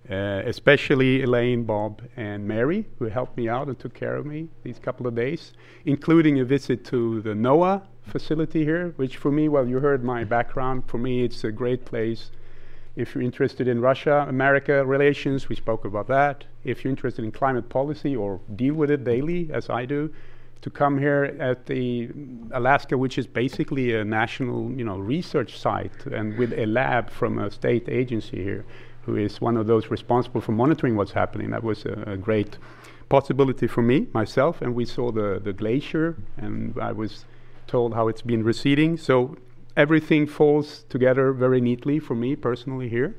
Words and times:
Uh, 0.09 0.41
especially 0.45 1.21
Elaine, 1.21 1.63
Bob, 1.63 2.01
and 2.17 2.47
Mary, 2.47 2.87
who 2.97 3.05
helped 3.05 3.37
me 3.37 3.47
out 3.47 3.67
and 3.67 3.77
took 3.77 3.93
care 3.93 4.15
of 4.15 4.25
me 4.25 4.47
these 4.63 4.79
couple 4.79 5.05
of 5.05 5.13
days, 5.13 5.53
including 5.85 6.39
a 6.39 6.45
visit 6.45 6.83
to 6.85 7.21
the 7.21 7.35
NOAA 7.35 7.83
facility 8.09 8.63
here, 8.63 8.93
which 8.97 9.17
for 9.17 9.31
me, 9.31 9.47
well, 9.47 9.67
you 9.67 9.79
heard 9.79 10.03
my 10.03 10.23
background. 10.23 10.83
For 10.87 10.97
me, 10.97 11.23
it's 11.23 11.43
a 11.43 11.51
great 11.51 11.85
place. 11.85 12.31
If 12.95 13.15
you're 13.15 13.23
interested 13.23 13.67
in 13.67 13.79
Russia 13.79 14.25
America 14.27 14.85
relations, 14.85 15.47
we 15.47 15.55
spoke 15.55 15.85
about 15.85 16.07
that. 16.07 16.45
If 16.63 16.83
you're 16.83 16.89
interested 16.89 17.23
in 17.23 17.31
climate 17.31 17.69
policy 17.69 18.15
or 18.15 18.39
deal 18.55 18.73
with 18.73 18.91
it 18.91 19.03
daily, 19.03 19.49
as 19.53 19.69
I 19.69 19.85
do, 19.85 20.11
to 20.61 20.69
come 20.69 20.97
here 20.97 21.37
at 21.39 21.67
the 21.67 22.09
Alaska, 22.51 22.97
which 22.97 23.17
is 23.17 23.25
basically 23.25 23.95
a 23.95 24.03
national, 24.03 24.71
you 24.71 24.83
know, 24.83 24.97
research 24.97 25.57
site, 25.57 26.05
and 26.07 26.37
with 26.37 26.51
a 26.53 26.65
lab 26.65 27.09
from 27.09 27.39
a 27.39 27.49
state 27.49 27.87
agency 27.87 28.43
here, 28.43 28.65
who 29.05 29.15
is 29.15 29.39
one 29.39 29.55
of 29.55 29.67
those 29.67 29.89
responsible 29.89 30.41
for 30.41 30.51
monitoring 30.51 30.95
what's 30.97 31.13
happening. 31.13 31.51
That 31.51 31.63
was 31.63 31.85
a, 31.85 32.03
a 32.05 32.17
great 32.17 32.57
possibility 33.07 33.67
for 33.67 33.81
me 33.81 34.07
myself, 34.13 34.61
and 34.61 34.75
we 34.75 34.85
saw 34.85 35.11
the 35.11 35.39
the 35.41 35.53
glacier, 35.53 36.17
and 36.37 36.77
I 36.79 36.91
was 36.91 37.25
told 37.69 37.93
how 37.93 38.07
it's 38.07 38.21
been 38.23 38.43
receding. 38.43 38.97
So 38.97 39.37
everything 39.77 40.27
falls 40.27 40.83
together 40.89 41.31
very 41.31 41.61
neatly 41.61 41.99
for 41.99 42.15
me 42.15 42.35
personally 42.35 42.89
here. 42.89 43.15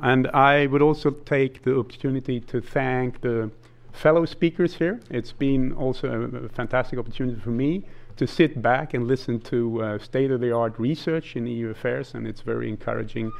And 0.00 0.26
I 0.28 0.66
would 0.66 0.82
also 0.82 1.10
take 1.10 1.62
the 1.62 1.78
opportunity 1.78 2.40
to 2.40 2.60
thank 2.60 3.20
the 3.20 3.50
fellow 3.92 4.24
speakers 4.24 4.74
here. 4.74 5.00
It's 5.10 5.32
been 5.32 5.72
also 5.72 6.08
a, 6.08 6.46
a 6.46 6.48
fantastic 6.48 6.98
opportunity 6.98 7.38
for 7.40 7.50
me 7.50 7.84
to 8.16 8.26
sit 8.26 8.60
back 8.60 8.94
and 8.94 9.06
listen 9.06 9.40
to 9.40 9.82
uh, 9.82 9.98
state 9.98 10.30
of 10.30 10.40
the 10.40 10.52
art 10.52 10.78
research 10.78 11.36
in 11.36 11.46
EU 11.46 11.70
affairs, 11.70 12.14
and 12.14 12.26
it's 12.26 12.40
very 12.40 12.68
encouraging 12.68 13.32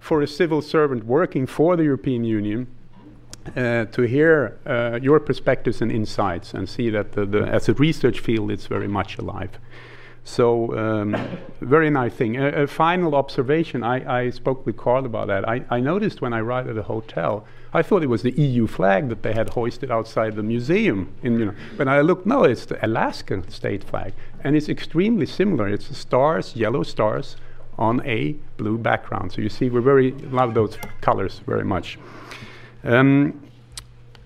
for 0.00 0.22
a 0.22 0.26
civil 0.26 0.62
servant 0.62 1.04
working 1.04 1.46
for 1.46 1.76
the 1.76 1.84
European 1.84 2.24
Union. 2.24 2.66
Uh, 3.56 3.86
to 3.86 4.02
hear 4.02 4.58
uh, 4.66 4.98
your 5.00 5.18
perspectives 5.18 5.80
and 5.80 5.90
insights 5.90 6.52
and 6.52 6.68
see 6.68 6.90
that 6.90 7.12
the, 7.12 7.24
the, 7.24 7.42
as 7.46 7.66
a 7.66 7.72
research 7.74 8.20
field 8.20 8.50
it's 8.50 8.66
very 8.66 8.88
much 8.88 9.16
alive. 9.16 9.58
So 10.28 10.76
um, 10.76 11.16
very 11.62 11.88
nice 11.88 12.12
thing. 12.12 12.36
A, 12.36 12.64
a 12.64 12.66
final 12.66 13.14
observation. 13.14 13.82
I, 13.82 14.24
I, 14.24 14.30
spoke 14.30 14.66
with 14.66 14.76
Carl 14.76 15.06
about 15.06 15.28
that. 15.28 15.48
I, 15.48 15.64
I, 15.70 15.80
noticed 15.80 16.20
when 16.20 16.34
I 16.34 16.40
arrived 16.40 16.68
at 16.68 16.74
the 16.74 16.82
hotel, 16.82 17.46
I 17.72 17.80
thought 17.80 18.02
it 18.02 18.10
was 18.10 18.22
the 18.22 18.32
EU 18.32 18.66
flag 18.66 19.08
that 19.08 19.22
they 19.22 19.32
had 19.32 19.48
hoisted 19.48 19.90
outside 19.90 20.36
the 20.36 20.42
museum. 20.42 21.14
In, 21.22 21.38
you 21.38 21.46
know, 21.46 21.54
when 21.76 21.88
I 21.88 22.02
looked, 22.02 22.26
no, 22.26 22.44
it's 22.44 22.66
the 22.66 22.78
Alaskan 22.84 23.48
state 23.48 23.82
flag, 23.82 24.12
and 24.44 24.54
it's 24.54 24.68
extremely 24.68 25.24
similar. 25.24 25.66
It's 25.66 25.88
the 25.88 25.94
stars, 25.94 26.54
yellow 26.54 26.82
stars, 26.82 27.36
on 27.78 28.06
a 28.06 28.32
blue 28.58 28.76
background. 28.76 29.32
So 29.32 29.40
you 29.40 29.48
see, 29.48 29.70
we 29.70 29.80
very 29.80 30.12
love 30.12 30.52
those 30.52 30.76
colors 31.00 31.40
very 31.46 31.64
much. 31.64 31.98
Um, 32.84 33.40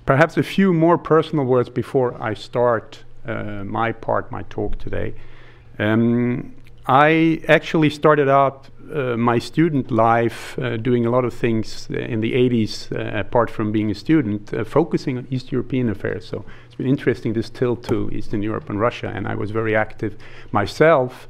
perhaps 0.05 0.37
a 0.37 0.43
few 0.43 0.73
more 0.73 0.99
personal 0.99 1.45
words 1.45 1.71
before 1.71 2.21
I 2.21 2.35
start 2.35 3.05
uh, 3.25 3.63
my 3.63 3.93
part, 3.93 4.33
my 4.33 4.43
talk 4.51 4.81
today. 4.81 5.15
Um, 5.83 6.55
I 6.87 7.41
actually 7.49 7.91
started 7.91 8.29
out 8.29 8.69
uh, 8.93 9.17
my 9.17 9.39
student 9.39 9.91
life 9.91 10.59
uh, 10.59 10.77
doing 10.77 11.07
a 11.07 11.11
lot 11.11 11.25
of 11.25 11.33
things 11.33 11.89
in 11.91 12.21
the 12.21 12.33
80s, 12.33 12.93
uh, 12.93 13.19
apart 13.19 13.51
from 13.51 13.73
being 13.73 13.91
a 13.91 13.95
student, 13.95 14.53
uh, 14.53 14.65
focusing 14.65 15.17
on 15.19 15.27
East 15.31 15.53
European 15.53 15.89
affairs. 15.89 16.27
So 16.27 16.45
it's 16.67 16.75
been 16.75 16.89
interesting 16.89 17.33
this 17.33 17.51
tilt 17.51 17.83
to 17.85 18.11
Eastern 18.11 18.43
Europe 18.43 18.69
and 18.69 18.81
Russia, 18.81 19.09
and 19.15 19.27
I 19.27 19.35
was 19.35 19.51
very 19.51 19.75
active 19.75 20.17
myself 20.51 21.29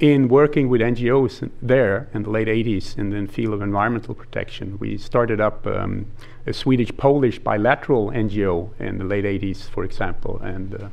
in 0.00 0.28
working 0.28 0.68
with 0.68 0.80
NGOs 0.80 1.50
there 1.60 2.08
in 2.14 2.22
the 2.22 2.30
late 2.30 2.46
80s 2.46 2.96
in 2.98 3.10
the 3.10 3.26
field 3.32 3.54
of 3.54 3.62
environmental 3.62 4.14
protection. 4.14 4.78
We 4.78 4.96
started 4.98 5.40
up 5.40 5.66
um, 5.66 6.06
a 6.46 6.52
Swedish 6.52 6.96
Polish 6.96 7.38
bilateral 7.38 8.10
NGO 8.10 8.70
in 8.78 8.98
the 8.98 9.04
late 9.04 9.24
80s, 9.24 9.68
for 9.68 9.84
example, 9.84 10.38
and 10.42 10.74
uh, 10.74 10.88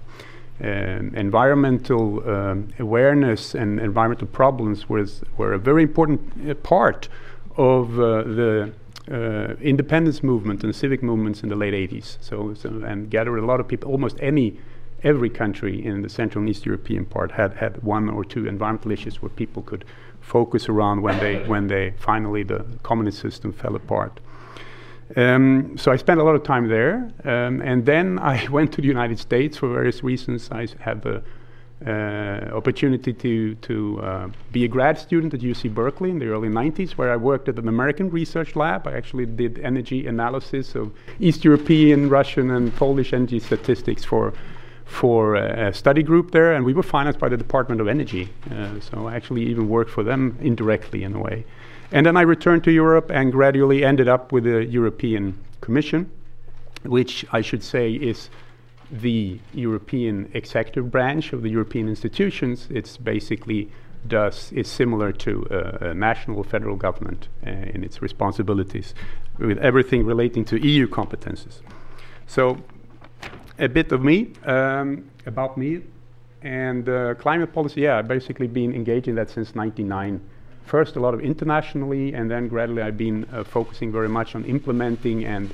environmental 0.59 2.27
um, 2.29 2.69
awareness 2.79 3.55
and 3.55 3.79
environmental 3.79 4.27
problems 4.27 4.87
was, 4.87 5.21
were 5.37 5.53
a 5.53 5.59
very 5.59 5.83
important 5.83 6.49
uh, 6.49 6.53
part 6.55 7.09
of 7.57 7.99
uh, 7.99 8.23
the 8.23 8.71
uh, 9.11 9.53
independence 9.61 10.23
movement 10.23 10.63
and 10.63 10.75
civic 10.75 11.03
movements 11.03 11.43
in 11.43 11.49
the 11.49 11.55
late 11.55 11.73
80s. 11.73 12.17
So, 12.21 12.53
so, 12.53 12.69
and 12.69 13.09
gathered 13.09 13.37
a 13.37 13.45
lot 13.45 13.59
of 13.59 13.67
people. 13.67 13.91
Almost 13.91 14.17
any, 14.19 14.57
every 15.03 15.29
country 15.29 15.85
in 15.85 16.01
the 16.01 16.09
Central 16.09 16.41
and 16.41 16.49
East 16.49 16.65
European 16.65 17.05
part 17.05 17.31
had 17.31 17.53
had 17.53 17.83
one 17.83 18.09
or 18.09 18.23
two 18.23 18.47
environmental 18.47 18.91
issues 18.91 19.21
where 19.21 19.29
people 19.29 19.61
could 19.61 19.85
focus 20.21 20.67
around 20.67 21.03
when 21.03 21.19
they 21.19 21.47
when 21.47 21.67
they 21.67 21.93
finally 21.99 22.41
the 22.41 22.65
communist 22.81 23.19
system 23.19 23.53
fell 23.53 23.75
apart. 23.75 24.19
Um, 25.15 25.77
so 25.77 25.91
I 25.91 25.97
spent 25.97 26.19
a 26.19 26.23
lot 26.23 26.35
of 26.35 26.43
time 26.43 26.67
there, 26.67 27.11
um, 27.23 27.61
and 27.61 27.85
then 27.85 28.19
I 28.33 28.47
went 28.49 28.73
to 28.73 28.81
the 28.81 28.87
United 28.87 29.19
States 29.19 29.57
for 29.57 29.69
various 29.69 30.03
reasons. 30.03 30.49
I 30.51 30.67
had 30.79 31.01
the 31.01 31.23
uh, 31.85 32.55
opportunity 32.55 33.13
to 33.13 33.55
to 33.55 34.01
uh, 34.01 34.27
be 34.51 34.63
a 34.63 34.67
grad 34.67 34.97
student 34.97 35.33
at 35.33 35.41
UC 35.41 35.73
Berkeley 35.73 36.09
in 36.09 36.19
the 36.19 36.27
early 36.27 36.47
90s, 36.47 36.91
where 36.91 37.11
I 37.11 37.17
worked 37.17 37.49
at 37.49 37.59
an 37.59 37.67
American 37.67 38.09
research 38.09 38.55
lab. 38.55 38.87
I 38.87 38.93
actually 38.93 39.25
did 39.25 39.59
energy 39.59 40.07
analysis 40.07 40.73
of 40.73 40.91
East 41.19 41.43
European, 41.43 42.09
Russian, 42.09 42.49
and 42.51 42.73
Polish 42.75 43.13
energy 43.13 43.39
statistics 43.39 44.03
for 44.03 44.33
for 44.85 45.35
a, 45.35 45.67
a 45.67 45.73
study 45.73 46.03
group 46.03 46.31
there, 46.31 46.53
and 46.53 46.63
we 46.63 46.73
were 46.73 46.83
financed 46.83 47.19
by 47.19 47.27
the 47.27 47.37
Department 47.37 47.81
of 47.81 47.87
Energy. 47.87 48.29
Uh, 48.49 48.79
so 48.79 49.07
I 49.07 49.15
actually 49.15 49.43
even 49.43 49.67
worked 49.67 49.91
for 49.91 50.03
them 50.03 50.37
indirectly 50.41 51.03
in 51.03 51.13
a 51.13 51.19
way. 51.19 51.45
And 51.91 52.05
then 52.05 52.17
I 52.17 52.21
returned 52.21 52.63
to 52.65 52.71
Europe 52.71 53.11
and 53.11 53.31
gradually 53.31 53.85
ended 53.85 54.07
up 54.07 54.31
with 54.31 54.43
the 54.43 54.65
European 54.65 55.37
Commission, 55.61 56.09
which 56.83 57.25
I 57.31 57.41
should 57.41 57.63
say 57.63 57.93
is 57.93 58.29
the 58.91 59.39
European 59.53 60.29
executive 60.33 60.91
branch 60.91 61.33
of 61.33 61.41
the 61.41 61.49
European 61.49 61.87
institutions. 61.87 62.67
It's 62.69 62.97
basically 62.97 63.69
does 64.07 64.51
is 64.51 64.67
similar 64.67 65.11
to 65.11 65.47
uh, 65.49 65.89
a 65.89 65.93
national 65.93 66.43
federal 66.43 66.75
government 66.75 67.27
uh, 67.45 67.49
in 67.49 67.83
its 67.83 68.01
responsibilities, 68.01 68.93
with 69.39 69.57
everything 69.57 70.05
relating 70.05 70.45
to 70.45 70.63
EU 70.63 70.87
competences. 70.87 71.61
So, 72.27 72.57
a 73.57 73.67
bit 73.67 73.91
of 73.91 74.03
me 74.03 74.33
um, 74.45 75.09
about 75.25 75.57
me 75.57 75.81
and 76.41 76.87
uh, 76.87 77.15
climate 77.15 77.53
policy. 77.53 77.81
Yeah, 77.81 77.97
I've 77.97 78.07
basically 78.07 78.47
been 78.47 78.73
engaged 78.73 79.07
in 79.07 79.15
that 79.15 79.29
since 79.29 79.55
'99 79.55 80.21
first 80.65 80.95
a 80.95 80.99
lot 80.99 81.13
of 81.13 81.21
internationally, 81.21 82.13
and 82.13 82.29
then 82.29 82.47
gradually 82.47 82.81
I've 82.81 82.97
been 82.97 83.25
uh, 83.31 83.43
focusing 83.43 83.91
very 83.91 84.09
much 84.09 84.35
on 84.35 84.45
implementing 84.45 85.25
and 85.25 85.53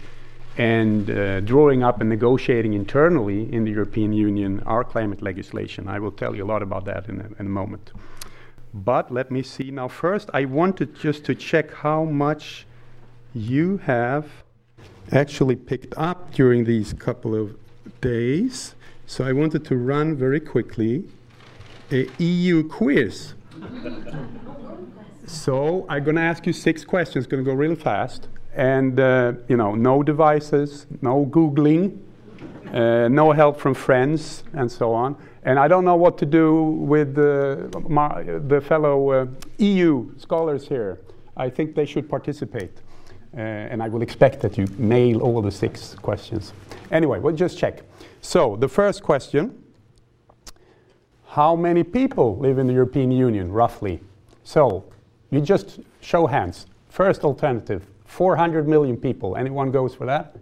and 0.57 1.09
uh, 1.09 1.39
drawing 1.41 1.81
up 1.81 2.01
and 2.01 2.09
negotiating 2.09 2.73
internally 2.73 3.51
in 3.53 3.63
the 3.63 3.71
European 3.71 4.11
Union 4.11 4.61
our 4.65 4.83
climate 4.83 5.21
legislation. 5.21 5.87
I 5.87 5.99
will 5.99 6.11
tell 6.11 6.35
you 6.35 6.43
a 6.43 6.49
lot 6.53 6.61
about 6.61 6.83
that 6.85 7.07
in 7.07 7.21
a, 7.21 7.25
in 7.39 7.45
a 7.45 7.49
moment. 7.49 7.91
But 8.73 9.11
let 9.11 9.31
me 9.31 9.43
see 9.43 9.71
now. 9.71 9.87
First, 9.87 10.29
I 10.33 10.45
wanted 10.45 10.95
just 10.95 11.23
to 11.25 11.35
check 11.35 11.73
how 11.73 12.03
much 12.03 12.65
you 13.33 13.77
have 13.77 14.25
actually 15.11 15.55
picked 15.55 15.93
up 15.97 16.33
during 16.33 16.65
these 16.65 16.93
couple 16.93 17.33
of 17.33 17.55
days. 18.01 18.75
So 19.07 19.25
I 19.25 19.33
wanted 19.33 19.65
to 19.65 19.75
run 19.75 20.15
very 20.15 20.39
quickly 20.39 21.05
a 21.91 22.07
EU 22.17 22.67
quiz. 22.67 23.33
So 25.31 25.85
I'm 25.87 26.03
going 26.03 26.17
to 26.17 26.21
ask 26.21 26.45
you 26.45 26.53
six 26.53 26.83
questions. 26.83 27.25
Going 27.25 27.43
to 27.43 27.49
go 27.49 27.55
really 27.55 27.75
fast, 27.75 28.27
and 28.53 28.99
uh, 28.99 29.33
you 29.47 29.55
know, 29.55 29.75
no 29.75 30.03
devices, 30.03 30.85
no 31.01 31.25
googling. 31.25 31.97
uh, 32.73 33.07
no 33.09 33.31
help 33.31 33.59
from 33.59 33.73
friends, 33.73 34.43
and 34.53 34.71
so 34.71 34.93
on. 34.93 35.15
And 35.43 35.57
I 35.59 35.67
don't 35.67 35.83
know 35.83 35.95
what 35.95 36.17
to 36.19 36.25
do 36.25 36.63
with 36.63 37.15
the, 37.15 37.69
my, 37.89 38.23
the 38.23 38.61
fellow 38.61 39.09
uh, 39.09 39.25
EU 39.57 40.11
scholars 40.17 40.67
here. 40.67 40.99
I 41.35 41.49
think 41.49 41.75
they 41.75 41.85
should 41.85 42.09
participate. 42.09 42.71
Uh, 43.33 43.39
and 43.39 43.81
I 43.81 43.87
will 43.87 44.01
expect 44.01 44.41
that 44.41 44.57
you 44.57 44.67
nail 44.77 45.21
all 45.21 45.41
the 45.41 45.51
six 45.51 45.95
questions. 45.95 46.53
Anyway, 46.91 47.19
we'll 47.19 47.35
just 47.35 47.57
check. 47.57 47.83
So, 48.21 48.55
the 48.57 48.67
first 48.67 49.01
question 49.03 49.63
How 51.27 51.55
many 51.55 51.83
people 51.83 52.37
live 52.37 52.57
in 52.57 52.67
the 52.67 52.73
European 52.73 53.11
Union, 53.11 53.51
roughly? 53.51 54.01
So, 54.43 54.90
you 55.31 55.41
just 55.41 55.79
show 56.01 56.27
hands. 56.27 56.67
First 56.89 57.23
alternative 57.23 57.87
400 58.05 58.67
million 58.67 58.97
people. 58.97 59.37
Anyone 59.37 59.71
goes 59.71 59.95
for 59.95 60.05
that? 60.05 60.35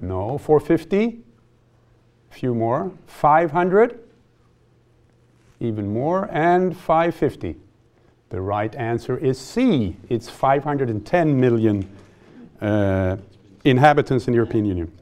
No. 0.00 0.38
450? 0.38 1.22
A 2.30 2.34
few 2.34 2.54
more. 2.54 2.90
500? 3.06 4.00
Even 5.60 5.92
more. 5.92 6.28
And 6.32 6.74
550. 6.74 7.56
The 8.30 8.40
right 8.40 8.74
answer 8.74 9.18
is 9.18 9.38
C. 9.38 9.96
It's 10.08 10.28
510 10.28 11.38
million 11.38 11.88
uh, 12.60 13.18
inhabitants 13.64 14.26
in 14.26 14.32
the 14.32 14.36
European 14.36 14.64
Union. 14.64 14.95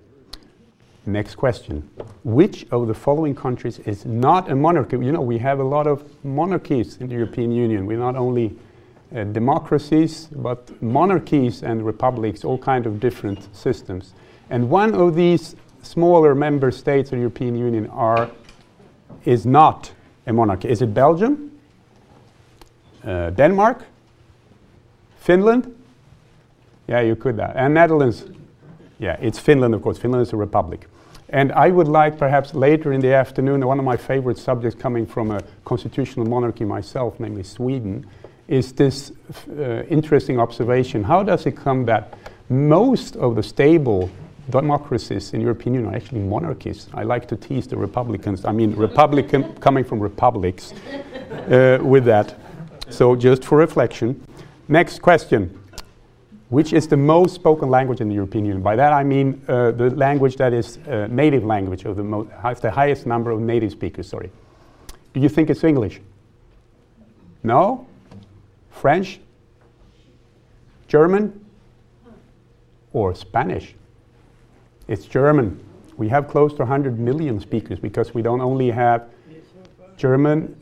Next 1.07 1.35
question. 1.35 1.89
Which 2.25 2.67
of 2.71 2.87
the 2.87 2.95
following 2.95 3.35
countries 3.35 3.79
is 3.81 4.07
not 4.07 4.51
a 4.51 4.57
monarchy? 4.57 4.97
You 4.97 5.13
know, 5.13 5.21
we 5.21 5.39
have 5.39 5.61
a 5.61 5.65
lot 5.65 5.87
of 5.87 6.03
monarchies 6.25 6.97
in 6.97 7.09
the 7.09 7.15
European 7.15 7.53
Union. 7.53 7.87
We're 7.87 7.99
not 7.99 8.17
only 8.17 8.57
uh, 9.15 9.25
democracies, 9.25 10.29
but 10.33 10.83
monarchies 10.83 11.63
and 11.63 11.85
republics, 11.85 12.45
all 12.45 12.59
kind 12.59 12.87
of 12.87 13.01
different 13.01 13.55
systems. 13.55 14.15
And 14.51 14.71
one 14.71 14.95
of 14.95 15.15
these 15.15 15.57
smaller 15.83 16.35
member 16.35 16.71
states 16.71 17.11
of 17.13 17.17
the 17.17 17.21
European 17.21 17.55
Union 17.57 17.89
are, 17.91 18.31
is 19.25 19.45
not 19.45 19.93
a 20.27 20.33
monarchy. 20.33 20.69
Is 20.69 20.81
it 20.81 20.95
Belgium? 20.95 21.51
uh, 23.07 23.31
Denmark, 23.31 23.85
Finland. 25.19 25.75
Yeah, 26.87 27.01
you 27.01 27.17
could 27.17 27.37
that. 27.37 27.57
And 27.57 27.75
Netherlands. 27.75 28.25
Yeah, 28.99 29.17
it's 29.21 29.39
Finland, 29.39 29.75
of 29.75 29.83
course. 29.83 29.99
Finland 29.99 30.23
is 30.27 30.33
a 30.33 30.37
republic. 30.37 30.87
And 31.29 31.53
I 31.53 31.71
would 31.71 31.89
like, 31.89 32.19
perhaps 32.19 32.55
later 32.55 32.93
in 32.93 33.01
the 33.01 33.15
afternoon, 33.15 33.67
one 33.67 33.79
of 33.79 33.85
my 33.85 33.97
favorite 33.97 34.39
subjects 34.39 34.81
coming 34.81 35.07
from 35.07 35.31
a 35.31 35.43
constitutional 35.65 36.27
monarchy 36.27 36.65
myself, 36.65 37.19
namely 37.19 37.43
Sweden, 37.43 38.07
is 38.47 38.73
this 38.73 39.13
uh, 39.49 39.85
interesting 39.85 40.39
observation. 40.39 41.03
How 41.03 41.23
does 41.23 41.47
it 41.47 41.57
come 41.57 41.87
that 41.87 42.15
most 42.51 43.17
of 43.17 43.37
the 43.37 43.43
stable 43.43 44.11
democracies 44.51 45.33
in 45.33 45.41
European 45.41 45.75
Union 45.75 45.93
are 45.93 45.97
actually 45.97 46.21
monarchies? 46.21 46.89
I 46.93 47.05
like 47.05 47.27
to 47.29 47.37
tease 47.37 47.67
the 47.67 47.77
Republicans, 47.77 48.45
I 48.45 48.53
mean, 48.53 48.77
Republican 48.77 49.55
coming 49.57 49.85
from 49.85 50.01
republics, 50.01 50.75
uh, 51.51 51.79
with 51.83 52.05
that. 52.05 52.35
So 52.91 53.17
just 53.17 53.45
for 53.45 53.57
reflection. 53.57 54.23
Next 54.69 55.01
question. 55.01 55.59
Which 56.55 56.73
is 56.73 56.87
the 56.87 56.97
most 56.97 57.35
spoken 57.35 57.69
language 57.69 58.01
in 58.01 58.09
the 58.09 58.15
European 58.15 58.45
Union? 58.45 58.63
By 58.63 58.77
that 58.77 58.93
I 58.93 59.03
mean 59.03 59.43
uh, 59.49 59.73
the 59.73 59.91
language 59.91 60.37
that 60.37 60.53
is 60.53 60.79
uh, 60.87 61.09
native 61.11 61.45
language, 61.45 61.85
or 61.85 61.95
the 61.95 62.05
mo- 62.05 62.31
has 62.41 62.61
the 62.61 62.71
highest 62.71 63.07
number 63.07 63.33
of 63.33 63.41
native 63.41 63.73
speakers, 63.73 64.09
sorry. 64.09 64.31
Do 65.15 65.19
you 65.19 65.29
think 65.29 65.51
it's 65.51 65.65
English? 65.65 66.01
No? 67.43 67.89
French? 68.71 69.19
German? 70.87 71.45
Or 72.93 73.17
Spanish? 73.17 73.75
It's 74.87 75.07
German. 75.07 75.59
We 75.97 76.09
have 76.11 76.29
close 76.29 76.53
to 76.53 76.59
100 76.59 77.01
million 77.01 77.41
speakers 77.41 77.81
because 77.81 78.15
we 78.15 78.23
don't 78.23 78.41
only 78.41 78.71
have 78.71 79.09
German, 79.97 80.55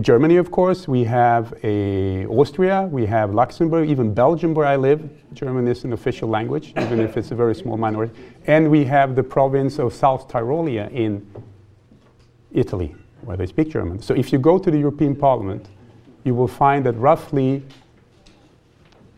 Germany, 0.00 0.36
of 0.36 0.50
course, 0.50 0.88
we 0.88 1.04
have 1.04 1.54
a 1.62 2.26
Austria, 2.26 2.88
we 2.90 3.06
have 3.06 3.34
Luxembourg, 3.34 3.88
even 3.88 4.12
Belgium, 4.14 4.54
where 4.54 4.66
I 4.66 4.76
live. 4.76 5.08
German 5.32 5.68
is 5.68 5.84
an 5.84 5.92
official 5.92 6.28
language, 6.28 6.72
even 6.76 7.00
if 7.00 7.16
it's 7.16 7.30
a 7.30 7.34
very 7.34 7.54
small 7.54 7.76
minority. 7.76 8.12
And 8.46 8.70
we 8.70 8.84
have 8.84 9.14
the 9.14 9.22
province 9.22 9.78
of 9.78 9.94
South 9.94 10.28
Tyrolia 10.28 10.90
in 10.92 11.26
Italy, 12.52 12.94
where 13.22 13.36
they 13.36 13.46
speak 13.46 13.70
German. 13.70 14.02
So 14.02 14.14
if 14.14 14.32
you 14.32 14.38
go 14.38 14.58
to 14.58 14.70
the 14.70 14.78
European 14.78 15.16
Parliament, 15.16 15.68
you 16.24 16.34
will 16.34 16.48
find 16.48 16.84
that 16.86 16.92
roughly 16.92 17.62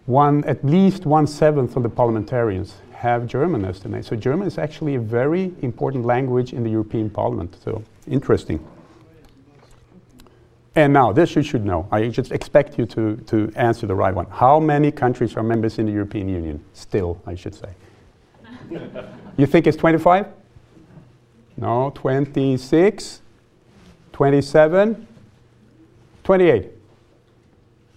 one, 0.07 0.45
at 0.45 0.65
least 0.65 1.07
one 1.07 1.27
seventh 1.27 1.77
of 1.77 1.83
the 1.83 1.89
parliamentarians 1.89 2.75
have 2.93 3.27
German 3.27 3.65
as 3.65 3.81
their 3.81 3.93
name. 3.93 4.03
So 4.03 4.17
German 4.17 4.47
is 4.47 4.59
actually 4.59 4.95
a 4.95 5.01
very 5.01 5.53
important 5.63 6.05
language 6.05 6.53
in 6.53 6.63
the 6.63 6.71
European 6.71 7.11
Parliament. 7.11 7.57
So 7.63 7.83
interesting. 8.07 8.65
And 10.77 10.93
now, 10.93 11.13
this 11.13 11.37
you 11.37 11.43
should 11.43 11.65
know. 11.65 11.87
I 11.93 12.09
just 12.09 12.33
expect 12.33 12.79
you 12.79 12.87
to, 12.87 13.17
to 13.27 13.53
answer 13.55 13.87
the 13.87 13.95
right 13.95 14.13
one. 14.13 14.27
How 14.27 14.59
many 14.59 14.91
countries 14.91 15.37
are 15.37 15.43
members 15.43 15.79
in 15.79 15.87
the 15.87 15.93
European 15.93 16.29
Union? 16.29 16.65
Still, 16.73 17.21
I 17.27 17.37
should 17.37 17.55
say. 17.55 17.69
you 19.37 19.47
think 19.47 19.69
it's 19.69 19.77
25? 19.77 20.27
No, 21.57 21.93
26, 21.95 23.21
27, 24.13 25.07
28. 26.25 26.71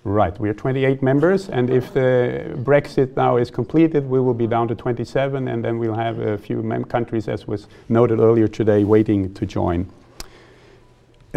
Right, 0.03 0.39
we 0.39 0.47
are 0.47 0.53
28 0.53 1.01
members, 1.01 1.49
and 1.49 1.69
if 1.69 1.91
the 1.93 2.53
Brexit 2.59 3.17
now 3.17 3.35
is 3.37 3.51
completed, 3.51 4.07
we 4.07 4.21
will 4.21 4.33
be 4.33 4.47
down 4.47 4.67
to 4.69 4.75
27, 4.75 5.47
and 5.47 5.65
then 5.65 5.79
we'll 5.79 5.95
have 5.95 6.19
a 6.19 6.37
few 6.37 6.63
mem- 6.63 6.85
countries, 6.85 7.27
as 7.27 7.45
was 7.45 7.67
noted 7.89 8.19
earlier 8.19 8.47
today, 8.47 8.85
waiting 8.85 9.33
to 9.33 9.45
join. 9.45 9.91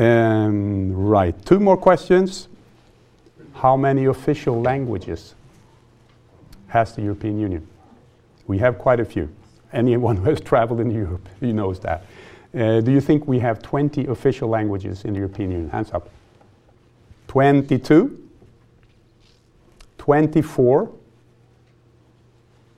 Um, 0.00 0.94
right, 0.94 1.34
two 1.44 1.60
more 1.60 1.76
questions. 1.76 2.48
How 3.52 3.76
many 3.76 4.06
official 4.06 4.62
languages 4.62 5.34
has 6.68 6.94
the 6.94 7.02
European 7.02 7.38
Union? 7.38 7.66
We 8.46 8.56
have 8.58 8.78
quite 8.78 8.98
a 8.98 9.04
few. 9.04 9.28
Anyone 9.74 10.16
who 10.22 10.30
has 10.30 10.40
traveled 10.40 10.80
in 10.80 10.90
Europe, 10.90 11.28
he 11.38 11.52
knows 11.52 11.80
that. 11.80 12.06
Uh, 12.54 12.80
do 12.80 12.90
you 12.90 13.00
think 13.02 13.28
we 13.28 13.40
have 13.40 13.60
20 13.60 14.06
official 14.06 14.48
languages 14.48 15.04
in 15.04 15.12
the 15.12 15.18
European 15.18 15.50
Union? 15.50 15.68
Hands 15.68 15.92
up. 15.92 16.08
22, 17.28 18.26
24, 19.98 20.92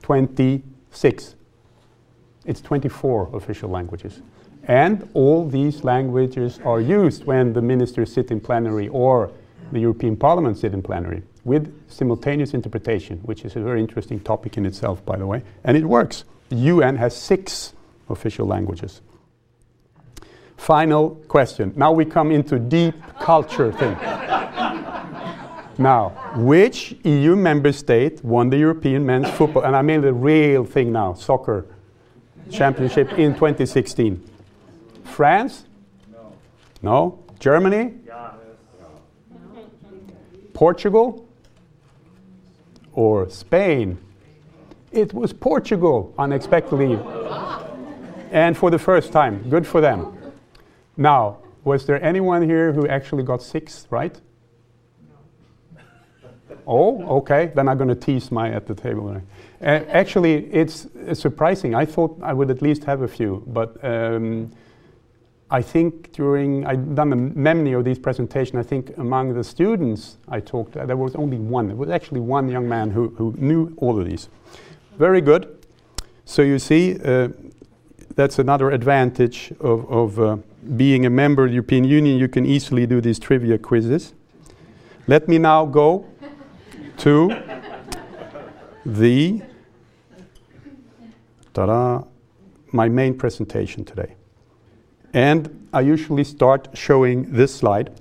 26. 0.01 1.35
It's 2.45 2.59
24 2.59 3.29
official 3.33 3.69
languages. 3.69 4.19
And 4.67 5.09
all 5.13 5.47
these 5.47 5.83
languages 5.83 6.59
are 6.63 6.79
used 6.79 7.25
when 7.25 7.53
the 7.53 7.61
ministers 7.61 8.13
sit 8.13 8.31
in 8.31 8.39
plenary 8.39 8.87
or 8.87 9.31
the 9.71 9.79
European 9.79 10.15
Parliament 10.15 10.57
sit 10.57 10.73
in 10.73 10.81
plenary 10.81 11.23
with 11.43 11.73
simultaneous 11.89 12.53
interpretation, 12.53 13.17
which 13.19 13.43
is 13.43 13.55
a 13.55 13.59
very 13.59 13.81
interesting 13.81 14.19
topic 14.19 14.57
in 14.57 14.65
itself, 14.65 15.03
by 15.05 15.17
the 15.17 15.25
way. 15.25 15.43
And 15.65 15.75
it 15.75 15.83
works. 15.83 16.23
The 16.49 16.55
UN 16.55 16.95
has 16.95 17.15
six 17.15 17.73
official 18.09 18.47
languages. 18.47 19.01
Final 20.55 21.15
question. 21.27 21.73
Now 21.75 21.91
we 21.91 22.05
come 22.05 22.31
into 22.31 22.57
deep 22.59 22.95
culture 23.19 23.73
thing. 23.73 23.97
now, 25.77 26.09
which 26.37 26.95
EU 27.03 27.35
member 27.35 27.73
state 27.73 28.23
won 28.23 28.49
the 28.49 28.57
European 28.57 29.05
men's 29.05 29.29
football, 29.31 29.63
and 29.63 29.75
I 29.75 29.81
mean 29.81 29.99
the 29.99 30.13
real 30.13 30.63
thing 30.63 30.93
now, 30.93 31.15
soccer 31.15 31.65
championship 32.49 33.11
in 33.13 33.33
2016? 33.33 34.29
France? 35.03 35.65
No. 36.11 36.33
No? 36.81 37.23
Germany? 37.39 37.93
Yeah. 38.05 38.31
Portugal? 40.53 41.27
Or 42.93 43.29
Spain? 43.29 43.97
It 44.91 45.13
was 45.13 45.33
Portugal, 45.33 46.13
unexpectedly. 46.17 46.99
and 48.31 48.55
for 48.55 48.69
the 48.69 48.79
first 48.79 49.11
time. 49.11 49.49
Good 49.49 49.65
for 49.65 49.81
them. 49.81 50.15
Now, 50.95 51.39
was 51.63 51.85
there 51.85 52.03
anyone 52.03 52.47
here 52.47 52.71
who 52.71 52.87
actually 52.87 53.23
got 53.23 53.41
six 53.41 53.87
right? 53.89 54.19
Oh, 56.65 57.17
okay. 57.17 57.51
Then 57.53 57.67
I'm 57.67 57.77
going 57.77 57.89
to 57.89 57.95
tease 57.95 58.31
my 58.31 58.49
at 58.51 58.67
the 58.67 58.75
table. 58.75 59.21
Uh, 59.61 59.65
actually, 59.65 60.45
it's, 60.53 60.87
it's, 60.95 61.19
surprising. 61.19 61.75
I 61.75 61.85
thought 61.85 62.17
I 62.21 62.33
would 62.33 62.49
at 62.49 62.61
least 62.61 62.83
have 62.85 63.01
a 63.01 63.07
few, 63.07 63.43
but 63.47 63.83
um, 63.83 64.51
I 65.49 65.61
think 65.61 66.11
during, 66.13 66.65
I've 66.65 66.95
done 66.95 67.31
many 67.35 67.73
of 67.73 67.83
these 67.85 67.99
presentations, 67.99 68.65
I 68.65 68.67
think 68.67 68.97
among 68.97 69.33
the 69.33 69.43
students 69.43 70.17
I 70.27 70.39
talked 70.39 70.73
there 70.73 70.97
was 70.97 71.15
only 71.15 71.37
one. 71.37 71.67
There 71.67 71.75
was 71.75 71.89
actually 71.89 72.21
one 72.21 72.49
young 72.49 72.67
man 72.67 72.91
who, 72.91 73.09
who 73.09 73.35
knew 73.37 73.73
all 73.77 73.99
of 73.99 74.07
these. 74.07 74.29
Very 74.97 75.21
good. 75.21 75.65
So 76.25 76.41
you 76.41 76.57
see, 76.57 76.97
uh, 77.03 77.29
that's 78.15 78.39
another 78.39 78.71
advantage 78.71 79.53
of, 79.59 79.91
of 79.91 80.19
uh, 80.19 80.37
being 80.77 81.05
a 81.05 81.09
member 81.09 81.43
of 81.43 81.49
the 81.49 81.55
European 81.55 81.83
Union. 81.83 82.17
You 82.17 82.27
can 82.27 82.45
easily 82.45 82.85
do 82.87 83.01
these 83.01 83.19
trivia 83.19 83.57
quizzes. 83.57 84.13
Let 85.07 85.27
me 85.27 85.37
now 85.37 85.65
go 85.65 86.05
to 86.97 87.43
the 88.85 89.41
my 92.71 92.89
main 92.89 93.15
presentation 93.15 93.85
today. 93.85 94.15
And 95.13 95.67
I 95.71 95.81
usually 95.81 96.23
start 96.23 96.69
showing 96.73 97.31
this 97.31 97.53
slide, 97.53 97.91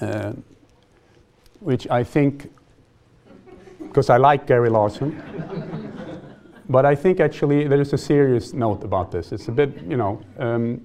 uh, 0.00 0.32
which 1.60 1.88
I 1.90 2.04
think, 2.04 2.52
because 3.80 4.08
I 4.08 4.16
like 4.16 4.46
Gary 4.46 4.70
Larson, 4.70 5.20
but 6.68 6.86
I 6.86 6.94
think 6.94 7.18
actually 7.18 7.66
there 7.66 7.80
is 7.80 7.92
a 7.92 7.98
serious 7.98 8.52
note 8.52 8.84
about 8.84 9.10
this. 9.10 9.32
It's 9.32 9.48
a 9.48 9.52
bit, 9.52 9.82
you 9.82 9.96
know, 9.96 10.22
um, 10.38 10.80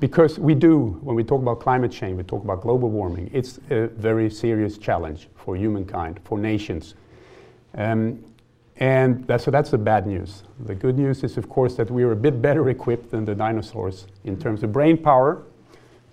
because 0.00 0.38
we 0.38 0.54
do, 0.54 0.98
when 1.02 1.14
we 1.14 1.22
talk 1.22 1.40
about 1.40 1.60
climate 1.60 1.92
change, 1.92 2.16
we 2.16 2.24
talk 2.24 2.42
about 2.42 2.60
global 2.60 2.90
warming, 2.90 3.30
it's 3.32 3.60
a 3.70 3.86
very 3.86 4.28
serious 4.28 4.78
challenge 4.78 5.28
for 5.36 5.56
humankind, 5.56 6.20
for 6.24 6.38
nations. 6.38 6.94
Um, 7.74 8.22
and 8.78 9.24
so 9.40 9.50
that's 9.50 9.70
the 9.70 9.78
bad 9.78 10.06
news. 10.06 10.42
The 10.66 10.74
good 10.74 10.98
news 10.98 11.24
is, 11.24 11.38
of 11.38 11.48
course, 11.48 11.76
that 11.76 11.90
we 11.90 12.02
are 12.02 12.12
a 12.12 12.16
bit 12.16 12.42
better 12.42 12.68
equipped 12.68 13.10
than 13.10 13.24
the 13.24 13.34
dinosaurs 13.34 14.06
in 14.24 14.38
terms 14.38 14.62
of 14.62 14.72
brain 14.72 14.98
power 14.98 15.42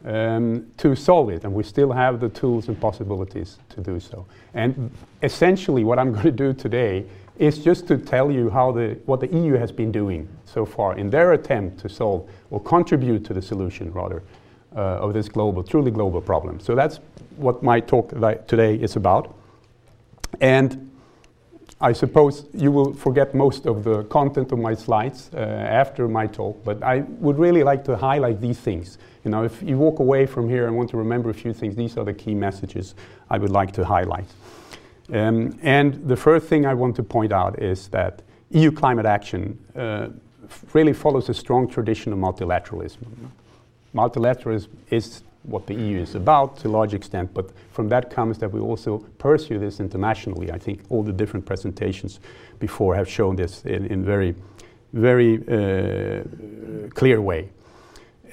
um, 0.06 0.68
to 0.78 0.96
solve 0.96 1.30
it, 1.30 1.44
and 1.44 1.54
we 1.54 1.64
still 1.64 1.92
have 1.92 2.20
the 2.20 2.30
tools 2.30 2.68
and 2.68 2.80
possibilities 2.80 3.58
to 3.70 3.82
do 3.82 4.00
so. 4.00 4.26
And 4.54 4.92
essentially, 5.22 5.84
what 5.84 6.00
I'm 6.00 6.12
going 6.14 6.26
to 6.26 6.32
do 6.32 6.54
today 6.54 7.06
is 7.38 7.64
just 7.64 7.88
to 7.88 7.98
tell 7.98 8.32
you 8.32 8.50
how 8.50 8.72
the, 8.72 8.98
what 9.06 9.20
the 9.20 9.28
EU 9.28 9.54
has 9.54 9.72
been 9.72 9.92
doing 9.92 10.28
so 10.46 10.66
far 10.66 10.98
in 10.98 11.10
their 11.10 11.34
attempt 11.34 11.80
to 11.80 11.90
solve 11.90 12.30
or 12.52 12.62
contribute 12.62 13.26
to 13.26 13.34
the 13.34 13.42
solution, 13.42 13.92
rather, 13.92 14.24
uh, 14.76 14.80
of 14.80 15.14
this 15.14 15.28
global, 15.28 15.64
truly 15.64 15.92
global 15.92 16.22
problem. 16.22 16.60
So 16.60 16.76
that's 16.76 17.00
what 17.38 17.64
my 17.64 17.80
talk 17.80 18.10
today 18.48 18.76
is 18.76 18.96
about. 18.96 19.36
And 20.42 20.92
I 21.84 21.92
suppose 21.92 22.46
you 22.54 22.72
will 22.72 22.94
forget 22.94 23.36
most 23.36 23.66
of 23.66 23.84
the 23.84 24.06
content 24.06 24.54
of 24.54 24.60
my 24.60 24.74
slides 24.74 25.30
uh, 25.34 25.40
after 25.40 26.08
my 26.08 26.28
talk, 26.28 26.64
but 26.64 26.82
I 26.82 27.00
would 27.20 27.38
really 27.38 27.62
like 27.62 27.84
to 27.84 27.98
highlight 27.98 28.40
these 28.40 28.58
things. 28.58 28.98
You 29.26 29.32
know, 29.32 29.44
if 29.44 29.62
you 29.62 29.78
walk 29.78 30.00
away 30.00 30.26
from 30.26 30.48
here 30.48 30.66
and 30.66 30.78
want 30.78 30.90
to 30.92 30.98
remember 30.98 31.30
a 31.30 31.34
few 31.34 31.52
things, 31.52 31.76
these 31.76 31.98
are 31.98 32.06
the 32.06 32.14
key 32.14 32.36
messages 32.36 32.96
I 33.30 33.38
would 33.38 33.50
like 33.50 33.74
to 33.74 33.84
highlight. 33.84 34.28
Um, 35.12 35.60
and 35.62 35.96
the 36.08 36.16
first 36.16 36.48
thing 36.48 36.66
I 36.66 36.74
want 36.74 36.96
to 36.96 37.04
point 37.04 37.34
out 37.34 37.62
is 37.62 37.90
that 37.90 38.22
EU 38.52 38.72
climate 38.72 39.06
action 39.06 39.60
uh, 39.76 40.08
really 40.72 40.94
follows 40.94 41.28
a 41.28 41.34
strong 41.34 41.68
tradition 41.68 42.14
of 42.14 42.20
multilateralism. 42.20 43.08
Multilateralism 43.94 44.70
is 44.90 45.22
what 45.44 45.68
the 45.68 45.74
EU 45.74 46.00
is 46.00 46.16
about 46.16 46.58
to 46.58 46.68
a 46.68 46.72
large 46.72 46.94
extent, 46.94 47.34
but 47.34 47.52
from 47.72 47.90
that 47.90 48.10
comes 48.10 48.38
that 48.40 48.52
we 48.52 48.60
also 48.60 49.00
pursue 49.18 49.60
this 49.60 49.80
internationally. 49.80 50.52
I 50.52 50.58
think 50.58 50.82
all 50.90 51.04
the 51.04 51.14
different 51.14 51.46
presentations 51.46 52.20
before 52.60 52.96
have 52.96 53.10
shown 53.10 53.36
this 53.36 53.64
in, 53.66 53.86
in 53.88 54.04
very, 54.04 54.36
very 54.94 55.38
uh, 55.48 56.24
clear 56.94 57.22
way. 57.22 57.50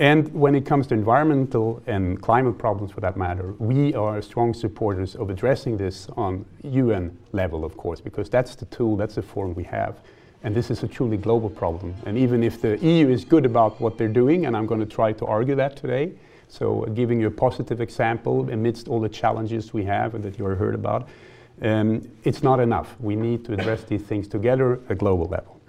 And 0.00 0.32
when 0.32 0.54
it 0.54 0.64
comes 0.64 0.86
to 0.86 0.94
environmental 0.94 1.82
and 1.86 2.22
climate 2.22 2.56
problems, 2.56 2.90
for 2.90 3.00
that 3.00 3.18
matter, 3.18 3.54
we 3.58 3.94
are 3.94 4.22
strong 4.22 4.54
supporters 4.54 5.14
of 5.14 5.28
addressing 5.28 5.76
this 5.76 6.08
on 6.16 6.46
UN 6.62 7.18
level, 7.32 7.66
of 7.66 7.76
course, 7.76 8.00
because 8.00 8.30
that's 8.30 8.54
the 8.54 8.64
tool, 8.66 8.96
that's 8.96 9.16
the 9.16 9.22
forum 9.22 9.54
we 9.54 9.64
have. 9.64 10.00
And 10.42 10.54
this 10.54 10.70
is 10.70 10.82
a 10.82 10.88
truly 10.88 11.18
global 11.18 11.50
problem. 11.50 11.94
And 12.06 12.16
even 12.16 12.42
if 12.42 12.62
the 12.62 12.78
EU 12.78 13.10
is 13.10 13.26
good 13.26 13.44
about 13.44 13.78
what 13.78 13.98
they're 13.98 14.08
doing, 14.08 14.46
and 14.46 14.56
I'm 14.56 14.64
going 14.64 14.80
to 14.80 14.86
try 14.86 15.12
to 15.12 15.26
argue 15.26 15.54
that 15.56 15.76
today, 15.76 16.12
so 16.50 16.82
giving 16.94 17.20
you 17.20 17.28
a 17.28 17.30
positive 17.30 17.80
example 17.80 18.50
amidst 18.50 18.88
all 18.88 19.00
the 19.00 19.08
challenges 19.08 19.72
we 19.72 19.84
have 19.84 20.14
and 20.14 20.24
that 20.24 20.38
you 20.38 20.44
heard 20.44 20.74
about, 20.74 21.08
um, 21.62 22.02
it's 22.24 22.42
not 22.42 22.58
enough. 22.58 22.96
We 23.00 23.14
need 23.14 23.44
to 23.44 23.52
address 23.52 23.84
these 23.84 24.02
things 24.02 24.26
together 24.26 24.74
at 24.74 24.90
a 24.90 24.94
global 24.96 25.26
level. 25.26 25.60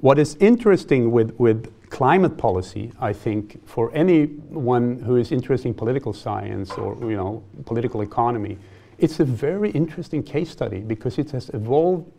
What 0.00 0.18
is 0.18 0.36
interesting 0.40 1.12
with, 1.12 1.38
with 1.38 1.72
climate 1.90 2.38
policy, 2.38 2.90
I 3.00 3.12
think, 3.12 3.64
for 3.68 3.94
anyone 3.94 4.98
who 5.00 5.16
is 5.16 5.30
interested 5.30 5.68
in 5.68 5.74
political 5.74 6.12
science 6.14 6.72
or 6.72 6.96
you 7.02 7.16
know 7.16 7.44
political 7.66 8.00
economy, 8.00 8.58
it's 8.98 9.20
a 9.20 9.24
very 9.24 9.70
interesting 9.72 10.22
case 10.22 10.50
study 10.50 10.80
because 10.80 11.18
it 11.18 11.30
has 11.32 11.50
evolved 11.50 12.10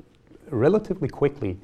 relatively 0.50 1.10
quickly 1.10 1.58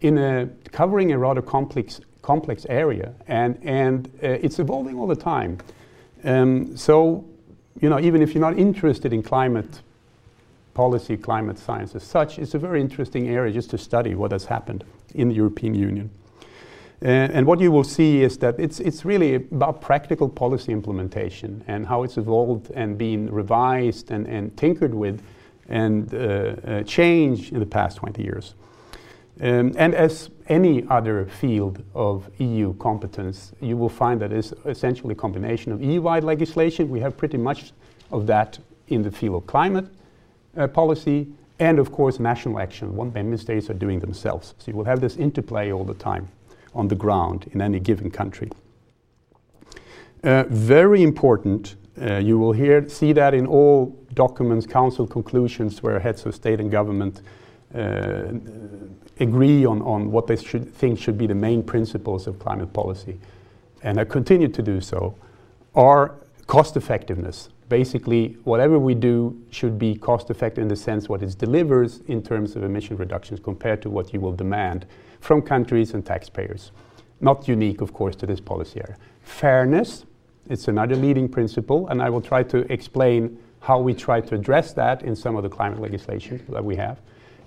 in 0.00 0.18
a 0.18 0.48
covering 0.72 1.12
a 1.12 1.18
rather 1.18 1.40
complex 1.40 2.00
complex 2.24 2.66
area, 2.68 3.12
and 3.28 3.58
and 3.62 4.08
uh, 4.22 4.44
it's 4.44 4.58
evolving 4.58 4.98
all 4.98 5.06
the 5.06 5.22
time. 5.34 5.58
Um, 6.24 6.76
so, 6.76 7.24
you 7.80 7.90
know, 7.90 8.00
even 8.00 8.22
if 8.22 8.34
you're 8.34 8.40
not 8.40 8.58
interested 8.58 9.12
in 9.12 9.22
climate 9.22 9.82
policy, 10.72 11.16
climate 11.16 11.58
science 11.58 11.94
as 11.94 12.02
such, 12.02 12.38
it's 12.38 12.54
a 12.54 12.58
very 12.58 12.80
interesting 12.80 13.28
area 13.28 13.52
just 13.52 13.70
to 13.70 13.78
study 13.78 14.14
what 14.14 14.32
has 14.32 14.46
happened 14.46 14.84
in 15.14 15.28
the 15.28 15.34
European 15.34 15.74
Union. 15.74 16.10
Uh, 17.04 17.08
and 17.08 17.46
what 17.46 17.60
you 17.60 17.70
will 17.70 17.84
see 17.84 18.22
is 18.22 18.38
that 18.38 18.58
it's, 18.58 18.80
it's 18.80 19.04
really 19.04 19.34
about 19.34 19.82
practical 19.82 20.28
policy 20.28 20.72
implementation 20.72 21.62
and 21.66 21.86
how 21.86 22.02
it's 22.02 22.16
evolved 22.16 22.70
and 22.74 22.96
been 22.96 23.30
revised 23.30 24.10
and, 24.10 24.26
and 24.26 24.56
tinkered 24.56 24.94
with 24.94 25.20
and 25.68 26.14
uh, 26.14 26.18
uh, 26.18 26.82
changed 26.84 27.52
in 27.52 27.60
the 27.60 27.66
past 27.66 27.98
20 27.98 28.22
years. 28.22 28.54
Um, 29.40 29.74
and 29.76 29.94
as 29.94 30.30
any 30.48 30.86
other 30.88 31.26
field 31.26 31.82
of 31.94 32.28
EU 32.38 32.74
competence, 32.74 33.52
you 33.60 33.76
will 33.76 33.88
find 33.88 34.20
that 34.20 34.32
it's 34.32 34.52
essentially 34.66 35.12
a 35.12 35.16
combination 35.16 35.72
of 35.72 35.82
EU-wide 35.82 36.24
legislation. 36.24 36.90
We 36.90 37.00
have 37.00 37.16
pretty 37.16 37.38
much 37.38 37.72
of 38.10 38.26
that 38.26 38.58
in 38.88 39.02
the 39.02 39.10
field 39.10 39.36
of 39.36 39.46
climate 39.46 39.86
uh, 40.56 40.66
policy, 40.68 41.28
and 41.58 41.78
of 41.78 41.92
course 41.92 42.18
national 42.18 42.58
action. 42.58 42.94
What 42.94 43.14
member 43.14 43.36
states 43.36 43.70
are 43.70 43.74
doing 43.74 44.00
themselves. 44.00 44.54
So 44.58 44.70
you 44.70 44.76
will 44.76 44.84
have 44.84 45.00
this 45.00 45.16
interplay 45.16 45.72
all 45.72 45.84
the 45.84 45.94
time 45.94 46.28
on 46.74 46.88
the 46.88 46.94
ground 46.94 47.50
in 47.52 47.62
any 47.62 47.80
given 47.80 48.10
country. 48.10 48.50
Uh, 50.22 50.44
very 50.48 51.02
important, 51.02 51.76
uh, 52.00 52.16
you 52.16 52.38
will 52.38 52.52
hear, 52.52 52.88
see 52.88 53.12
that 53.12 53.34
in 53.34 53.46
all 53.46 53.96
documents, 54.14 54.66
council 54.66 55.06
conclusions 55.06 55.82
where 55.82 55.98
heads 55.98 56.24
of 56.26 56.34
state 56.34 56.60
and 56.60 56.70
government 56.70 57.20
Uh, 57.74 58.32
agree 59.20 59.64
on, 59.64 59.82
on 59.82 60.12
what 60.12 60.26
they 60.26 60.36
should 60.36 60.72
think 60.72 60.98
should 60.98 61.18
be 61.18 61.26
the 61.26 61.34
main 61.34 61.62
principles 61.62 62.26
of 62.26 62.38
climate 62.38 62.72
policy, 62.72 63.18
and 63.82 63.98
I 63.98 64.04
continue 64.04 64.48
to 64.48 64.62
do 64.62 64.80
so, 64.80 65.16
are 65.74 66.14
cost 66.46 66.76
effectiveness. 66.76 67.48
Basically, 67.68 68.36
whatever 68.44 68.78
we 68.78 68.94
do 68.94 69.40
should 69.50 69.78
be 69.78 69.96
cost 69.96 70.30
effective 70.30 70.62
in 70.62 70.68
the 70.68 70.76
sense 70.76 71.08
what 71.08 71.22
it 71.22 71.36
delivers 71.38 72.00
in 72.06 72.22
terms 72.22 72.54
of 72.54 72.62
emission 72.62 72.96
reductions 72.96 73.40
compared 73.40 73.82
to 73.82 73.90
what 73.90 74.12
you 74.12 74.20
will 74.20 74.32
demand 74.32 74.86
from 75.20 75.42
countries 75.42 75.94
and 75.94 76.04
taxpayers. 76.04 76.70
Not 77.20 77.48
unique, 77.48 77.80
of 77.80 77.92
course, 77.92 78.14
to 78.16 78.26
this 78.26 78.40
policy 78.40 78.80
area. 78.80 78.96
Fairness, 79.22 80.04
it's 80.48 80.68
another 80.68 80.94
leading 80.94 81.28
principle, 81.28 81.88
and 81.88 82.02
I 82.02 82.10
will 82.10 82.20
try 82.20 82.42
to 82.44 82.70
explain 82.72 83.38
how 83.60 83.80
we 83.80 83.94
try 83.94 84.20
to 84.20 84.34
address 84.34 84.74
that 84.74 85.02
in 85.02 85.16
some 85.16 85.36
of 85.36 85.42
the 85.42 85.48
climate 85.48 85.80
legislation 85.80 86.44
that 86.50 86.64
we 86.64 86.76
have. 86.76 87.00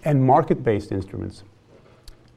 And 0.07 0.23
market-based 0.23 0.93
instruments. 0.93 1.43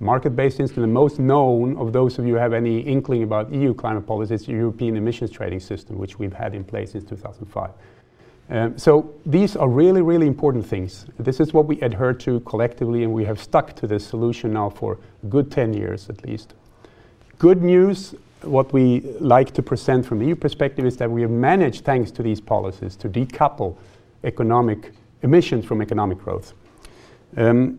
Market-based 0.00 0.58
instrument, 0.58 0.90
the 0.90 0.92
most 0.92 1.20
known 1.20 1.76
of 1.76 1.92
those 1.92 2.18
of 2.18 2.26
you 2.26 2.32
who 2.34 2.40
have 2.40 2.52
any 2.52 2.80
inkling 2.80 3.22
about 3.22 3.52
EU 3.52 3.74
climate 3.74 4.04
policy 4.08 4.34
is 4.34 4.46
the 4.46 4.52
European 4.52 4.96
emissions 4.96 5.30
trading 5.30 5.60
system, 5.60 5.96
which 5.96 6.18
we've 6.18 6.32
had 6.32 6.52
in 6.52 6.64
place 6.64 6.90
since 6.90 7.04
2005. 7.04 7.70
Um, 8.48 8.76
so 8.76 9.14
these 9.24 9.54
are 9.54 9.68
really, 9.68 10.02
really 10.02 10.26
important 10.26 10.66
things. 10.66 11.06
This 11.20 11.38
is 11.38 11.52
what 11.52 11.66
we 11.66 11.80
adhere 11.80 12.12
to 12.14 12.40
collectively, 12.40 13.04
and 13.04 13.12
we 13.12 13.24
have 13.24 13.40
stuck 13.40 13.76
to 13.76 13.86
this 13.86 14.04
solution 14.04 14.52
now 14.52 14.68
for 14.70 14.98
a 15.22 15.26
good 15.26 15.52
10 15.52 15.72
years 15.72 16.10
at 16.10 16.24
least. 16.24 16.54
Good 17.38 17.62
news, 17.62 18.16
what 18.42 18.72
we 18.72 19.02
like 19.20 19.52
to 19.52 19.62
present 19.62 20.04
from 20.04 20.18
the 20.18 20.26
EU 20.26 20.34
perspective 20.34 20.86
is 20.86 20.96
that 20.96 21.08
we 21.08 21.22
have 21.22 21.30
managed, 21.30 21.84
thanks 21.84 22.10
to 22.10 22.24
these 22.24 22.40
policies, 22.40 22.96
to 22.96 23.08
decouple 23.08 23.76
economic 24.24 24.90
emissions 25.22 25.64
from 25.64 25.80
economic 25.80 26.18
growth. 26.18 26.52
Um, 27.36 27.78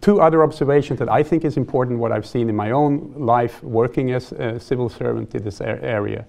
two 0.00 0.20
other 0.20 0.42
observations 0.42 0.98
that 0.98 1.08
I 1.08 1.22
think 1.22 1.44
is 1.44 1.56
important, 1.56 1.98
what 1.98 2.12
I've 2.12 2.26
seen 2.26 2.48
in 2.48 2.56
my 2.56 2.70
own 2.70 3.14
life 3.16 3.62
working 3.62 4.12
as 4.12 4.32
a 4.32 4.60
civil 4.60 4.88
servant 4.88 5.34
in 5.34 5.42
this 5.42 5.60
area, 5.60 6.26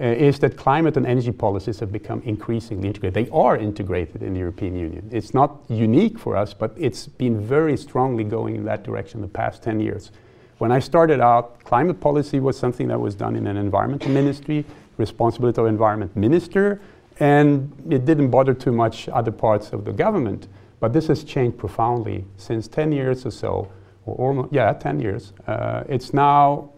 uh, 0.00 0.04
is 0.04 0.38
that 0.38 0.56
climate 0.56 0.96
and 0.96 1.04
energy 1.04 1.32
policies 1.32 1.80
have 1.80 1.90
become 1.90 2.22
increasingly 2.24 2.86
integrated. 2.86 3.14
They 3.14 3.30
are 3.32 3.56
integrated 3.56 4.22
in 4.22 4.32
the 4.32 4.38
European 4.38 4.76
Union. 4.76 5.08
It's 5.10 5.34
not 5.34 5.60
unique 5.68 6.18
for 6.20 6.36
us, 6.36 6.54
but 6.54 6.72
it's 6.76 7.08
been 7.08 7.40
very 7.40 7.76
strongly 7.76 8.22
going 8.22 8.54
in 8.54 8.64
that 8.66 8.84
direction 8.84 9.20
the 9.20 9.26
past 9.26 9.64
10 9.64 9.80
years. 9.80 10.12
When 10.58 10.70
I 10.70 10.78
started 10.78 11.20
out, 11.20 11.64
climate 11.64 12.00
policy 12.00 12.38
was 12.38 12.56
something 12.56 12.86
that 12.88 13.00
was 13.00 13.16
done 13.16 13.34
in 13.34 13.48
an 13.48 13.56
environmental 13.56 14.10
ministry, 14.10 14.64
responsibility 14.98 15.60
of 15.60 15.66
environment 15.66 16.14
minister, 16.14 16.80
and 17.18 17.72
it 17.90 18.04
didn't 18.04 18.30
bother 18.30 18.54
too 18.54 18.70
much 18.70 19.08
other 19.08 19.32
parts 19.32 19.72
of 19.72 19.84
the 19.84 19.92
government. 19.92 20.46
But 20.80 20.92
this 20.92 21.08
has 21.08 21.24
changed 21.24 21.58
profoundly 21.58 22.24
since 22.36 22.68
10 22.68 22.92
years 22.92 23.26
or 23.26 23.30
so, 23.30 23.70
or 24.06 24.28
almost, 24.28 24.52
yeah, 24.52 24.72
10 24.72 25.00
years. 25.00 25.32
Uh, 25.46 25.84
it's 25.88 26.14
now 26.14 26.70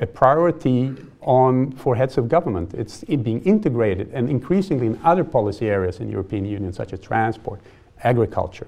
a 0.00 0.06
priority 0.06 0.94
on 1.20 1.72
for 1.72 1.94
heads 1.94 2.18
of 2.18 2.28
government. 2.28 2.74
It's 2.74 3.04
being 3.04 3.42
integrated 3.42 4.10
and 4.12 4.28
increasingly 4.28 4.86
in 4.86 5.00
other 5.04 5.24
policy 5.24 5.68
areas 5.68 6.00
in 6.00 6.06
the 6.06 6.12
European 6.12 6.44
Union, 6.44 6.72
such 6.72 6.92
as 6.92 7.00
transport, 7.00 7.60
agriculture. 8.02 8.66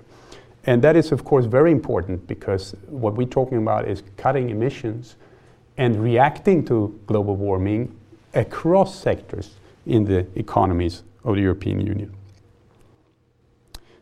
And 0.64 0.82
that 0.82 0.96
is, 0.96 1.12
of 1.12 1.24
course, 1.24 1.46
very 1.46 1.70
important 1.70 2.26
because 2.26 2.74
what 2.88 3.14
we're 3.14 3.28
talking 3.28 3.58
about 3.58 3.88
is 3.88 4.02
cutting 4.16 4.50
emissions 4.50 5.16
and 5.76 6.02
reacting 6.02 6.64
to 6.66 6.98
global 7.06 7.36
warming 7.36 7.96
across 8.34 8.94
sectors 8.98 9.54
in 9.86 10.04
the 10.04 10.26
economies 10.38 11.02
of 11.24 11.36
the 11.36 11.42
European 11.42 11.86
Union. 11.86 12.12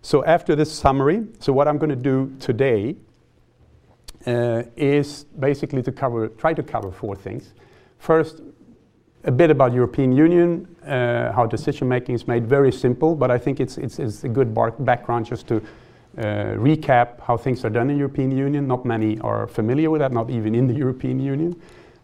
So, 0.04 0.22
after 0.26 0.54
this 0.54 0.70
summary, 0.70 1.24
so 1.38 1.50
what 1.54 1.66
I'm 1.66 1.78
going 1.78 1.88
to 1.88 1.96
do 1.96 2.30
today 2.38 2.94
uh, 4.26 4.64
is 4.76 5.24
basically 5.24 5.82
to 5.82 5.92
cover, 5.92 6.28
try 6.28 6.52
to 6.52 6.62
cover 6.62 6.92
four 6.92 7.16
things. 7.16 7.54
First, 8.00 8.42
a 9.24 9.32
bit 9.32 9.50
about 9.50 9.72
European 9.72 10.12
Union, 10.12 10.68
uh, 10.84 11.32
how 11.32 11.46
decision 11.46 11.88
making 11.88 12.16
is 12.16 12.28
made. 12.28 12.46
Very 12.46 12.70
simple, 12.70 13.14
but 13.14 13.30
I 13.30 13.38
think 13.38 13.60
it's, 13.60 13.78
it's, 13.78 13.98
it's 13.98 14.24
a 14.24 14.28
good 14.28 14.54
background 14.80 15.24
just 15.24 15.46
to 15.46 15.56
uh, 15.56 16.20
recap 16.58 17.22
how 17.22 17.38
things 17.38 17.64
are 17.64 17.70
done 17.70 17.88
in 17.88 17.96
European 17.96 18.30
Union. 18.30 18.68
Not 18.68 18.84
many 18.84 19.18
are 19.20 19.46
familiar 19.46 19.88
with 19.88 20.00
that, 20.00 20.12
not 20.12 20.28
even 20.28 20.54
in 20.54 20.66
the 20.66 20.74
European 20.84 21.18
Union. 21.18 21.58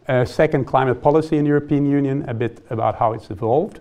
Uh, 0.09 0.25
second, 0.25 0.65
climate 0.65 1.03
policy 1.03 1.37
in 1.37 1.45
European 1.45 1.85
Union, 1.85 2.27
a 2.31 2.33
bit 2.33 2.65
about 2.71 2.95
how 2.97 3.13
it's 3.13 3.31
evolved, 3.31 3.81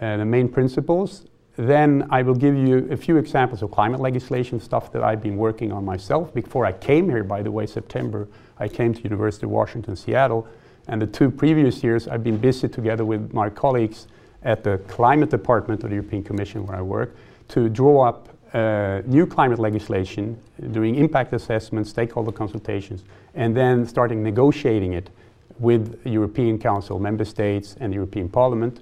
uh, 0.00 0.16
the 0.16 0.24
main 0.24 0.48
principles. 0.48 1.26
Then 1.56 2.08
I 2.10 2.22
will 2.22 2.34
give 2.34 2.56
you 2.56 2.88
a 2.90 2.96
few 2.96 3.16
examples 3.16 3.62
of 3.62 3.70
climate 3.70 4.00
legislation 4.00 4.58
stuff 4.58 4.90
that 4.92 5.04
I've 5.04 5.22
been 5.22 5.36
working 5.36 5.70
on 5.70 5.84
myself. 5.84 6.34
Before 6.34 6.66
I 6.66 6.72
came 6.72 7.08
here, 7.08 7.22
by 7.22 7.42
the 7.42 7.50
way, 7.50 7.66
September, 7.66 8.26
I 8.58 8.66
came 8.66 8.92
to 8.92 9.02
University 9.02 9.46
of 9.46 9.50
Washington, 9.50 9.94
Seattle, 9.94 10.48
and 10.88 11.00
the 11.00 11.06
two 11.06 11.30
previous 11.30 11.82
years 11.84 12.08
I've 12.08 12.24
been 12.24 12.38
busy 12.38 12.68
together 12.68 13.04
with 13.04 13.32
my 13.32 13.50
colleagues 13.50 14.08
at 14.42 14.64
the 14.64 14.78
climate 14.88 15.30
department 15.30 15.84
of 15.84 15.90
the 15.90 15.96
European 15.96 16.24
Commission 16.24 16.66
where 16.66 16.76
I 16.76 16.82
work 16.82 17.14
to 17.48 17.68
draw 17.68 18.08
up 18.08 18.28
uh, 18.52 19.02
new 19.06 19.26
climate 19.26 19.58
legislation, 19.58 20.38
doing 20.72 20.96
impact 20.96 21.32
assessments, 21.32 21.90
stakeholder 21.90 22.32
consultations, 22.32 23.04
and 23.34 23.56
then 23.56 23.86
starting 23.86 24.22
negotiating 24.22 24.92
it 24.92 25.10
with 25.58 26.00
European 26.04 26.58
Council, 26.58 26.98
member 26.98 27.24
states, 27.24 27.76
and 27.80 27.92
the 27.92 27.94
European 27.94 28.28
Parliament 28.28 28.80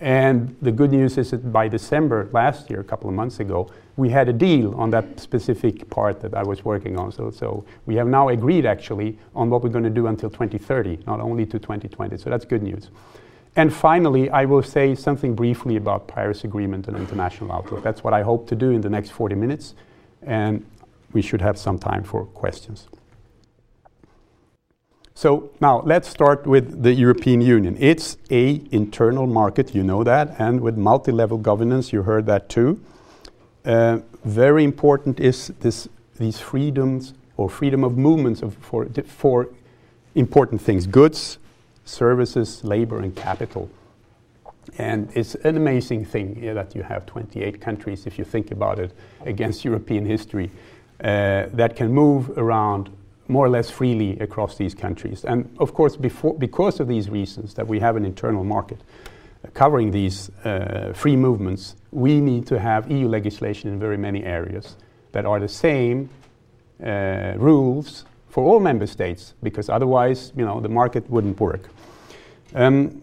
and 0.00 0.56
the 0.62 0.72
good 0.72 0.90
news 0.90 1.18
is 1.18 1.30
that 1.32 1.52
by 1.52 1.68
December 1.68 2.28
last 2.32 2.70
year, 2.70 2.80
a 2.80 2.84
couple 2.84 3.10
of 3.10 3.14
months 3.14 3.38
ago, 3.38 3.70
we 3.96 4.08
had 4.08 4.30
a 4.30 4.32
deal 4.32 4.74
on 4.74 4.88
that 4.90 5.20
specific 5.20 5.90
part 5.90 6.20
that 6.22 6.32
I 6.34 6.42
was 6.42 6.64
working 6.64 6.98
on. 6.98 7.12
So, 7.12 7.30
so 7.30 7.64
we 7.84 7.96
have 7.96 8.06
now 8.06 8.30
agreed 8.30 8.64
actually 8.64 9.18
on 9.34 9.50
what 9.50 9.62
we're 9.62 9.68
going 9.68 9.84
to 9.84 9.90
do 9.90 10.06
until 10.06 10.30
2030, 10.30 11.00
not 11.06 11.20
only 11.20 11.44
to 11.44 11.58
2020. 11.58 12.16
So 12.16 12.30
that's 12.30 12.46
good 12.46 12.62
news. 12.62 12.88
And 13.56 13.74
finally, 13.74 14.30
I 14.30 14.46
will 14.46 14.62
say 14.62 14.94
something 14.94 15.34
briefly 15.34 15.76
about 15.76 16.08
Paris 16.08 16.44
Agreement 16.44 16.88
and 16.88 16.96
international 16.96 17.52
outlook. 17.52 17.82
That's 17.82 18.02
what 18.02 18.14
I 18.14 18.22
hope 18.22 18.48
to 18.48 18.54
do 18.54 18.70
in 18.70 18.80
the 18.80 18.88
next 18.88 19.10
40 19.10 19.34
minutes, 19.34 19.74
and 20.22 20.64
we 21.12 21.20
should 21.20 21.40
have 21.40 21.58
some 21.58 21.78
time 21.78 22.04
for 22.04 22.24
questions. 22.26 22.88
So 25.20 25.50
now 25.60 25.82
let's 25.82 26.08
start 26.08 26.46
with 26.46 26.82
the 26.82 26.94
European 26.94 27.42
Union. 27.42 27.76
It's 27.78 28.16
a 28.30 28.62
internal 28.70 29.26
market, 29.26 29.74
you 29.74 29.82
know 29.82 30.02
that, 30.02 30.34
and 30.38 30.62
with 30.62 30.78
multi-level 30.78 31.36
governance, 31.36 31.92
you 31.92 32.04
heard 32.04 32.24
that 32.24 32.48
too. 32.48 32.80
Uh, 33.62 33.98
very 34.24 34.64
important 34.64 35.20
is 35.20 35.48
this, 35.60 35.90
these 36.16 36.40
freedoms 36.40 37.12
or 37.36 37.50
freedom 37.50 37.84
of 37.84 37.98
movements 37.98 38.40
of, 38.40 38.56
for, 38.62 38.86
for 39.04 39.50
important 40.14 40.62
things, 40.62 40.86
goods, 40.86 41.36
services, 41.84 42.64
labor, 42.64 43.00
and 43.00 43.14
capital. 43.14 43.68
And 44.78 45.10
it's 45.14 45.34
an 45.34 45.58
amazing 45.58 46.06
thing 46.06 46.42
yeah, 46.42 46.54
that 46.54 46.74
you 46.74 46.82
have 46.82 47.04
28 47.04 47.60
countries, 47.60 48.06
if 48.06 48.18
you 48.18 48.24
think 48.24 48.52
about 48.52 48.78
it, 48.78 48.96
against 49.26 49.66
European 49.66 50.06
history, 50.06 50.50
uh, 51.04 51.44
that 51.52 51.76
can 51.76 51.92
move 51.92 52.30
around 52.38 52.88
more 53.30 53.46
or 53.46 53.48
less 53.48 53.70
freely 53.70 54.18
across 54.18 54.56
these 54.56 54.74
countries. 54.74 55.24
And 55.24 55.48
of 55.58 55.72
course, 55.72 55.96
before, 55.96 56.34
because 56.34 56.80
of 56.80 56.88
these 56.88 57.08
reasons 57.08 57.54
that 57.54 57.66
we 57.66 57.80
have 57.80 57.96
an 57.96 58.04
internal 58.04 58.44
market 58.44 58.80
covering 59.54 59.90
these 59.90 60.30
uh, 60.44 60.92
free 60.94 61.16
movements, 61.16 61.76
we 61.92 62.20
need 62.20 62.46
to 62.46 62.58
have 62.58 62.90
EU 62.90 63.08
legislation 63.08 63.72
in 63.72 63.78
very 63.78 63.96
many 63.96 64.22
areas 64.24 64.76
that 65.12 65.24
are 65.24 65.40
the 65.40 65.48
same 65.48 66.10
uh, 66.84 67.34
rules 67.36 68.04
for 68.28 68.44
all 68.44 68.60
member 68.60 68.86
states, 68.86 69.34
because 69.42 69.68
otherwise, 69.68 70.32
you 70.36 70.44
know, 70.44 70.60
the 70.60 70.68
market 70.68 71.08
wouldn't 71.10 71.40
work. 71.40 71.68
Um, 72.54 73.02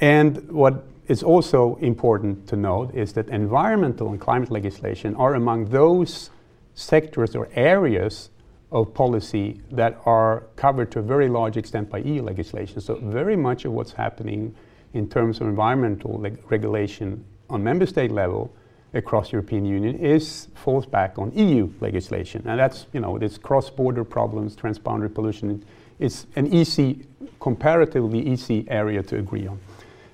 and 0.00 0.50
what 0.50 0.84
is 1.08 1.22
also 1.22 1.76
important 1.76 2.48
to 2.48 2.56
note 2.56 2.94
is 2.94 3.12
that 3.12 3.28
environmental 3.28 4.08
and 4.08 4.20
climate 4.20 4.50
legislation 4.50 5.14
are 5.16 5.34
among 5.34 5.66
those 5.66 6.30
sectors 6.74 7.36
or 7.36 7.48
areas 7.54 8.30
of 8.76 8.92
policy 8.92 9.58
that 9.70 9.98
are 10.04 10.44
covered 10.54 10.90
to 10.92 10.98
a 10.98 11.02
very 11.02 11.28
large 11.30 11.56
extent 11.56 11.88
by 11.88 11.98
EU 11.98 12.22
legislation. 12.22 12.78
So, 12.78 12.96
very 12.96 13.34
much 13.34 13.64
of 13.64 13.72
what's 13.72 13.92
happening 13.92 14.54
in 14.92 15.08
terms 15.08 15.40
of 15.40 15.46
environmental 15.46 16.20
leg- 16.20 16.38
regulation 16.50 17.24
on 17.48 17.64
member 17.64 17.86
state 17.86 18.12
level 18.12 18.54
across 18.92 19.32
European 19.32 19.64
Union 19.64 19.96
is 19.96 20.48
falls 20.54 20.84
back 20.84 21.18
on 21.18 21.32
EU 21.32 21.72
legislation, 21.80 22.42
and 22.46 22.60
that's 22.60 22.86
you 22.92 23.00
know 23.00 23.18
this 23.18 23.38
cross-border 23.38 24.04
problems, 24.04 24.54
transboundary 24.54 25.12
pollution. 25.12 25.64
It's 25.98 26.26
an 26.36 26.46
easy, 26.52 27.06
comparatively 27.40 28.20
easy 28.28 28.66
area 28.68 29.02
to 29.04 29.16
agree 29.16 29.46
on, 29.46 29.58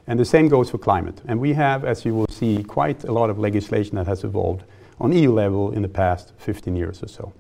and 0.07 0.21
the 0.21 0.25
same 0.25 0.47
goes 0.47 0.71
for 0.71 0.79
climate. 0.79 1.21
And 1.27 1.41
we 1.41 1.53
have, 1.55 1.85
as 1.85 2.05
you 2.05 2.15
will 2.15 2.31
see, 2.31 2.63
quite 2.63 3.03
a 3.03 3.13
lot 3.13 3.29
of 3.29 3.41
legislation 3.41 3.97
that 3.97 4.07
has 4.07 4.23
evolved 4.23 4.63
on 5.01 5.13
EU 5.13 5.33
level 5.33 5.73
in 5.73 5.83
the 5.83 5.89
past 5.89 6.33
15 6.39 6.77
years 6.77 7.03
or 7.03 7.09
so. 7.09 7.33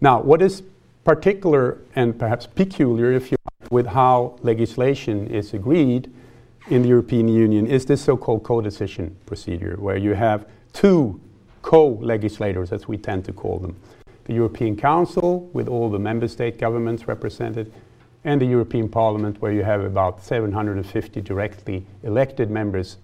Now, 0.00 0.20
what 0.20 0.42
is 0.42 0.62
particular 1.04 1.78
and 1.94 2.18
perhaps 2.18 2.46
peculiar, 2.46 3.12
if 3.12 3.30
you 3.30 3.36
like, 3.62 3.70
with 3.70 3.86
how 3.86 4.38
legislation 4.42 5.26
is 5.28 5.54
agreed 5.54 6.12
in 6.68 6.82
the 6.82 6.88
European 6.88 7.28
Union 7.28 7.66
is 7.66 7.86
this 7.86 8.02
so 8.02 8.16
called 8.16 8.42
co-decision 8.42 9.16
procedure, 9.24 9.76
where 9.78 9.96
you 9.96 10.14
have 10.14 10.46
two 10.72 11.20
co-legislators, 11.62 12.72
as 12.72 12.86
we 12.86 12.98
tend 12.98 13.24
to 13.24 13.32
call 13.32 13.58
them. 13.58 13.76
The 14.24 14.34
European 14.34 14.76
Council, 14.76 15.48
with 15.52 15.68
all 15.68 15.88
the 15.88 15.98
member 15.98 16.28
state 16.28 16.58
governments 16.58 17.08
represented, 17.08 17.72
and 18.24 18.40
the 18.40 18.46
European 18.46 18.88
Parliament, 18.88 19.40
where 19.40 19.52
you 19.52 19.62
have 19.62 19.80
about 19.82 20.22
750 20.22 21.20
directly 21.22 21.86
elected 22.02 22.50
members 22.50 22.96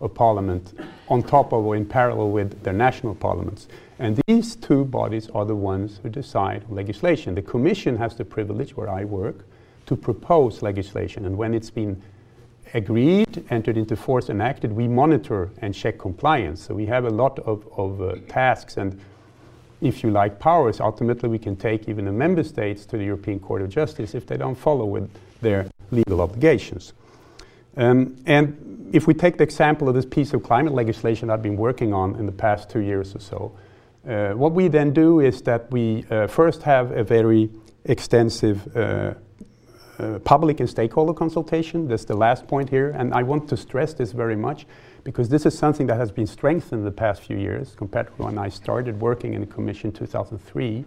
of 0.00 0.14
Parliament 0.14 0.72
on 1.08 1.22
top 1.22 1.52
of 1.52 1.64
or 1.64 1.76
in 1.76 1.84
parallel 1.84 2.30
with 2.30 2.62
their 2.62 2.72
national 2.72 3.14
parliaments. 3.14 3.68
And 4.00 4.18
these 4.26 4.56
two 4.56 4.86
bodies 4.86 5.28
are 5.34 5.44
the 5.44 5.54
ones 5.54 6.00
who 6.02 6.08
decide 6.08 6.64
legislation. 6.70 7.34
The 7.34 7.42
Commission 7.42 7.98
has 7.98 8.16
the 8.16 8.24
privilege, 8.24 8.74
where 8.74 8.88
I 8.88 9.04
work, 9.04 9.44
to 9.84 9.94
propose 9.94 10.62
legislation. 10.62 11.26
And 11.26 11.36
when 11.36 11.52
it's 11.52 11.68
been 11.68 12.02
agreed, 12.72 13.44
entered 13.50 13.76
into 13.76 13.96
force, 13.96 14.30
enacted, 14.30 14.72
we 14.72 14.88
monitor 14.88 15.50
and 15.60 15.74
check 15.74 15.98
compliance. 15.98 16.62
So 16.62 16.74
we 16.74 16.86
have 16.86 17.04
a 17.04 17.10
lot 17.10 17.40
of, 17.40 17.68
of 17.76 18.00
uh, 18.00 18.14
tasks 18.26 18.78
and, 18.78 18.98
if 19.82 20.02
you 20.02 20.10
like, 20.10 20.38
powers. 20.38 20.80
Ultimately, 20.80 21.28
we 21.28 21.38
can 21.38 21.54
take 21.54 21.86
even 21.86 22.06
the 22.06 22.12
member 22.12 22.42
states 22.42 22.86
to 22.86 22.96
the 22.96 23.04
European 23.04 23.38
Court 23.38 23.60
of 23.60 23.68
Justice 23.68 24.14
if 24.14 24.26
they 24.26 24.38
don't 24.38 24.54
follow 24.54 24.86
with 24.86 25.10
their 25.42 25.66
legal 25.90 26.22
obligations. 26.22 26.94
Um, 27.76 28.16
and 28.24 28.88
if 28.94 29.06
we 29.06 29.12
take 29.12 29.36
the 29.36 29.44
example 29.44 29.90
of 29.90 29.94
this 29.94 30.06
piece 30.06 30.32
of 30.32 30.42
climate 30.42 30.72
legislation 30.72 31.28
I've 31.28 31.42
been 31.42 31.58
working 31.58 31.92
on 31.92 32.16
in 32.16 32.24
the 32.24 32.32
past 32.32 32.70
two 32.70 32.80
years 32.80 33.14
or 33.14 33.20
so, 33.20 33.52
what 34.02 34.52
we 34.52 34.68
then 34.68 34.92
do 34.92 35.20
is 35.20 35.42
that 35.42 35.70
we 35.70 36.04
uh, 36.10 36.26
first 36.26 36.62
have 36.62 36.90
a 36.92 37.04
very 37.04 37.50
extensive 37.84 38.76
uh, 38.76 39.14
uh, 39.98 40.18
public 40.20 40.60
and 40.60 40.68
stakeholder 40.68 41.12
consultation. 41.12 41.86
That's 41.86 42.04
the 42.04 42.16
last 42.16 42.46
point 42.46 42.70
here. 42.70 42.90
And 42.96 43.12
I 43.12 43.22
want 43.22 43.48
to 43.50 43.56
stress 43.56 43.92
this 43.94 44.12
very 44.12 44.36
much 44.36 44.66
because 45.04 45.28
this 45.28 45.46
is 45.46 45.56
something 45.56 45.86
that 45.88 45.96
has 45.96 46.10
been 46.10 46.26
strengthened 46.26 46.80
in 46.80 46.84
the 46.84 46.90
past 46.90 47.22
few 47.22 47.36
years 47.36 47.74
compared 47.76 48.06
to 48.06 48.22
when 48.22 48.38
I 48.38 48.48
started 48.48 49.00
working 49.00 49.34
in 49.34 49.40
the 49.40 49.46
Commission 49.46 49.90
in 49.90 49.96
2003. 49.96 50.84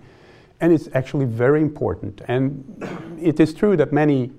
And 0.62 0.74
it's 0.74 0.88
actually 0.94 1.26
very 1.26 1.62
important. 1.62 2.22
And 2.28 2.64
it 3.22 3.40
is 3.40 3.54
true 3.54 3.76
that 3.78 3.92
many 3.92 4.32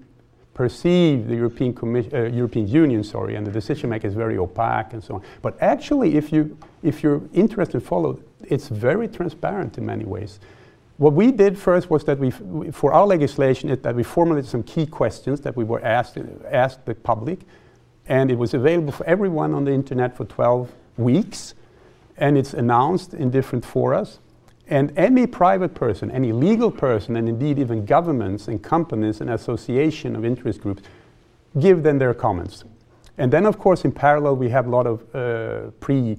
perceive 0.55 1.27
the 1.27 1.35
European, 1.35 1.77
uh, 2.13 2.25
European 2.25 2.69
Union, 2.69 3.03
sorry, 3.03 3.35
and 3.35 3.47
the 3.47 3.51
decision 3.51 3.91
making 3.91 4.11
is 4.11 4.17
very 4.17 4.39
opaque 4.39 4.93
and 4.93 5.03
so 5.03 5.17
on. 5.17 5.23
But 5.43 5.61
actually, 5.61 6.17
if 6.17 6.33
you 6.33 6.57
if 6.83 7.03
you're 7.03 7.23
interested, 7.33 7.81
follow 7.83 8.21
it's 8.49 8.69
very 8.69 9.09
transparent 9.09 9.79
in 9.79 9.87
many 9.87 10.05
ways. 10.05 10.41
What 10.97 11.13
we 11.13 11.33
did 11.33 11.59
first 11.59 11.91
was 11.91 12.05
that 12.05 12.19
we, 12.19 12.31
for 12.71 12.93
our 12.93 13.07
legislation, 13.07 13.69
it, 13.69 13.83
that 13.83 13.95
we 13.97 14.05
formulated 14.05 14.49
some 14.49 14.63
key 14.63 14.87
questions 14.87 15.41
that 15.41 15.57
we 15.57 15.65
were 15.65 15.85
asked, 15.85 16.19
asked 16.51 16.87
the 16.87 16.95
public, 16.95 17.41
and 18.07 18.31
it 18.31 18.39
was 18.39 18.55
available 18.55 18.93
for 18.93 19.05
everyone 19.07 19.55
on 19.55 19.65
the 19.65 19.73
internet 19.73 20.17
for 20.17 20.25
12 20.25 20.71
weeks, 20.97 21.55
and 22.17 22.39
it's 22.39 22.55
announced 22.55 23.13
in 23.15 23.31
different 23.31 23.65
forums. 23.65 24.21
And 24.69 24.97
any 24.97 25.27
private 25.27 25.75
person, 25.75 26.11
any 26.11 26.33
legal 26.33 26.71
person, 26.71 27.17
and 27.17 27.29
indeed 27.29 27.59
even 27.59 27.85
governments 27.85 28.49
and 28.49 28.63
companies 28.63 29.21
and 29.21 29.31
association 29.31 30.15
of 30.17 30.25
interest 30.25 30.61
groups 30.61 30.83
give 31.59 31.83
them 31.83 31.99
their 31.99 32.15
comments. 32.15 32.65
And 33.19 33.33
then, 33.33 33.47
of 33.47 33.59
course, 33.59 33.85
in 33.85 33.93
parallel, 33.93 34.37
we 34.37 34.49
have 34.51 34.67
a 34.67 34.71
lot 34.71 34.87
of 34.87 35.15
uh, 35.15 35.71
pre 35.81 36.17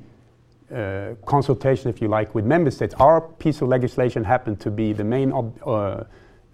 uh, 0.73 1.15
consultation, 1.25 1.89
if 1.89 2.01
you 2.01 2.08
like, 2.08 2.34
with 2.34 2.45
member 2.45 2.71
states. 2.71 2.93
Our 2.95 3.21
piece 3.21 3.62
of 3.62 3.67
legislation 3.67 4.23
happened 4.23 4.60
to 4.62 4.71
be 4.71 4.93
the 4.93 5.04
main 5.04 5.32
uh, 5.32 6.04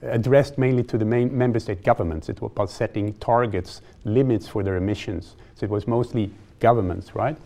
addressed 0.02 0.58
mainly 0.58 0.84
to 0.84 0.98
the 0.98 1.06
main 1.06 1.36
member 1.36 1.60
state 1.60 1.84
governments. 1.84 2.30
It 2.30 2.42
was 2.42 2.52
about 2.52 2.70
setting 2.70 3.14
targets, 3.16 3.82
limits 4.04 4.48
for 4.48 4.64
their 4.64 4.78
emissions. 4.78 5.36
So 5.56 5.66
it 5.66 5.70
was 5.70 5.88
mostly 5.88 6.32
governments, 6.60 7.16
right? 7.16 7.38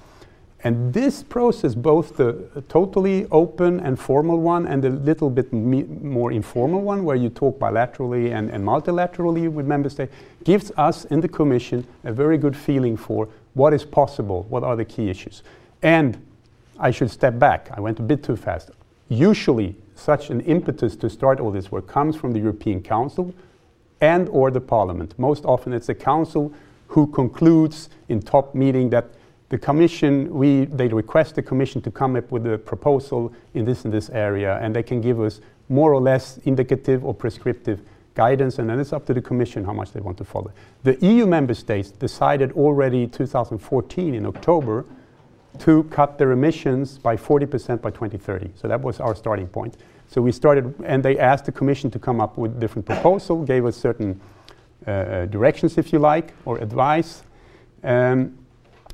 And 0.63 0.91
this 0.91 1.21
process, 1.21 1.75
both 1.75 2.17
the 2.17 2.63
totally 2.69 3.27
open 3.29 3.79
and 3.81 3.99
formal 3.99 4.39
one 4.39 4.65
and 4.65 4.83
the 4.83 4.89
little 4.89 5.29
bit 5.29 5.53
more 5.53 6.31
informal 6.31 6.81
one, 6.81 7.03
where 7.03 7.15
you 7.15 7.29
talk 7.29 7.59
bilaterally 7.59 8.33
and, 8.33 8.49
and 8.49 8.65
multilaterally 8.65 9.47
with 9.51 9.67
member 9.67 9.89
states, 9.89 10.11
gives 10.43 10.71
us 10.77 11.05
in 11.05 11.21
the 11.21 11.27
Commission 11.27 11.85
a 12.03 12.11
very 12.11 12.39
good 12.39 12.57
feeling 12.57 12.97
for 12.97 13.27
what 13.53 13.73
is 13.73 13.85
possible, 13.85 14.47
what 14.49 14.63
are 14.63 14.75
the 14.75 14.85
key 14.85 15.09
issues. 15.09 15.43
And 15.83 16.17
I 16.79 16.91
should 16.91 17.09
step 17.09 17.39
back, 17.39 17.69
I 17.73 17.79
went 17.79 17.99
a 17.99 18.03
bit 18.03 18.23
too 18.23 18.35
fast. 18.35 18.71
Usually, 19.09 19.75
such 19.95 20.29
an 20.29 20.41
impetus 20.41 20.95
to 20.97 21.09
start 21.09 21.39
all 21.39 21.51
this 21.51 21.71
work 21.71 21.87
comes 21.87 22.15
from 22.15 22.33
the 22.33 22.39
European 22.39 22.81
Council 22.81 23.33
and 24.01 24.27
or 24.29 24.51
the 24.51 24.61
Parliament. 24.61 25.13
Most 25.17 25.45
often 25.45 25.73
it's 25.73 25.87
the 25.87 25.95
Council 25.95 26.53
who 26.87 27.07
concludes 27.07 27.89
in 28.09 28.21
top 28.21 28.53
meeting 28.53 28.89
that 28.89 29.05
the 29.49 29.57
Commission, 29.57 30.33
we, 30.33 30.65
they 30.65 30.87
request 30.87 31.35
the 31.35 31.41
Commission 31.41 31.81
to 31.83 31.91
come 31.91 32.15
up 32.15 32.31
with 32.31 32.45
a 32.47 32.57
proposal 32.57 33.31
in 33.53 33.63
this 33.63 33.85
and 33.85 33.93
this 33.93 34.09
area, 34.09 34.57
and 34.61 34.75
they 34.75 34.83
can 34.83 35.01
give 35.01 35.21
us 35.21 35.39
more 35.69 35.93
or 35.93 36.01
less 36.01 36.37
indicative 36.45 37.05
or 37.05 37.13
prescriptive 37.13 37.81
guidance, 38.15 38.59
and 38.59 38.69
then 38.69 38.79
it's 38.79 38.93
up 38.93 39.05
to 39.05 39.13
the 39.13 39.21
Commission 39.21 39.63
how 39.63 39.73
much 39.73 39.91
they 39.91 39.99
want 39.99 40.17
to 40.17 40.23
follow. 40.23 40.51
The 40.83 40.97
EU 41.05 41.25
member 41.25 41.53
states 41.53 41.91
decided 41.91 42.51
already 42.53 43.07
2014 43.07 44.15
in 44.15 44.25
October 44.25 44.85
to 45.59 45.83
cut 45.85 46.17
their 46.17 46.31
emissions 46.31 46.97
by 46.97 47.15
40% 47.15 47.81
by 47.81 47.89
2030. 47.89 48.51
So 48.55 48.67
that 48.67 48.81
was 48.81 48.99
our 48.99 49.15
starting 49.15 49.47
point. 49.47 49.77
So 50.07 50.21
we 50.21 50.31
started, 50.31 50.73
and 50.85 51.03
they 51.03 51.17
asked 51.17 51.45
the 51.45 51.51
Commission 51.51 51.89
to 51.91 51.99
come 51.99 52.21
up 52.21 52.37
with 52.37 52.59
different 52.59 52.85
proposal, 52.85 53.43
gave 53.43 53.65
us 53.65 53.75
certain 53.75 54.21
uh, 54.85 55.25
directions, 55.25 55.77
if 55.77 55.91
you 55.91 55.99
like, 55.99 56.33
or 56.45 56.57
advice. 56.59 57.23
Um, 57.83 58.37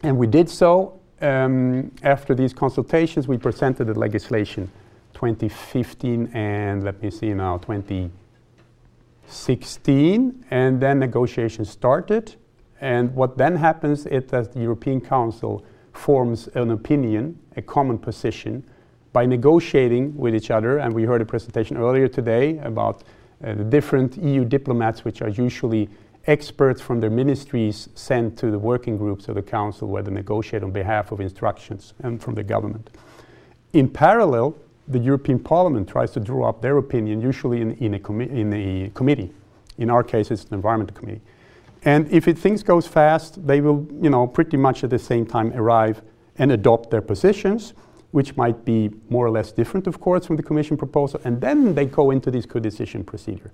and 0.04 0.18
we 0.18 0.28
did 0.28 0.50
so. 0.50 1.00
Um, 1.22 1.92
after 2.02 2.34
these 2.34 2.54
consultations, 2.54 3.28
we 3.28 3.38
presented 3.38 3.86
the 3.86 4.00
legislation 4.00 4.72
2015 5.14 6.32
and 6.34 6.84
let 6.84 7.04
me 7.04 7.12
see 7.12 7.34
now, 7.34 7.58
2016. 7.60 10.46
And 10.50 10.82
then 10.82 10.98
negotiations 11.00 11.70
started. 11.70 12.36
And 12.80 13.14
what 13.14 13.38
then 13.38 13.58
happens 13.58 14.08
is 14.08 14.26
that 14.28 14.54
the 14.54 14.62
European 14.62 15.02
Council 15.02 15.66
forms 15.94 16.48
an 16.50 16.72
opinion, 16.72 17.40
a 17.56 17.62
common 17.62 17.98
position, 17.98 18.64
by 19.14 19.26
negotiating 19.26 20.16
with 20.16 20.34
each 20.34 20.52
other. 20.52 20.78
And 20.80 20.94
we 20.94 21.04
heard 21.04 21.22
a 21.22 21.26
presentation 21.26 21.78
earlier 21.78 22.08
today 22.08 22.58
about 22.60 23.04
uh, 23.44 23.54
the 23.54 23.64
different 23.64 24.18
EU 24.18 24.46
diplomats, 24.46 25.04
which 25.04 25.22
are 25.22 25.30
usually 25.30 25.90
experts 26.28 26.80
from 26.80 27.00
their 27.00 27.10
ministries 27.10 27.90
sent 27.96 28.38
to 28.38 28.52
the 28.52 28.60
working 28.60 28.98
groups 28.98 29.28
of 29.28 29.36
the 29.36 29.42
council 29.42 29.88
where 29.88 30.04
they 30.04 30.12
negotiate 30.12 30.64
on 30.64 30.72
behalf 30.72 31.12
of 31.12 31.20
instructions 31.20 31.94
and 32.04 32.22
from 32.22 32.36
the 32.36 32.44
government. 32.44 32.90
In 33.74 33.90
parallel, 33.90 34.56
the 34.88 35.00
European 35.00 35.40
Parliament 35.40 35.88
tries 35.88 36.12
to 36.12 36.20
draw 36.20 36.50
up 36.50 36.62
their 36.62 36.78
opinion, 36.78 37.22
usually 37.22 37.62
in, 37.62 37.74
in, 37.76 37.94
a, 37.96 38.00
commi- 38.00 38.30
in 38.30 38.54
a 38.54 38.90
committee. 38.94 39.34
In 39.78 39.90
our 39.90 40.04
case, 40.04 40.30
it's 40.30 40.44
the 40.44 40.56
Environment 40.56 40.94
Committee. 40.94 41.22
And 41.84 42.12
if 42.12 42.28
it, 42.28 42.38
things 42.38 42.64
goes 42.64 42.88
fast, 42.88 43.46
they 43.46 43.60
will, 43.62 43.88
you 44.02 44.10
know, 44.10 44.28
pretty 44.28 44.58
much 44.58 44.84
at 44.84 44.90
the 44.90 45.00
same 45.00 45.26
time 45.26 45.52
arrive 45.54 46.02
and 46.38 46.52
adopt 46.52 46.92
their 46.92 47.02
positions, 47.02 47.74
which 48.12 48.38
might 48.38 48.64
be 48.66 48.92
more 49.10 49.26
or 49.26 49.32
less 49.32 49.52
different, 49.52 49.88
of 49.88 50.00
course, 50.00 50.26
from 50.26 50.36
the 50.36 50.44
Commission 50.44 50.78
proposal. 50.78 51.20
And 51.24 51.42
then 51.42 51.74
they 51.74 51.86
go 51.86 52.12
into 52.12 52.30
this 52.30 52.46
co-decision 52.46 53.04
procedure. 53.04 53.52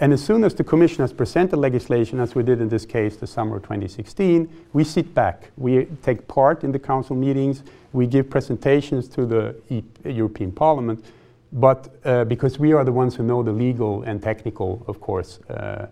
And 0.00 0.14
as 0.14 0.24
soon 0.24 0.44
as 0.44 0.54
the 0.54 0.64
Commission 0.64 1.02
has 1.02 1.12
presented 1.12 1.58
legislation, 1.58 2.20
as 2.20 2.34
we 2.34 2.42
did 2.42 2.60
in 2.60 2.68
this 2.68 2.86
case 2.86 3.16
the 3.16 3.26
summer 3.26 3.56
of 3.56 3.62
2016, 3.62 4.48
we 4.72 4.82
sit 4.82 5.14
back. 5.14 5.50
We 5.58 5.84
take 6.02 6.26
part 6.26 6.64
in 6.64 6.72
the 6.72 6.78
Council 6.78 7.14
meetings. 7.14 7.62
We 7.92 8.06
give 8.06 8.30
presentations 8.30 9.08
to 9.08 9.26
the 9.26 9.56
e- 9.68 9.82
European 10.04 10.52
Parliament. 10.52 11.04
But 11.52 11.94
uh, 12.04 12.24
because 12.24 12.58
we 12.58 12.72
are 12.72 12.84
the 12.84 12.92
ones 12.92 13.14
who 13.14 13.24
know 13.24 13.42
the 13.42 13.52
legal 13.52 14.02
and 14.02 14.22
technical, 14.22 14.82
of 14.86 15.00
course, 15.00 15.38
uh, 15.50 15.88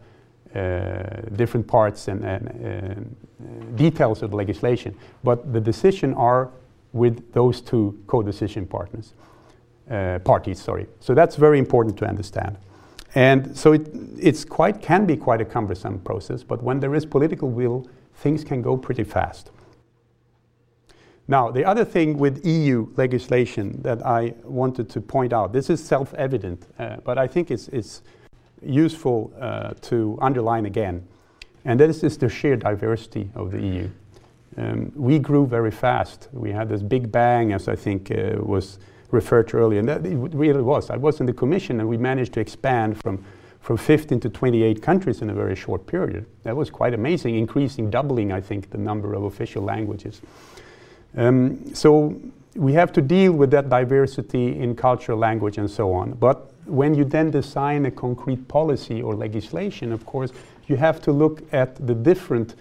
different 0.54 1.66
parts 1.66 2.08
and, 2.08 2.24
and 2.24 2.48
uh, 2.48 3.76
details 3.76 4.22
of 4.22 4.30
the 4.30 4.36
legislation, 4.36 4.94
but 5.22 5.52
the 5.52 5.60
decision 5.60 6.14
are 6.14 6.50
with 6.92 7.32
those 7.32 7.60
two 7.60 7.98
co-decision 8.06 8.66
partners, 8.66 9.12
uh, 9.90 10.18
parties. 10.20 10.60
Sorry. 10.60 10.86
So 11.00 11.14
that's 11.14 11.36
very 11.36 11.58
important 11.58 11.96
to 11.98 12.06
understand. 12.06 12.56
And 13.14 13.56
so 13.56 13.72
it 13.72 13.88
it's 14.18 14.44
quite 14.44 14.82
can 14.82 15.06
be 15.06 15.16
quite 15.16 15.40
a 15.40 15.44
cumbersome 15.44 16.00
process, 16.00 16.42
but 16.42 16.62
when 16.62 16.80
there 16.80 16.94
is 16.94 17.06
political 17.06 17.50
will, 17.50 17.88
things 18.14 18.44
can 18.44 18.62
go 18.62 18.76
pretty 18.76 19.04
fast. 19.04 19.50
Now, 21.30 21.50
the 21.50 21.64
other 21.64 21.84
thing 21.84 22.16
with 22.16 22.44
EU 22.46 22.88
legislation 22.96 23.82
that 23.82 24.04
I 24.04 24.34
wanted 24.44 24.88
to 24.90 25.00
point 25.00 25.34
out, 25.34 25.52
this 25.52 25.68
is 25.68 25.84
self-evident, 25.84 26.66
uh, 26.78 26.96
but 27.04 27.18
I 27.18 27.26
think 27.26 27.50
it's, 27.50 27.68
it's 27.68 28.02
useful 28.62 29.32
uh, 29.40 29.74
to 29.82 30.18
underline 30.20 30.66
again, 30.66 31.06
and 31.64 31.78
this 31.78 32.02
is 32.02 32.18
the 32.18 32.28
sheer 32.28 32.56
diversity 32.56 33.30
of 33.34 33.50
the 33.50 33.60
EU. 33.60 33.88
Um, 34.56 34.92
we 34.96 35.18
grew 35.18 35.46
very 35.46 35.70
fast. 35.70 36.28
We 36.32 36.50
had 36.50 36.68
this 36.68 36.82
big 36.82 37.12
bang, 37.12 37.52
as 37.52 37.68
I 37.68 37.76
think 37.76 38.10
uh, 38.10 38.36
was 38.38 38.78
referred 39.10 39.48
to 39.48 39.58
earlier, 39.58 39.78
and 39.78 39.88
that 39.88 40.04
it 40.04 40.16
really 40.16 40.62
was. 40.62 40.90
I 40.90 40.96
was 40.96 41.20
in 41.20 41.26
the 41.26 41.32
Commission, 41.32 41.80
and 41.80 41.88
we 41.88 41.96
managed 41.96 42.32
to 42.34 42.40
expand 42.40 43.00
from 43.00 43.24
from 43.60 43.76
15 43.76 44.20
to 44.20 44.30
28 44.30 44.80
countries 44.80 45.20
in 45.20 45.28
a 45.28 45.34
very 45.34 45.54
short 45.54 45.86
period. 45.86 46.24
That 46.42 46.56
was 46.56 46.70
quite 46.70 46.94
amazing, 46.94 47.34
increasing, 47.34 47.90
doubling, 47.90 48.32
I 48.32 48.40
think, 48.40 48.70
the 48.70 48.78
number 48.78 49.12
of 49.12 49.24
official 49.24 49.62
languages. 49.62 50.22
Um, 51.16 51.74
so 51.74 52.18
we 52.54 52.72
have 52.72 52.92
to 52.92 53.02
deal 53.02 53.32
with 53.32 53.50
that 53.50 53.68
diversity 53.68 54.58
in 54.58 54.74
culture, 54.74 55.14
language, 55.14 55.58
and 55.58 55.70
so 55.70 55.92
on. 55.92 56.12
But 56.12 56.50
when 56.68 56.94
you 56.94 57.04
then 57.04 57.30
design 57.30 57.86
a 57.86 57.90
concrete 57.90 58.46
policy 58.48 59.02
or 59.02 59.14
legislation, 59.14 59.92
of 59.92 60.04
course, 60.06 60.32
you 60.66 60.76
have 60.76 61.00
to 61.02 61.12
look 61.12 61.42
at 61.52 61.74
the 61.86 61.94
different 61.94 62.54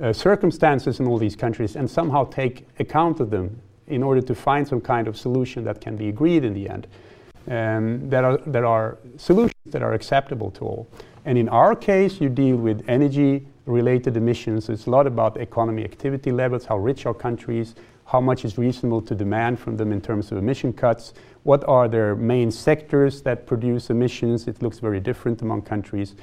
uh, 0.00 0.12
circumstances 0.12 1.00
in 1.00 1.06
all 1.06 1.18
these 1.18 1.36
countries 1.36 1.76
and 1.76 1.88
somehow 1.88 2.24
take 2.24 2.66
account 2.80 3.20
of 3.20 3.30
them 3.30 3.60
in 3.86 4.02
order 4.02 4.20
to 4.20 4.34
find 4.34 4.66
some 4.66 4.80
kind 4.80 5.06
of 5.06 5.16
solution 5.16 5.64
that 5.64 5.80
can 5.80 5.96
be 5.96 6.08
agreed 6.08 6.44
in 6.44 6.54
the 6.54 6.68
end. 6.68 6.86
Um, 7.48 8.08
that, 8.08 8.22
are, 8.22 8.38
that 8.46 8.62
are 8.62 8.98
solutions 9.16 9.52
that 9.66 9.82
are 9.82 9.94
acceptable 9.94 10.52
to 10.52 10.64
all. 10.64 10.88
And 11.24 11.36
in 11.36 11.48
our 11.48 11.74
case, 11.74 12.20
you 12.20 12.28
deal 12.28 12.56
with 12.56 12.84
energy 12.88 13.44
related 13.66 14.16
emissions. 14.16 14.68
It's 14.68 14.86
a 14.86 14.90
lot 14.90 15.08
about 15.08 15.36
economy 15.36 15.82
activity 15.82 16.30
levels, 16.30 16.66
how 16.66 16.78
rich 16.78 17.04
are 17.04 17.14
countries, 17.14 17.74
how 18.06 18.20
much 18.20 18.44
is 18.44 18.58
reasonable 18.58 19.00
to 19.02 19.14
demand 19.14 19.58
from 19.58 19.76
them 19.76 19.92
in 19.92 20.00
terms 20.00 20.32
of 20.32 20.38
emission 20.38 20.72
cuts, 20.72 21.14
what 21.44 21.66
are 21.68 21.88
their 21.88 22.14
main 22.14 22.50
sectors 22.50 23.22
that 23.22 23.46
produce 23.46 23.90
emissions. 23.90 24.46
It 24.46 24.62
looks 24.62 24.78
very 24.78 25.00
different 25.00 25.42
among 25.42 25.62
countries. 25.62 26.14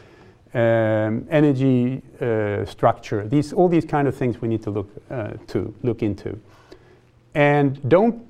Um, 0.53 1.27
energy 1.29 2.01
uh, 2.19 2.65
structure, 2.65 3.27
these, 3.27 3.53
all 3.53 3.69
these 3.69 3.85
kind 3.85 4.07
of 4.07 4.15
things 4.15 4.41
we 4.41 4.47
need 4.47 4.63
to 4.63 4.71
look, 4.71 4.89
uh, 5.11 5.33
to 5.47 5.73
look 5.83 6.01
into. 6.01 6.39
And 7.35 7.87
don't 7.87 8.25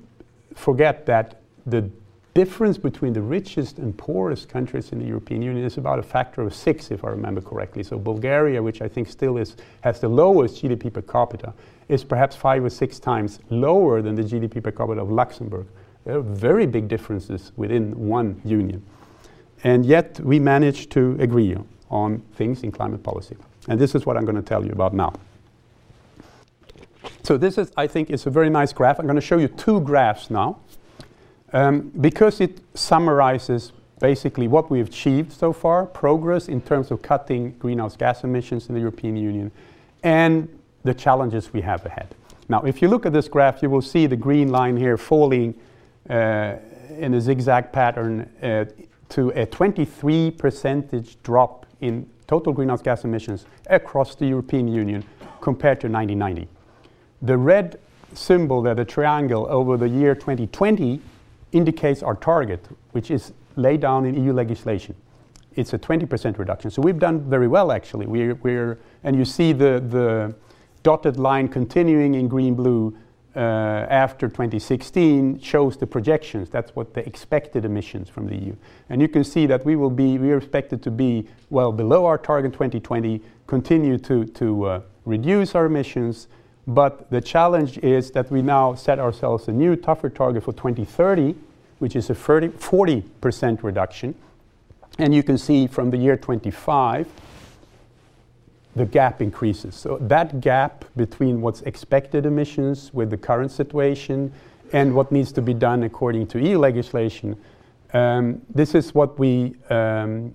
forget 0.54 1.06
that 1.06 1.40
the 1.64 1.88
difference 2.34 2.78
between 2.78 3.12
the 3.12 3.22
richest 3.22 3.78
and 3.78 3.96
poorest 3.96 4.48
countries 4.48 4.92
in 4.92 4.98
the 4.98 5.04
European 5.04 5.42
Union 5.42 5.64
is 5.64 5.78
about 5.78 5.98
a 5.98 6.02
factor 6.02 6.42
of 6.42 6.54
six, 6.54 6.90
if 6.90 7.04
I 7.04 7.08
remember 7.08 7.40
correctly. 7.40 7.82
So 7.82 7.98
Bulgaria, 7.98 8.62
which 8.62 8.82
I 8.82 8.88
think 8.88 9.08
still 9.08 9.38
is, 9.38 9.56
has 9.80 10.00
the 10.00 10.08
lowest 10.08 10.62
GDP 10.62 10.92
per 10.92 11.02
capita, 11.02 11.52
is 11.90 12.04
perhaps 12.04 12.36
five 12.36 12.64
or 12.64 12.70
six 12.70 12.98
times 13.00 13.40
lower 13.50 14.00
than 14.00 14.14
the 14.14 14.22
GDP 14.22 14.62
per 14.62 14.70
capita 14.70 15.00
of 15.00 15.10
Luxembourg. 15.10 15.66
There 16.04 16.16
are 16.16 16.22
very 16.22 16.66
big 16.66 16.88
differences 16.88 17.52
within 17.56 18.08
one 18.08 18.40
union. 18.44 18.84
And 19.64 19.84
yet 19.84 20.20
we 20.20 20.38
managed 20.38 20.90
to 20.92 21.16
agree 21.18 21.56
on 21.90 22.20
things 22.34 22.62
in 22.62 22.70
climate 22.70 23.02
policy. 23.02 23.36
And 23.68 23.78
this 23.78 23.94
is 23.94 24.06
what 24.06 24.16
I'm 24.16 24.24
going 24.24 24.36
to 24.36 24.42
tell 24.42 24.64
you 24.64 24.72
about 24.72 24.94
now. 24.94 25.12
So 27.24 27.36
this 27.36 27.58
is, 27.58 27.72
I 27.76 27.86
think, 27.86 28.10
is 28.10 28.24
a 28.26 28.30
very 28.30 28.50
nice 28.50 28.72
graph. 28.72 28.98
I'm 28.98 29.06
going 29.06 29.16
to 29.16 29.20
show 29.20 29.38
you 29.38 29.48
two 29.48 29.80
graphs 29.80 30.30
now. 30.30 30.58
Um, 31.52 31.90
because 32.00 32.40
it 32.40 32.60
summarizes 32.74 33.72
basically 33.98 34.46
what 34.46 34.70
we've 34.70 34.86
achieved 34.86 35.32
so 35.32 35.52
far, 35.52 35.86
progress 35.86 36.48
in 36.48 36.60
terms 36.60 36.92
of 36.92 37.02
cutting 37.02 37.52
greenhouse 37.58 37.96
gas 37.96 38.22
emissions 38.22 38.68
in 38.68 38.74
the 38.74 38.80
European 38.80 39.16
Union, 39.16 39.50
and 40.04 40.48
the 40.82 40.94
challenges 40.94 41.52
we 41.52 41.60
have 41.60 41.84
ahead. 41.86 42.14
Now, 42.48 42.62
if 42.62 42.82
you 42.82 42.88
look 42.88 43.06
at 43.06 43.12
this 43.12 43.28
graph, 43.28 43.62
you 43.62 43.70
will 43.70 43.82
see 43.82 44.06
the 44.06 44.16
green 44.16 44.50
line 44.50 44.76
here 44.76 44.96
falling 44.96 45.54
uh, 46.08 46.56
in 46.98 47.14
a 47.14 47.20
zigzag 47.20 47.72
pattern 47.72 48.28
uh, 48.42 48.64
to 49.10 49.30
a 49.30 49.46
23 49.46 50.30
percentage 50.32 51.22
drop 51.22 51.66
in 51.80 52.08
total 52.26 52.52
greenhouse 52.52 52.82
gas 52.82 53.04
emissions 53.04 53.46
across 53.66 54.14
the 54.14 54.26
European 54.26 54.68
Union 54.68 55.04
compared 55.40 55.80
to 55.80 55.88
1990. 55.88 56.48
The 57.22 57.36
red 57.36 57.78
symbol 58.14 58.62
there, 58.62 58.74
the 58.74 58.84
triangle 58.84 59.46
over 59.48 59.76
the 59.76 59.88
year 59.88 60.14
2020 60.14 61.00
indicates 61.52 62.02
our 62.02 62.14
target, 62.14 62.66
which 62.92 63.10
is 63.10 63.32
laid 63.56 63.80
down 63.80 64.06
in 64.06 64.22
EU 64.22 64.32
legislation. 64.32 64.94
It's 65.56 65.72
a 65.72 65.78
20% 65.78 66.38
reduction. 66.38 66.70
So 66.70 66.80
we've 66.82 66.98
done 66.98 67.28
very 67.28 67.48
well, 67.48 67.72
actually. 67.72 68.06
We're, 68.06 68.34
we're, 68.36 68.78
and 69.02 69.16
you 69.16 69.24
see 69.24 69.52
the, 69.52 69.80
the 69.80 70.34
dotted 70.82 71.18
line 71.18 71.48
continuing 71.48 72.14
in 72.14 72.28
green 72.28 72.54
blue 72.54 72.96
uh, 73.36 73.38
after 73.38 74.28
2016 74.28 75.40
shows 75.40 75.76
the 75.76 75.86
projections. 75.86 76.50
That's 76.50 76.74
what 76.74 76.94
the 76.94 77.06
expected 77.06 77.64
emissions 77.64 78.08
from 78.08 78.26
the 78.26 78.36
EU. 78.36 78.56
And 78.88 79.00
you 79.00 79.08
can 79.08 79.22
see 79.22 79.46
that 79.46 79.64
we 79.64 79.76
will 79.76 79.90
be, 79.90 80.18
we 80.18 80.32
are 80.32 80.38
expected 80.38 80.82
to 80.82 80.90
be 80.90 81.28
well 81.48 81.70
below 81.70 82.06
our 82.06 82.18
target 82.18 82.52
2020, 82.52 83.20
continue 83.46 83.98
to, 83.98 84.24
to 84.24 84.64
uh, 84.64 84.80
reduce 85.04 85.54
our 85.54 85.66
emissions. 85.66 86.26
But 86.66 87.10
the 87.10 87.20
challenge 87.20 87.78
is 87.78 88.10
that 88.12 88.30
we 88.30 88.42
now 88.42 88.74
set 88.74 88.98
ourselves 88.98 89.48
a 89.48 89.52
new, 89.52 89.76
tougher 89.76 90.10
target 90.10 90.42
for 90.44 90.52
2030, 90.52 91.34
which 91.78 91.94
is 91.96 92.10
a 92.10 92.14
30, 92.14 92.48
40% 92.48 93.62
reduction. 93.62 94.14
And 94.98 95.14
you 95.14 95.22
can 95.22 95.38
see 95.38 95.66
from 95.66 95.90
the 95.90 95.96
year 95.96 96.16
25 96.16 97.08
the 98.76 98.86
gap 98.86 99.20
increases. 99.20 99.74
So 99.74 99.98
that 100.00 100.40
gap 100.40 100.84
between 100.96 101.40
what's 101.40 101.62
expected 101.62 102.26
emissions 102.26 102.92
with 102.94 103.10
the 103.10 103.16
current 103.16 103.50
situation 103.50 104.32
and 104.72 104.94
what 104.94 105.10
needs 105.10 105.32
to 105.32 105.42
be 105.42 105.54
done 105.54 105.82
according 105.82 106.28
to 106.28 106.38
EU 106.38 106.58
legislation, 106.58 107.36
um, 107.92 108.40
this 108.54 108.74
is 108.74 108.94
what 108.94 109.18
we 109.18 109.56
um, 109.70 110.34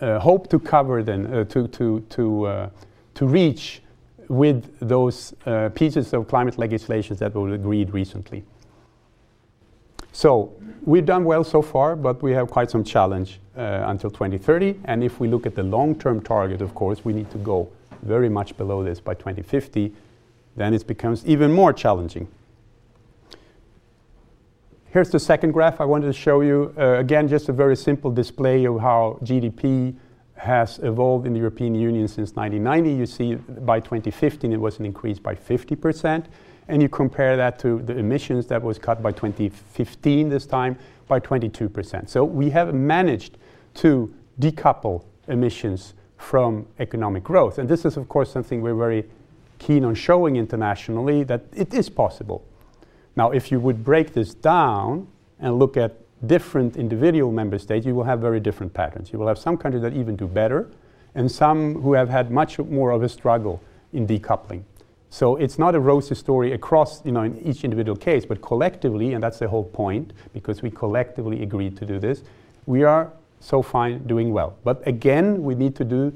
uh, 0.00 0.18
hope 0.20 0.48
to 0.50 0.58
cover 0.58 1.02
then, 1.02 1.26
uh, 1.26 1.44
to, 1.44 1.66
to, 1.68 2.00
to, 2.10 2.46
uh, 2.46 2.70
to 3.14 3.26
reach 3.26 3.82
with 4.28 4.78
those 4.80 5.34
uh, 5.46 5.68
pieces 5.70 6.12
of 6.12 6.28
climate 6.28 6.58
legislation 6.58 7.16
that 7.16 7.34
were 7.34 7.52
agreed 7.54 7.92
recently. 7.92 8.44
So 10.16 10.50
we've 10.86 11.04
done 11.04 11.26
well 11.26 11.44
so 11.44 11.60
far, 11.60 11.94
but 11.94 12.22
we 12.22 12.32
have 12.32 12.48
quite 12.48 12.70
some 12.70 12.82
challenge 12.82 13.38
uh, 13.54 13.84
until 13.88 14.08
2030. 14.08 14.80
And 14.86 15.04
if 15.04 15.20
we 15.20 15.28
look 15.28 15.44
at 15.44 15.54
the 15.54 15.62
long-term 15.62 16.22
target, 16.22 16.62
of 16.62 16.74
course, 16.74 17.04
we 17.04 17.12
need 17.12 17.30
to 17.32 17.36
go 17.36 17.68
very 18.00 18.30
much 18.30 18.56
below 18.56 18.82
this 18.82 18.98
by 18.98 19.12
2050. 19.12 19.92
Then 20.56 20.72
it 20.72 20.86
becomes 20.86 21.26
even 21.26 21.52
more 21.52 21.70
challenging. 21.70 22.28
Here's 24.86 25.10
the 25.10 25.20
second 25.20 25.52
graph 25.52 25.82
I 25.82 25.84
wanted 25.84 26.06
to 26.06 26.14
show 26.14 26.40
you. 26.40 26.74
Uh, 26.78 26.92
again, 26.94 27.28
just 27.28 27.50
a 27.50 27.52
very 27.52 27.76
simple 27.76 28.10
display 28.10 28.64
of 28.64 28.80
how 28.80 29.18
GDP 29.22 29.94
has 30.36 30.78
evolved 30.78 31.26
in 31.26 31.34
the 31.34 31.40
European 31.40 31.74
Union 31.74 32.08
since 32.08 32.34
1990. 32.36 32.98
You 32.98 33.04
see 33.04 33.34
by 33.34 33.80
2015 33.80 34.50
it 34.50 34.56
was 34.56 34.78
an 34.78 34.86
increase 34.86 35.18
by 35.18 35.34
50%. 35.34 36.24
And 36.68 36.82
you 36.82 36.88
compare 36.88 37.36
that 37.36 37.58
to 37.60 37.80
the 37.82 37.96
emissions 37.96 38.46
that 38.46 38.62
was 38.62 38.78
cut 38.78 39.02
by 39.02 39.12
2015 39.12 40.28
this 40.28 40.46
time 40.46 40.78
by 41.06 41.20
22%. 41.20 42.08
So 42.08 42.24
we 42.24 42.50
have 42.50 42.74
managed 42.74 43.38
to 43.74 44.12
decouple 44.40 45.04
emissions 45.28 45.94
from 46.16 46.66
economic 46.78 47.22
growth. 47.22 47.58
And 47.58 47.68
this 47.68 47.84
is, 47.84 47.96
of 47.96 48.08
course, 48.08 48.30
something 48.30 48.60
we're 48.62 48.74
very 48.74 49.04
keen 49.58 49.84
on 49.84 49.94
showing 49.94 50.36
internationally 50.36 51.24
that 51.24 51.44
it 51.54 51.72
is 51.72 51.88
possible. 51.88 52.44
Now, 53.14 53.30
if 53.30 53.50
you 53.50 53.60
would 53.60 53.84
break 53.84 54.12
this 54.12 54.34
down 54.34 55.08
and 55.38 55.58
look 55.58 55.76
at 55.76 55.96
different 56.26 56.76
individual 56.76 57.32
member 57.32 57.58
states, 57.58 57.86
you 57.86 57.94
will 57.94 58.04
have 58.04 58.20
very 58.20 58.40
different 58.40 58.72
patterns. 58.74 59.12
You 59.12 59.18
will 59.18 59.28
have 59.28 59.38
some 59.38 59.56
countries 59.56 59.82
that 59.82 59.92
even 59.94 60.16
do 60.16 60.26
better, 60.26 60.68
and 61.14 61.30
some 61.30 61.80
who 61.82 61.94
have 61.94 62.08
had 62.08 62.30
much 62.30 62.58
more 62.58 62.90
of 62.90 63.02
a 63.02 63.08
struggle 63.08 63.62
in 63.92 64.06
decoupling. 64.06 64.62
So 65.16 65.36
it's 65.36 65.58
not 65.58 65.74
a 65.74 65.80
rosy 65.80 66.14
story 66.14 66.52
across, 66.52 67.02
you 67.02 67.10
know, 67.10 67.22
in 67.22 67.38
each 67.38 67.64
individual 67.64 67.96
case, 67.96 68.26
but 68.26 68.42
collectively, 68.42 69.14
and 69.14 69.22
that's 69.22 69.38
the 69.38 69.48
whole 69.48 69.64
point, 69.64 70.12
because 70.34 70.60
we 70.60 70.70
collectively 70.70 71.42
agreed 71.42 71.74
to 71.78 71.86
do 71.86 71.98
this, 71.98 72.22
we 72.66 72.82
are 72.82 73.10
so 73.40 73.62
fine 73.62 74.06
doing 74.06 74.34
well. 74.34 74.58
But 74.62 74.86
again, 74.86 75.42
we 75.42 75.54
need 75.54 75.74
to 75.76 75.84
do, 75.84 76.12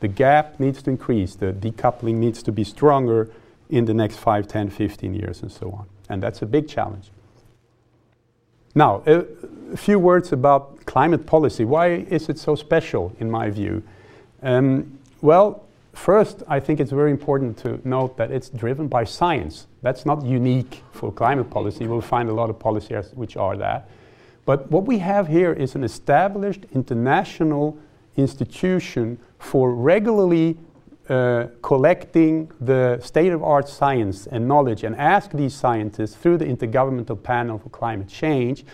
the 0.00 0.08
gap 0.08 0.60
needs 0.60 0.82
to 0.82 0.90
increase, 0.90 1.34
the 1.36 1.54
decoupling 1.54 2.16
needs 2.16 2.42
to 2.42 2.52
be 2.52 2.64
stronger 2.64 3.30
in 3.70 3.86
the 3.86 3.94
next 3.94 4.18
5, 4.18 4.46
10, 4.46 4.68
15 4.68 5.14
years, 5.14 5.40
and 5.40 5.50
so 5.50 5.70
on. 5.70 5.86
And 6.10 6.22
that's 6.22 6.42
a 6.42 6.46
big 6.46 6.68
challenge. 6.68 7.06
Now, 8.74 9.02
a, 9.06 9.24
a 9.72 9.76
few 9.78 9.98
words 9.98 10.34
about 10.34 10.84
climate 10.84 11.24
policy. 11.24 11.64
Why 11.64 11.86
is 12.10 12.28
it 12.28 12.38
so 12.38 12.56
special, 12.56 13.16
in 13.20 13.30
my 13.30 13.48
view? 13.48 13.82
Um, 14.42 14.98
well, 15.22 15.64
first, 15.94 16.42
I 16.48 16.60
think 16.60 16.80
it's 16.80 16.90
very 16.90 17.10
important 17.10 17.56
to 17.58 17.80
note 17.84 18.16
that 18.16 18.30
it's 18.30 18.48
driven 18.50 18.88
by 18.88 19.04
science. 19.04 19.66
That's 19.82 20.04
not 20.04 20.24
unique 20.24 20.82
for 20.92 21.12
climate 21.12 21.50
policy. 21.50 21.86
We'll 21.86 22.00
find 22.00 22.28
a 22.28 22.34
lot 22.34 22.50
of 22.50 22.58
policies 22.58 23.10
which 23.14 23.36
are 23.36 23.56
that. 23.56 23.88
But 24.44 24.70
what 24.70 24.84
we 24.84 24.98
have 24.98 25.28
here 25.28 25.52
is 25.52 25.74
an 25.74 25.84
established 25.84 26.66
international 26.74 27.78
institution 28.16 29.18
for 29.38 29.74
regularly 29.74 30.56
uh, 31.08 31.48
collecting 31.62 32.50
the 32.60 32.98
state 33.02 33.32
of 33.32 33.42
art 33.42 33.68
science 33.68 34.26
and 34.26 34.48
knowledge 34.48 34.84
and 34.84 34.96
ask 34.96 35.32
these 35.32 35.54
scientists 35.54 36.14
through 36.14 36.38
the 36.38 36.46
Intergovernmental 36.46 37.22
Panel 37.22 37.58
for 37.58 37.68
Climate 37.68 38.08
Change 38.08 38.64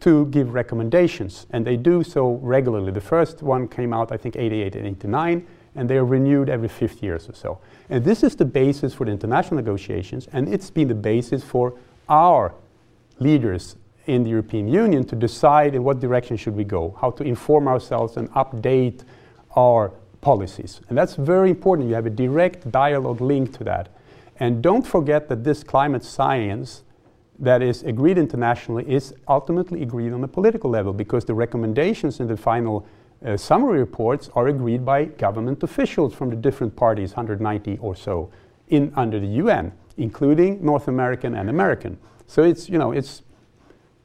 to 0.00 0.26
give 0.26 0.52
recommendations. 0.54 1.46
And 1.50 1.66
they 1.66 1.76
do 1.76 2.04
so 2.04 2.34
regularly. 2.42 2.92
The 2.92 3.00
first 3.00 3.42
one 3.42 3.68
came 3.68 3.92
out, 3.92 4.12
I 4.12 4.16
think, 4.16 4.36
88 4.36 4.76
and 4.76 4.86
89, 4.86 5.46
and 5.78 5.88
they 5.88 5.96
are 5.96 6.04
renewed 6.04 6.48
every 6.48 6.68
50 6.68 7.06
years 7.06 7.28
or 7.28 7.34
so. 7.34 7.58
And 7.88 8.04
this 8.04 8.22
is 8.22 8.34
the 8.34 8.44
basis 8.44 8.92
for 8.92 9.06
the 9.06 9.12
international 9.12 9.56
negotiations, 9.56 10.28
and 10.32 10.52
it's 10.52 10.70
been 10.70 10.88
the 10.88 10.94
basis 10.94 11.44
for 11.44 11.74
our 12.08 12.52
leaders 13.20 13.76
in 14.06 14.24
the 14.24 14.30
European 14.30 14.66
Union 14.66 15.04
to 15.04 15.14
decide 15.14 15.74
in 15.74 15.84
what 15.84 16.00
direction 16.00 16.36
should 16.36 16.56
we 16.56 16.64
go, 16.64 16.96
how 17.00 17.10
to 17.12 17.22
inform 17.22 17.68
ourselves 17.68 18.16
and 18.16 18.28
update 18.32 19.04
our 19.54 19.92
policies. 20.20 20.80
And 20.88 20.98
that's 20.98 21.14
very 21.14 21.50
important. 21.50 21.88
You 21.88 21.94
have 21.94 22.06
a 22.06 22.10
direct 22.10 22.70
dialogue 22.72 23.20
link 23.20 23.56
to 23.58 23.64
that. 23.64 23.88
And 24.40 24.62
don't 24.62 24.86
forget 24.86 25.28
that 25.28 25.44
this 25.44 25.62
climate 25.62 26.04
science 26.04 26.82
that 27.38 27.62
is 27.62 27.84
agreed 27.84 28.18
internationally 28.18 28.84
is 28.90 29.14
ultimately 29.28 29.82
agreed 29.82 30.12
on 30.12 30.24
a 30.24 30.28
political 30.28 30.70
level 30.70 30.92
because 30.92 31.24
the 31.24 31.34
recommendations 31.34 32.18
in 32.18 32.26
the 32.26 32.36
final 32.36 32.84
uh, 33.24 33.36
summary 33.36 33.78
reports 33.78 34.30
are 34.34 34.48
agreed 34.48 34.84
by 34.84 35.04
government 35.04 35.62
officials 35.62 36.14
from 36.14 36.30
the 36.30 36.36
different 36.36 36.74
parties, 36.76 37.10
190 37.10 37.78
or 37.78 37.96
so, 37.96 38.30
in 38.68 38.92
under 38.96 39.18
the 39.18 39.26
UN, 39.26 39.72
including 39.96 40.64
North 40.64 40.88
American 40.88 41.34
and 41.34 41.50
American. 41.50 41.98
So 42.26 42.42
it's 42.42 42.68
you 42.68 42.78
know 42.78 42.92
it's 42.92 43.22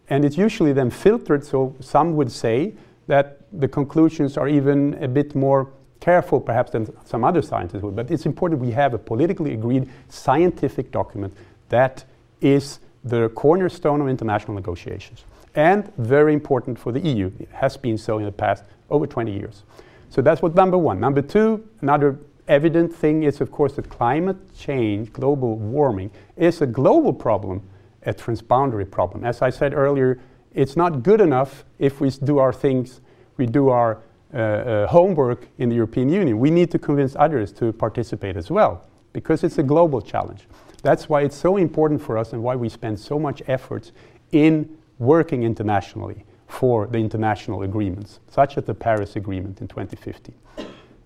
and 0.10 0.26
it's 0.26 0.38
usually 0.38 0.74
then 0.74 0.90
filtered, 0.90 1.46
so 1.46 1.76
some 1.80 2.16
would 2.16 2.32
say 2.32 2.74
that 3.08 3.40
the 3.52 3.68
conclusions 3.68 4.38
are 4.38 4.48
even 4.48 4.96
a 5.04 5.08
bit 5.08 5.36
more 5.36 5.72
careful 6.00 6.40
perhaps 6.40 6.72
than 6.72 6.92
some 7.06 7.24
other 7.24 7.42
scientists 7.42 7.82
would. 7.82 7.96
But 7.96 8.12
it's 8.12 8.26
important 8.26 8.62
we 8.62 8.72
have 8.72 8.94
a 8.94 8.98
politically 8.98 9.54
agreed 9.54 9.90
scientific 10.10 10.92
document 10.92 11.34
that 11.70 12.04
is 12.42 12.80
the 13.04 13.30
cornerstone 13.30 14.02
of 14.02 14.08
international 14.08 14.54
negotiations. 14.54 15.24
And 15.56 15.94
very 15.98 16.34
important 16.34 16.80
for 16.80 16.92
the 16.92 17.00
EU. 17.00 17.32
It 17.40 17.50
has 17.52 17.78
been 17.78 17.98
so 17.98 18.18
in 18.18 18.26
the 18.26 18.32
past 18.32 18.64
over 18.94 19.06
20 19.06 19.34
years. 19.34 19.64
So 20.10 20.22
that's 20.22 20.42
what 20.42 20.56
number 20.56 20.78
one. 20.78 21.00
Number 21.00 21.22
two, 21.22 21.68
another 21.82 22.20
evident 22.48 22.96
thing 22.96 23.24
is, 23.24 23.42
of 23.42 23.52
course, 23.52 23.74
that 23.74 23.90
climate 23.90 24.38
change, 24.56 25.12
global 25.12 25.58
warming, 25.58 26.12
is 26.38 26.62
a 26.62 26.68
global 26.68 27.12
problem 27.12 27.64
a 28.06 28.14
transboundary 28.14 28.90
problem. 28.90 29.24
As 29.24 29.42
I 29.42 29.50
said 29.50 29.74
earlier, 29.74 30.20
it's 30.54 30.76
not 30.76 31.04
good 31.04 31.22
enough 31.22 31.66
if 31.80 32.00
we 32.00 32.10
do 32.10 32.38
our 32.38 32.54
things, 32.54 33.02
we 33.38 33.46
do 33.46 33.70
our 33.70 34.02
uh, 34.34 34.38
uh, 34.38 34.88
homework 34.88 35.48
in 35.58 35.70
the 35.70 35.76
European 35.76 36.10
Union. 36.10 36.40
We 36.40 36.52
need 36.52 36.72
to 36.72 36.80
convince 36.80 37.16
others 37.16 37.52
to 37.54 37.74
participate 37.74 38.36
as 38.36 38.50
well 38.52 38.88
because 39.14 39.44
it's 39.44 39.58
a 39.58 39.64
global 39.64 40.02
challenge. 40.02 40.48
That's 40.82 41.08
why 41.08 41.22
it's 41.22 41.38
so 41.38 41.58
important 41.58 42.02
for 42.02 42.18
us 42.18 42.34
and 42.34 42.44
why 42.44 42.56
we 42.56 42.68
spend 42.70 43.00
so 43.00 43.18
much 43.18 43.42
effort 43.48 43.92
in 44.32 44.78
working 45.00 45.44
internationally 45.44 46.26
for 46.54 46.86
the 46.86 47.00
international 47.00 47.64
agreements, 47.64 48.20
such 48.30 48.58
as 48.58 48.64
the 48.66 48.76
Paris 48.76 49.16
Agreement 49.16 49.60
in 49.60 49.68
2015. 49.68 50.36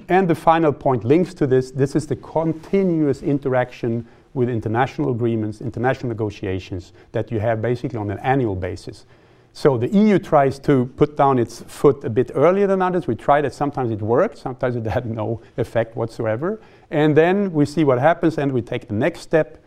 And 0.09 0.27
the 0.27 0.35
final 0.35 0.73
point 0.73 1.05
links 1.05 1.33
to 1.35 1.47
this 1.47 1.71
this 1.71 1.95
is 1.95 2.05
the 2.05 2.17
continuous 2.17 3.23
interaction 3.23 4.05
with 4.33 4.49
international 4.49 5.09
agreements, 5.11 5.61
international 5.61 6.09
negotiations 6.09 6.91
that 7.13 7.31
you 7.31 7.39
have 7.39 7.61
basically 7.61 7.97
on 7.97 8.11
an 8.11 8.19
annual 8.19 8.55
basis. 8.55 9.05
So 9.53 9.77
the 9.77 9.87
EU 9.87 10.19
tries 10.19 10.59
to 10.59 10.85
put 10.97 11.15
down 11.15 11.39
its 11.39 11.61
foot 11.61 12.03
a 12.03 12.09
bit 12.09 12.29
earlier 12.35 12.67
than 12.67 12.81
others. 12.81 13.07
We 13.07 13.15
tried 13.15 13.45
it. 13.45 13.53
Sometimes 13.53 13.89
it 13.89 14.01
worked. 14.01 14.37
Sometimes 14.37 14.75
it 14.75 14.85
had 14.85 15.05
no 15.05 15.41
effect 15.55 15.95
whatsoever. 15.95 16.59
And 16.91 17.15
then 17.15 17.53
we 17.53 17.65
see 17.65 17.85
what 17.85 17.99
happens 17.99 18.37
and 18.37 18.51
we 18.51 18.61
take 18.61 18.87
the 18.89 18.93
next 18.93 19.21
step 19.21 19.63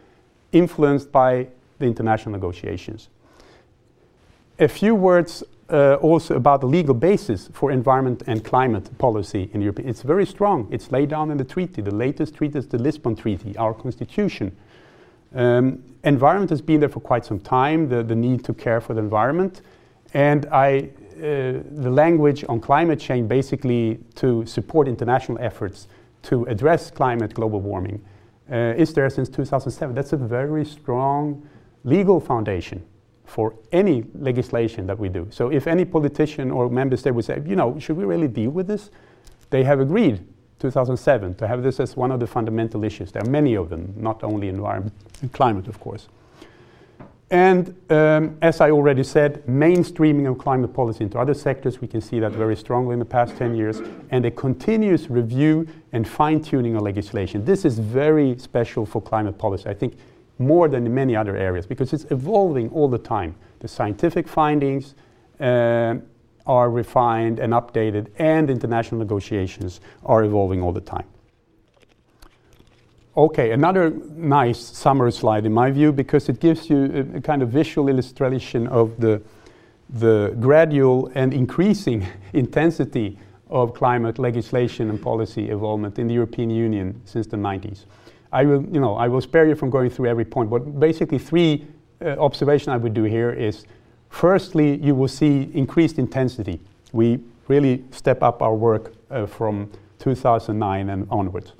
influenced 0.52 1.10
by 1.10 1.48
the 1.78 1.86
international 1.86 2.32
negotiations. 2.32 3.08
A 4.58 4.68
few 4.68 4.94
words 4.94 5.42
uh, 5.70 5.94
also 6.00 6.36
about 6.36 6.60
the 6.60 6.66
legal 6.66 6.94
basis 6.94 7.48
for 7.52 7.70
environment 7.70 8.22
and 8.26 8.44
climate 8.44 8.96
policy 8.98 9.50
in 9.52 9.60
Europe. 9.60 9.80
It's 9.80 10.02
very 10.02 10.26
strong. 10.26 10.68
It's 10.70 10.90
laid 10.90 11.10
down 11.10 11.30
in 11.30 11.36
the 11.36 11.44
treaty. 11.44 11.82
The 11.82 11.94
latest 11.94 12.34
treaty 12.34 12.58
is 12.58 12.66
the 12.66 12.78
Lisbon 12.78 13.16
Treaty, 13.16 13.56
our 13.56 13.74
constitution. 13.74 14.56
Um, 15.34 15.82
environment 16.04 16.50
has 16.50 16.60
been 16.60 16.80
there 16.80 16.88
for 16.88 17.00
quite 17.00 17.24
some 17.24 17.40
time, 17.40 17.88
the, 17.88 18.02
the 18.02 18.16
need 18.16 18.44
to 18.44 18.54
care 18.54 18.80
for 18.80 18.94
the 18.94 19.00
environment. 19.00 19.62
And 20.12 20.46
I, 20.46 20.90
uh, 21.16 21.62
the 21.70 21.90
language 21.90 22.44
on 22.48 22.60
climate 22.60 22.98
change 22.98 23.28
basically 23.28 24.00
to 24.16 24.44
support 24.46 24.88
international 24.88 25.38
efforts 25.40 25.86
to 26.22 26.44
address 26.46 26.90
climate 26.90 27.34
global 27.34 27.60
warming 27.60 28.04
uh, 28.50 28.74
is 28.76 28.92
there 28.92 29.08
since 29.08 29.28
2007. 29.28 29.94
That's 29.94 30.12
a 30.12 30.16
very 30.16 30.64
strong 30.64 31.48
legal 31.84 32.20
foundation 32.20 32.84
for 33.30 33.54
any 33.70 34.04
legislation 34.18 34.88
that 34.88 34.98
we 34.98 35.08
do. 35.08 35.28
So 35.30 35.50
if 35.50 35.68
any 35.68 35.84
politician 35.84 36.50
or 36.50 36.68
member 36.68 36.96
state 36.96 37.12
would 37.12 37.24
say, 37.24 37.40
you 37.46 37.54
know, 37.54 37.78
should 37.78 37.96
we 37.96 38.04
really 38.04 38.26
deal 38.26 38.50
with 38.50 38.66
this? 38.66 38.90
They 39.50 39.62
have 39.62 39.78
agreed 39.78 40.26
2007 40.58 41.36
to 41.36 41.46
have 41.46 41.62
this 41.62 41.78
as 41.78 41.96
one 41.96 42.10
of 42.10 42.18
the 42.18 42.26
fundamental 42.26 42.82
issues. 42.82 43.12
There 43.12 43.22
are 43.22 43.30
many 43.30 43.54
of 43.54 43.68
them, 43.68 43.94
not 43.96 44.24
only 44.24 44.48
environment 44.48 44.94
and 45.22 45.32
climate, 45.32 45.68
of 45.68 45.78
course. 45.78 46.08
And 47.30 47.76
um, 47.88 48.36
as 48.42 48.60
I 48.60 48.72
already 48.72 49.04
said, 49.04 49.46
mainstreaming 49.46 50.28
of 50.28 50.38
climate 50.38 50.74
policy 50.74 51.04
into 51.04 51.16
other 51.16 51.32
sectors, 51.32 51.80
we 51.80 51.86
can 51.86 52.00
see 52.00 52.18
that 52.18 52.32
very 52.32 52.56
strongly 52.56 52.94
in 52.94 52.98
the 52.98 53.04
past 53.04 53.36
10 53.36 53.54
years, 53.54 53.80
and 54.10 54.26
a 54.26 54.30
continuous 54.32 55.08
review 55.08 55.68
and 55.92 56.08
fine 56.08 56.42
tuning 56.42 56.74
of 56.74 56.82
legislation. 56.82 57.44
This 57.44 57.64
is 57.64 57.78
very 57.78 58.36
special 58.38 58.84
for 58.84 59.00
climate 59.00 59.38
policy, 59.38 59.68
I 59.68 59.74
think, 59.74 59.96
more 60.40 60.68
than 60.68 60.86
in 60.86 60.94
many 60.94 61.14
other 61.14 61.36
areas, 61.36 61.66
because 61.66 61.92
it's 61.92 62.06
evolving 62.10 62.70
all 62.70 62.88
the 62.88 62.98
time. 62.98 63.34
The 63.60 63.68
scientific 63.68 64.26
findings 64.26 64.94
uh, 65.38 65.96
are 66.46 66.70
refined 66.70 67.38
and 67.38 67.52
updated, 67.52 68.08
and 68.18 68.50
international 68.50 68.98
negotiations 68.98 69.80
are 70.04 70.24
evolving 70.24 70.62
all 70.62 70.72
the 70.72 70.80
time. 70.80 71.04
Okay, 73.16 73.50
another 73.50 73.90
nice 73.90 74.58
summary 74.58 75.12
slide 75.12 75.44
in 75.44 75.52
my 75.52 75.70
view 75.70 75.92
because 75.92 76.28
it 76.28 76.40
gives 76.40 76.70
you 76.70 76.84
a, 76.84 77.18
a, 77.18 77.20
kind 77.20 77.42
of 77.42 77.50
visual 77.50 77.88
illustration 77.88 78.66
of 78.68 78.98
the, 78.98 79.20
the 79.90 80.34
gradual 80.40 81.10
and 81.14 81.34
increasing 81.34 82.06
intensity 82.32 83.18
of 83.50 83.74
climate 83.74 84.18
legislation 84.18 84.88
and 84.90 85.02
policy 85.02 85.50
involvement 85.50 85.98
in 85.98 86.06
the 86.06 86.14
European 86.14 86.50
Union 86.50 87.00
since 87.04 87.26
the 87.26 87.36
90s. 87.36 87.84
I 88.32 88.44
will, 88.44 88.64
you 88.72 88.80
know, 88.80 88.94
I 88.94 89.08
will 89.08 89.20
spare 89.20 89.46
you 89.46 89.54
from 89.54 89.70
going 89.70 89.90
through 89.90 90.06
every 90.06 90.24
point, 90.24 90.50
but 90.50 90.78
basically 90.78 91.18
three 91.18 91.66
uh, 92.02 92.10
observations 92.18 92.68
I 92.68 92.76
would 92.76 92.94
do 92.94 93.04
here 93.04 93.30
is 93.30 93.64
firstly, 94.08 94.76
you 94.76 94.94
will 94.94 95.08
see 95.08 95.50
increased 95.54 95.98
intensity. 95.98 96.60
We 96.92 97.20
really 97.48 97.84
step 97.90 98.22
up 98.22 98.42
our 98.42 98.54
work 98.54 98.94
uh, 99.10 99.26
from 99.26 99.70
2009 99.98 100.88
and 100.88 101.06
onwards. 101.10 101.52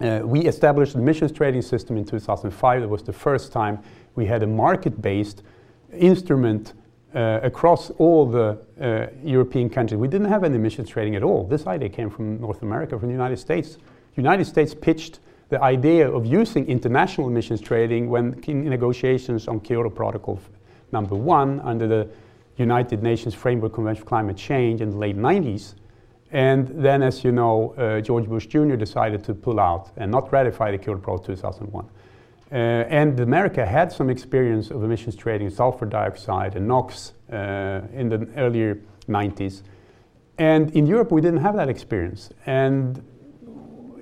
Uh, 0.00 0.20
we 0.22 0.40
established 0.46 0.92
the 0.92 1.00
emissions 1.00 1.32
trading 1.32 1.62
system 1.62 1.96
in 1.96 2.04
2005. 2.04 2.82
It 2.82 2.86
was 2.86 3.02
the 3.02 3.12
first 3.12 3.52
time 3.52 3.80
we 4.14 4.26
had 4.26 4.42
a 4.42 4.46
market 4.46 5.00
based 5.00 5.42
instrument 5.92 6.74
uh, 7.14 7.40
across 7.42 7.90
all 7.92 8.26
the 8.26 8.58
uh, 8.80 9.06
European 9.24 9.70
countries. 9.70 9.98
We 9.98 10.08
didn't 10.08 10.28
have 10.28 10.44
any 10.44 10.56
emissions 10.56 10.88
trading 10.88 11.16
at 11.16 11.22
all. 11.22 11.46
This 11.46 11.66
idea 11.66 11.88
came 11.88 12.10
from 12.10 12.40
North 12.40 12.62
America, 12.62 12.98
from 12.98 13.08
the 13.08 13.14
United 13.14 13.38
States. 13.38 13.76
The 14.14 14.22
United 14.22 14.44
States 14.44 14.74
pitched 14.74 15.20
the 15.48 15.62
idea 15.62 16.10
of 16.10 16.26
using 16.26 16.66
international 16.66 17.28
emissions 17.28 17.60
trading 17.60 18.10
when 18.10 18.34
in 18.46 18.68
negotiations 18.68 19.48
on 19.48 19.60
Kyoto 19.60 19.90
Protocol 19.90 20.40
number 20.92 21.14
one 21.14 21.60
under 21.60 21.86
the 21.86 22.08
United 22.56 23.02
Nations 23.02 23.34
Framework 23.34 23.72
Convention 23.72 24.02
for 24.02 24.08
Climate 24.08 24.36
Change 24.36 24.80
in 24.80 24.90
the 24.90 24.96
late 24.96 25.16
90s 25.16 25.74
and 26.30 26.68
then, 26.68 27.02
as 27.02 27.24
you 27.24 27.32
know, 27.32 27.74
uh, 27.78 28.00
George 28.00 28.26
Bush 28.26 28.46
Jr. 28.46 28.76
decided 28.76 29.24
to 29.24 29.34
pull 29.34 29.58
out 29.58 29.90
and 29.96 30.10
not 30.10 30.30
ratify 30.30 30.70
the 30.70 30.78
Kyoto 30.78 31.00
Protocol 31.00 31.34
2001. 31.34 31.88
Uh, 32.50 32.54
and 32.54 33.18
America 33.20 33.64
had 33.64 33.92
some 33.92 34.10
experience 34.10 34.70
of 34.70 34.82
emissions 34.82 35.14
trading 35.16 35.50
sulfur 35.50 35.86
dioxide 35.86 36.56
and 36.56 36.66
NOx 36.66 37.12
uh, 37.32 37.80
in 37.92 38.08
the 38.08 38.28
earlier 38.36 38.78
90s. 39.08 39.62
And 40.38 40.70
in 40.72 40.86
Europe, 40.86 41.10
we 41.10 41.20
didn't 41.20 41.40
have 41.40 41.56
that 41.56 41.68
experience. 41.68 42.30
And 42.46 43.02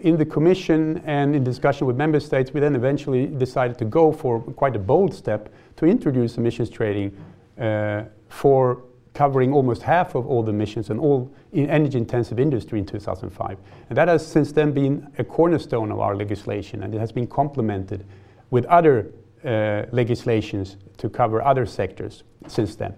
in 0.07 0.17
the 0.17 0.25
Commission 0.25 1.03
and 1.05 1.35
in 1.35 1.43
discussion 1.43 1.85
with 1.85 1.97
member 1.97 2.21
states, 2.21 2.55
we 2.55 2.61
then 2.61 2.77
eventually 2.77 3.27
decided 3.27 3.77
to 3.77 3.85
go 3.85 4.13
for 4.13 4.41
quite 4.41 4.77
a 4.77 4.79
bold 4.79 5.13
step 5.13 5.53
to 5.75 5.85
introduce 5.85 6.39
emissions 6.39 6.71
trading 6.71 7.11
uh, 7.59 8.05
for 8.29 8.85
covering 9.15 9.53
almost 9.53 9.83
half 9.83 10.15
of 10.15 10.25
all 10.25 10.45
the 10.45 10.51
emissions 10.51 10.91
and 10.91 11.01
all 11.01 11.29
in 11.53 11.69
energy 11.69 11.99
intensive 11.99 12.39
industry 12.39 12.79
in 12.79 12.87
2005. 12.87 13.59
And 13.89 13.99
that 13.99 14.07
has 14.07 14.25
since 14.25 14.53
then 14.53 14.71
been 14.71 15.11
a 15.19 15.25
cornerstone 15.25 15.91
of 15.91 15.99
our 15.99 16.15
legislation 16.15 16.85
and 16.85 16.95
it 16.95 16.99
has 17.01 17.11
been 17.11 17.27
complemented 17.27 18.07
with 18.51 18.65
other 18.67 19.11
uh, 19.45 19.87
legislations 19.91 20.77
to 20.99 21.09
cover 21.09 21.43
other 21.43 21.67
sectors 21.67 22.23
since 22.47 22.77
then. 22.77 22.95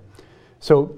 So 0.60 0.94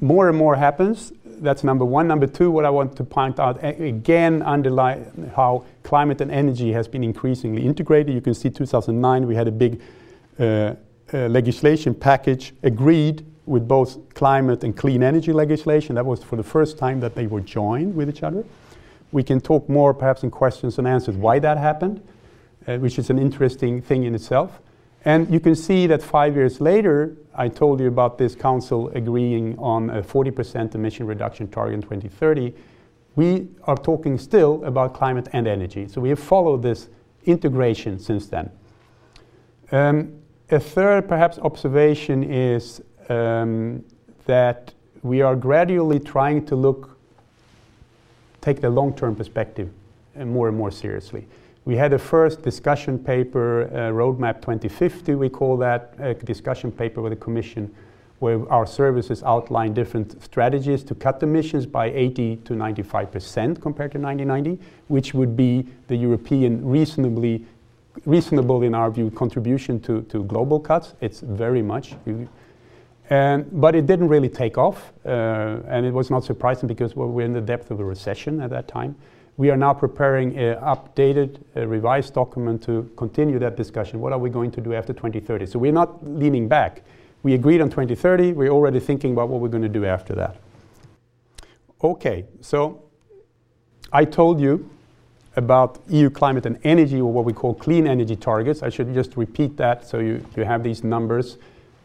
more 0.00 0.28
and 0.28 0.38
more 0.38 0.54
happens. 0.54 1.12
That's 1.40 1.64
number 1.64 1.86
one. 1.86 2.06
Number 2.06 2.26
two, 2.26 2.50
what 2.50 2.66
I 2.66 2.70
want 2.70 2.96
to 2.96 3.04
point 3.04 3.40
out 3.40 3.64
again, 3.64 4.42
underline 4.42 5.32
how 5.34 5.64
climate 5.82 6.20
and 6.20 6.30
energy 6.30 6.72
has 6.72 6.86
been 6.86 7.02
increasingly 7.02 7.64
integrated. 7.64 8.14
You 8.14 8.20
can 8.20 8.34
see 8.34 8.50
2009 8.50 9.26
we 9.26 9.34
had 9.34 9.48
a 9.48 9.52
big 9.52 9.80
uh, 10.38 10.74
uh, 11.12 11.26
legislation 11.28 11.94
package 11.94 12.52
agreed 12.62 13.24
with 13.46 13.66
both 13.66 14.12
climate 14.14 14.62
and 14.64 14.76
clean 14.76 15.02
energy 15.02 15.32
legislation. 15.32 15.94
That 15.94 16.06
was 16.06 16.22
for 16.22 16.36
the 16.36 16.42
first 16.42 16.78
time 16.78 17.00
that 17.00 17.14
they 17.14 17.26
were 17.26 17.40
joined 17.40 17.94
with 17.96 18.08
each 18.08 18.22
other. 18.22 18.44
We 19.10 19.24
can 19.24 19.40
talk 19.40 19.68
more, 19.68 19.92
perhaps, 19.92 20.22
in 20.22 20.30
questions 20.30 20.78
and 20.78 20.86
answers, 20.86 21.16
why 21.16 21.40
that 21.40 21.58
happened, 21.58 22.06
uh, 22.68 22.76
which 22.76 22.98
is 22.98 23.10
an 23.10 23.18
interesting 23.18 23.82
thing 23.82 24.04
in 24.04 24.14
itself. 24.14 24.60
And 25.04 25.32
you 25.32 25.40
can 25.40 25.54
see 25.54 25.86
that 25.86 26.02
five 26.02 26.36
years 26.36 26.60
later, 26.60 27.16
I 27.34 27.48
told 27.48 27.80
you 27.80 27.88
about 27.88 28.18
this 28.18 28.34
council 28.34 28.88
agreeing 28.88 29.58
on 29.58 29.88
a 29.90 30.02
40% 30.02 30.74
emission 30.74 31.06
reduction 31.06 31.48
target 31.48 31.74
in 31.74 31.82
2030. 31.82 32.52
We 33.16 33.48
are 33.64 33.76
talking 33.76 34.18
still 34.18 34.62
about 34.64 34.92
climate 34.92 35.28
and 35.32 35.46
energy. 35.46 35.88
So 35.88 36.00
we 36.00 36.10
have 36.10 36.20
followed 36.20 36.62
this 36.62 36.88
integration 37.24 37.98
since 37.98 38.26
then. 38.26 38.50
Um, 39.72 40.20
a 40.50 40.60
third, 40.60 41.08
perhaps, 41.08 41.38
observation 41.38 42.24
is 42.24 42.82
um, 43.08 43.84
that 44.26 44.74
we 45.02 45.22
are 45.22 45.36
gradually 45.36 46.00
trying 46.00 46.44
to 46.46 46.56
look, 46.56 46.98
take 48.40 48.60
the 48.60 48.68
long-term 48.68 49.16
perspective 49.16 49.70
uh, 50.18 50.24
more 50.24 50.48
and 50.48 50.56
more 50.56 50.70
seriously. 50.70 51.26
We 51.66 51.76
had 51.76 51.92
a 51.92 51.98
first 51.98 52.42
discussion 52.42 52.98
paper, 52.98 53.64
uh, 53.64 53.92
Roadmap 53.92 54.36
2050, 54.36 55.14
we 55.14 55.28
call 55.28 55.56
that, 55.58 55.94
a 55.98 56.14
discussion 56.14 56.72
paper 56.72 57.02
with 57.02 57.12
the 57.12 57.16
Commission, 57.16 57.72
where 58.18 58.50
our 58.50 58.66
services 58.66 59.22
outline 59.22 59.74
different 59.74 60.22
strategies 60.22 60.82
to 60.84 60.94
cut 60.94 61.22
emissions 61.22 61.66
by 61.66 61.86
80 61.86 62.36
to 62.36 62.54
95% 62.54 63.60
compared 63.60 63.92
to 63.92 63.98
1990, 63.98 64.58
which 64.88 65.12
would 65.12 65.36
be 65.36 65.66
the 65.88 65.96
European 65.96 66.66
reasonably 66.66 67.44
reasonable 68.06 68.62
in 68.62 68.74
our 68.74 68.90
view 68.90 69.10
contribution 69.10 69.80
to, 69.80 70.02
to 70.02 70.22
global 70.24 70.60
cuts. 70.60 70.94
It's 71.00 71.20
very 71.20 71.60
much. 71.60 71.94
And, 73.10 73.60
but 73.60 73.74
it 73.74 73.86
didn't 73.86 74.08
really 74.08 74.28
take 74.28 74.56
off, 74.56 74.92
uh, 75.04 75.58
and 75.66 75.84
it 75.84 75.92
was 75.92 76.10
not 76.10 76.24
surprising 76.24 76.68
because 76.68 76.94
well, 76.94 77.08
we're 77.08 77.26
in 77.26 77.32
the 77.32 77.40
depth 77.40 77.70
of 77.70 77.80
a 77.80 77.84
recession 77.84 78.40
at 78.40 78.50
that 78.50 78.68
time. 78.68 78.94
We 79.40 79.48
are 79.48 79.56
now 79.56 79.72
preparing 79.72 80.36
an 80.36 80.58
updated, 80.58 81.40
a 81.54 81.66
revised 81.66 82.12
document 82.12 82.62
to 82.64 82.90
continue 82.98 83.38
that 83.38 83.56
discussion. 83.56 83.98
What 83.98 84.12
are 84.12 84.18
we 84.18 84.28
going 84.28 84.50
to 84.50 84.60
do 84.60 84.74
after 84.74 84.92
2030? 84.92 85.46
So 85.46 85.58
we're 85.58 85.72
not 85.72 86.06
leaning 86.06 86.46
back. 86.46 86.82
We 87.22 87.32
agreed 87.32 87.62
on 87.62 87.70
2030. 87.70 88.34
We're 88.34 88.50
already 88.50 88.80
thinking 88.80 89.12
about 89.12 89.30
what 89.30 89.40
we're 89.40 89.48
going 89.48 89.62
to 89.62 89.68
do 89.70 89.86
after 89.86 90.14
that. 90.16 90.36
Okay, 91.82 92.26
so 92.42 92.82
I 93.90 94.04
told 94.04 94.42
you 94.42 94.68
about 95.36 95.78
EU 95.88 96.10
climate 96.10 96.44
and 96.44 96.58
energy, 96.62 97.00
or 97.00 97.10
what 97.10 97.24
we 97.24 97.32
call 97.32 97.54
clean 97.54 97.86
energy 97.86 98.16
targets. 98.16 98.62
I 98.62 98.68
should 98.68 98.92
just 98.92 99.16
repeat 99.16 99.56
that 99.56 99.86
so 99.86 100.00
you, 100.00 100.22
you 100.36 100.44
have 100.44 100.62
these 100.62 100.84
numbers 100.84 101.38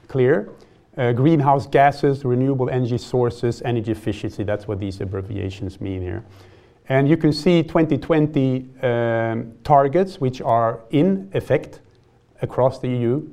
clear. 0.10 0.50
Uh, 0.98 1.14
greenhouse 1.14 1.68
gases, 1.68 2.26
renewable 2.26 2.70
energy 2.70 2.98
sources, 2.98 3.62
energy 3.62 3.94
efficiency, 3.94 4.44
that's 4.44 4.68
what 4.68 4.82
these 4.82 5.00
abbreviations 5.00 5.80
mean 5.80 6.02
here. 6.02 6.22
And 6.88 7.10
you 7.10 7.18
can 7.18 7.34
see 7.34 7.64
2020 7.64 8.70
um, 8.82 9.54
targets 9.64 10.22
which 10.22 10.42
are 10.42 10.82
in 10.92 11.30
effect 11.34 11.82
across 12.42 12.80
the 12.80 12.88
EU. 12.88 13.28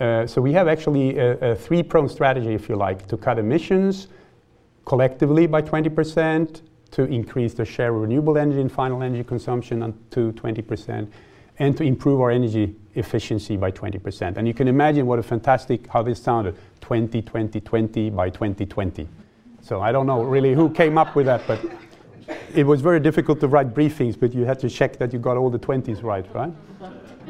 Uh, 0.00 0.26
so 0.26 0.40
we 0.40 0.52
have 0.52 0.68
actually 0.68 1.18
a, 1.18 1.52
a 1.52 1.54
three 1.54 1.82
pronged 1.82 2.10
strategy, 2.10 2.54
if 2.54 2.68
you 2.68 2.76
like, 2.76 3.06
to 3.08 3.16
cut 3.16 3.38
emissions 3.38 4.08
collectively 4.86 5.46
by 5.46 5.60
20%, 5.60 6.62
to 6.92 7.04
increase 7.04 7.52
the 7.52 7.64
share 7.64 7.94
of 7.94 8.00
renewable 8.00 8.38
energy 8.38 8.60
in 8.60 8.68
final 8.68 9.02
energy 9.02 9.24
consumption 9.24 9.92
to 10.10 10.32
20%, 10.32 11.08
and 11.58 11.76
to 11.76 11.82
improve 11.82 12.20
our 12.20 12.30
energy 12.30 12.74
efficiency 12.94 13.56
by 13.56 13.70
20%. 13.70 14.36
And 14.36 14.46
you 14.46 14.54
can 14.54 14.68
imagine 14.68 15.06
what 15.06 15.18
a 15.18 15.22
fantastic, 15.22 15.86
how 15.88 16.02
this 16.02 16.22
sounded 16.22 16.56
20, 16.80 17.20
20, 17.20 17.60
20 17.60 18.10
by 18.10 18.30
2020. 18.30 19.08
So 19.60 19.80
I 19.80 19.90
don't 19.90 20.06
know 20.06 20.22
really 20.22 20.54
who 20.54 20.70
came 20.70 20.96
up 20.96 21.16
with 21.16 21.26
that, 21.26 21.42
but 21.46 21.60
it 22.54 22.66
was 22.66 22.80
very 22.80 23.00
difficult 23.00 23.40
to 23.40 23.48
write 23.48 23.74
briefings, 23.74 24.18
but 24.18 24.34
you 24.34 24.44
had 24.44 24.58
to 24.60 24.68
check 24.68 24.96
that 24.98 25.12
you 25.12 25.18
got 25.18 25.36
all 25.36 25.50
the 25.50 25.58
20s 25.58 26.02
right, 26.02 26.26
right? 26.34 26.52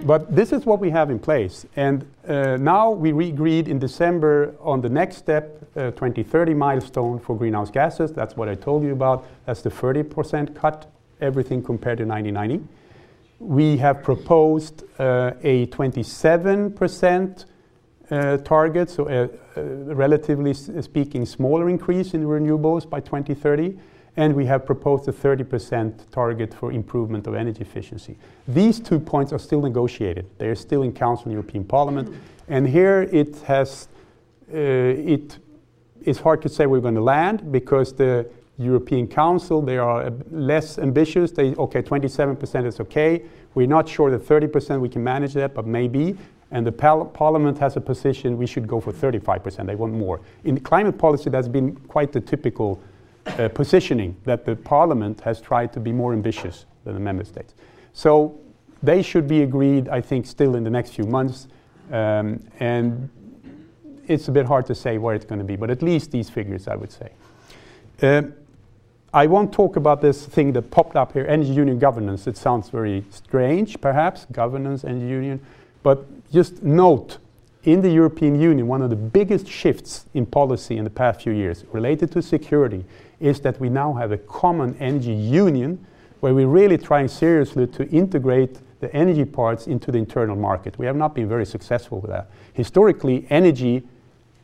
but 0.05 0.35
this 0.35 0.53
is 0.53 0.67
what 0.67 0.79
we 0.79 0.91
have 0.91 1.11
in 1.11 1.19
place. 1.19 1.65
And 1.77 2.07
uh, 2.29 2.57
now 2.59 2.91
we 2.91 3.29
agreed 3.29 3.69
in 3.69 3.79
December 3.79 4.55
on 4.61 4.81
the 4.81 4.89
next 4.89 5.17
step, 5.17 5.63
uh, 5.77 5.91
2030 5.93 6.55
milestone 6.55 7.19
for 7.19 7.37
greenhouse 7.37 7.71
gases. 7.71 8.13
That's 8.13 8.37
what 8.37 8.49
I 8.49 8.55
told 8.55 8.83
you 8.83 8.93
about. 8.93 9.27
That's 9.47 9.63
the 9.63 9.71
30% 9.71 10.55
cut, 10.55 10.91
everything 11.21 11.63
compared 11.63 11.99
to 11.99 12.05
1990. 12.05 12.69
We 13.39 13.77
have 13.79 14.03
proposed 14.03 14.85
uh, 14.99 15.33
a 15.43 15.67
27% 15.67 17.45
uh, 18.09 18.37
target, 18.39 18.91
so 18.91 19.09
a, 19.09 19.29
a 19.61 19.65
relatively 19.95 20.55
speaking 20.55 21.27
smaller 21.27 21.69
increase 21.69 22.15
in 22.15 22.25
renewables 22.25 22.89
by 22.89 23.01
2030 23.01 23.77
and 24.17 24.35
we 24.35 24.47
have 24.47 24.65
proposed 24.65 25.07
a 25.09 25.13
30% 25.13 26.11
target 26.11 26.55
for 26.55 26.73
improvement 26.73 27.27
of 27.27 27.35
energy 27.35 27.61
efficiency. 27.61 28.17
These 28.49 28.81
two 28.81 28.99
points 28.99 29.33
are 29.33 29.39
still 29.39 29.61
negotiated. 29.61 30.27
They 30.39 30.49
are 30.49 30.55
still 30.55 30.83
in 30.83 30.93
Council 30.93 31.25
and 31.25 31.33
European 31.33 31.65
Parliament, 31.65 32.15
and 32.49 32.67
here 32.67 33.03
it 33.13 33.37
has 33.43 33.89
uh, 34.53 34.57
it 34.57 35.39
is 36.03 36.21
hard 36.21 36.41
to 36.43 36.49
say 36.49 36.67
we're 36.67 36.81
going 36.81 36.95
to 36.95 37.01
land 37.01 37.51
because 37.51 37.93
the 37.93 38.29
European 38.59 39.07
Council 39.07 39.61
they 39.61 39.77
are 39.77 40.11
less 40.31 40.79
ambitious. 40.79 41.33
They 41.33 41.55
okay, 41.55 41.83
27% 41.83 42.67
is 42.67 42.81
okay. 42.81 43.23
We're 43.55 43.67
not 43.67 43.89
sure 43.89 44.11
that 44.11 44.23
30% 44.23 44.81
we 44.81 44.89
can 44.89 45.03
manage 45.03 45.35
that, 45.35 45.55
but 45.55 45.67
maybe. 45.67 46.17
And 46.53 46.65
the 46.65 46.73
pal- 46.73 47.07
Parliament 47.07 47.59
has 47.59 47.77
a 47.77 47.81
position 47.81 48.39
we 48.39 48.47
should 48.47 48.69
go 48.69 48.81
for 48.81 48.93
35%. 48.93 49.67
They 49.67 49.75
want 49.75 49.93
more. 49.93 50.21
In 50.45 50.61
climate 50.61 50.97
policy, 50.97 51.29
that's 51.29 51.49
been 51.49 51.75
quite 51.89 52.13
the 52.13 52.21
typical 52.21 52.81
uh, 53.27 53.49
positioning 53.49 54.17
that 54.25 54.45
the 54.45 54.57
Parliament 54.57 55.21
has 55.21 55.41
tried 55.41 55.73
to 55.73 55.81
be 55.81 55.93
more 55.93 56.13
ambitious 56.13 56.67
than 56.85 56.95
the 56.95 57.01
Member 57.01 57.25
States. 57.25 57.55
So 57.93 58.39
they 58.83 59.03
should 59.03 59.27
be 59.27 59.43
agreed, 59.43 59.89
I 59.89 60.01
think, 60.01 60.27
still 60.27 60.57
in 60.57 60.65
the 60.65 60.71
next 60.71 60.91
few 60.91 61.05
months. 61.05 61.49
Um, 61.91 62.41
and 62.61 63.09
it's 64.07 64.29
a 64.29 64.33
bit 64.33 64.47
hard 64.47 64.67
to 64.67 64.75
say 64.75 64.99
where 64.99 65.15
it's 65.15 65.25
going 65.25 65.39
to 65.39 65.45
be, 65.45 65.57
but 65.57 65.71
at 65.71 65.83
least 65.83 66.11
these 66.11 66.31
figures, 66.31 66.69
I 66.69 66.77
would 66.77 66.93
say. 66.93 67.11
Uh, 68.03 68.23
I 69.15 69.27
won't 69.27 69.53
talk 69.53 69.77
about 69.77 70.03
this 70.03 70.27
thing 70.27 70.53
that 70.53 70.71
popped 70.71 70.95
up 70.97 71.13
here, 71.13 71.25
energy 71.27 71.53
union 71.53 71.79
governance. 71.79 72.27
It 72.27 72.37
sounds 72.37 72.69
very 72.69 73.05
strange, 73.11 73.81
perhaps, 73.81 74.27
governance, 74.27 74.85
energy 74.85 75.07
union. 75.07 75.41
But 75.83 76.05
just 76.31 76.63
note, 76.63 77.19
in 77.65 77.81
the 77.81 77.91
European 77.91 78.41
Union, 78.41 78.67
one 78.67 78.83
of 78.83 78.91
the 78.91 78.97
biggest 78.97 79.49
shifts 79.49 80.07
in 80.15 80.27
policy 80.27 80.77
in 80.77 80.85
the 80.85 80.91
past 80.91 81.23
few 81.23 81.33
years 81.33 81.65
related 81.73 82.13
to 82.13 82.23
security 82.23 82.85
is 83.21 83.41
that 83.41 83.59
we 83.61 83.69
now 83.69 83.93
have 83.95 84.13
a 84.13 84.19
common 84.19 84.77
energy 84.81 85.13
union 85.13 85.85
where 86.21 86.35
we're 86.35 86.47
really 86.47 86.79
trying 86.79 87.09
seriously 87.09 87.67
to 87.67 87.89
integrate 87.91 88.59
the 88.81 88.95
energy 88.95 89.25
parts 89.25 89.67
into 89.67 89.91
the 89.91 89.99
internal 89.99 90.37
market. 90.37 90.79
We 90.79 90.87
have 90.87 90.97
not 90.97 91.15
been 91.15 91.29
very 91.29 91.47
successful 91.47 92.01
with 92.01 92.11
that. 92.11 92.31
Historically, 92.53 93.27
energy, 93.31 93.83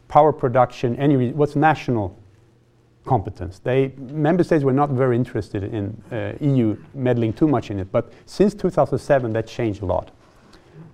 power 0.09 0.33
production, 0.33 0.97
energy 0.97 1.33
was 1.33 1.57
national 1.57 2.18
competence. 3.05 3.59
They, 3.59 3.93
member 3.99 4.45
states 4.45 4.64
were 4.64 4.73
not 4.73 4.91
very 4.91 5.16
interested 5.16 5.64
in 5.64 6.03
uh, 6.11 6.33
EU 6.41 6.77
meddling 6.95 7.33
too 7.33 7.49
much 7.49 7.70
in 7.70 7.81
it, 7.81 7.91
but 7.91 8.12
since 8.27 8.55
2007 8.55 9.33
that 9.33 9.47
changed 9.47 9.83
a 9.83 9.87
lot. 9.87 10.11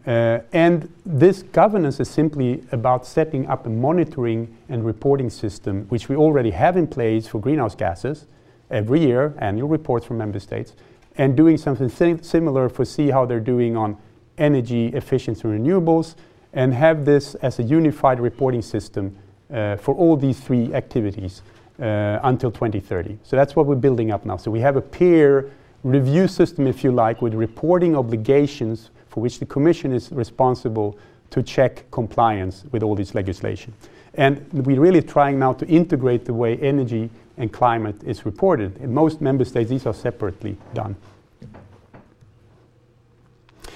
Uh, 0.07 0.40
and 0.53 0.90
this 1.05 1.42
governance 1.42 2.01
is 2.01 2.09
simply 2.09 2.64
about 2.72 3.07
setting 3.07 3.46
up 3.46 3.66
a 3.66 3.68
monitoring 3.68 4.57
and 4.68 4.84
reporting 4.84 5.28
system, 5.28 5.84
which 5.88 6.09
we 6.09 6.16
already 6.16 6.51
have 6.51 6.76
in 6.76 6.86
place 6.86 7.26
for 7.26 7.40
greenhouse 7.40 7.74
gases 7.74 8.26
every 8.70 9.01
year, 9.01 9.34
annual 9.38 9.68
reports 9.68 10.07
from 10.07 10.18
member 10.18 10.40
states, 10.40 10.74
and 11.16 11.36
doing 11.36 11.59
something 11.59 11.88
sim- 11.88 12.22
similar 12.22 12.68
for 12.68 12.84
see 12.84 13.11
how 13.11 13.26
they're 13.26 13.40
doing 13.40 13.76
on 13.76 13.96
energy 14.38 14.86
efficiency 14.88 15.42
and 15.49 15.66
renewables, 15.66 16.14
and 16.53 16.72
have 16.72 17.05
this 17.05 17.34
as 17.36 17.59
a 17.59 17.62
unified 17.62 18.20
reporting 18.20 18.62
system 18.62 19.16
uh, 19.53 19.76
for 19.76 19.94
all 19.94 20.16
these 20.16 20.40
three 20.40 20.72
activities 20.74 21.42
uh, 21.80 22.18
until 22.22 22.51
2030. 22.51 23.18
So 23.22 23.36
that's 23.36 23.57
what 23.57 23.66
we're 23.66 23.74
building 23.74 24.11
up 24.11 24.24
now. 24.24 24.36
So 24.36 24.51
we 24.51 24.61
have 24.61 24.76
a 24.76 24.80
peer 24.80 25.51
review 25.85 26.29
system, 26.29 26.66
if 26.66 26.83
you 26.83 26.93
like, 26.93 27.22
with 27.22 27.35
reporting 27.35 27.97
obligations 27.97 28.91
for 29.09 29.20
which 29.20 29.39
the 29.39 29.47
Commission 29.47 29.93
is 29.93 30.11
responsible 30.12 30.99
to 31.31 31.43
check 31.43 31.91
compliance 31.91 32.64
with 32.72 32.83
all 32.83 32.95
this 32.95 33.14
legislation. 33.14 33.72
And 34.14 34.47
we're 34.53 34.81
really 34.81 35.03
trying 35.03 35.39
now 35.39 35.53
to 35.55 35.66
integrate 35.66 36.24
the 36.24 36.35
way 36.35 36.57
energy 36.57 37.11
and 37.37 37.53
climate 37.53 38.03
is 38.05 38.26
reported. 38.26 38.76
In 38.79 38.93
most 38.93 39.20
member 39.20 39.45
states, 39.45 39.70
these 39.70 39.87
are 39.87 39.95
separately 39.95 40.57
done. 40.74 40.97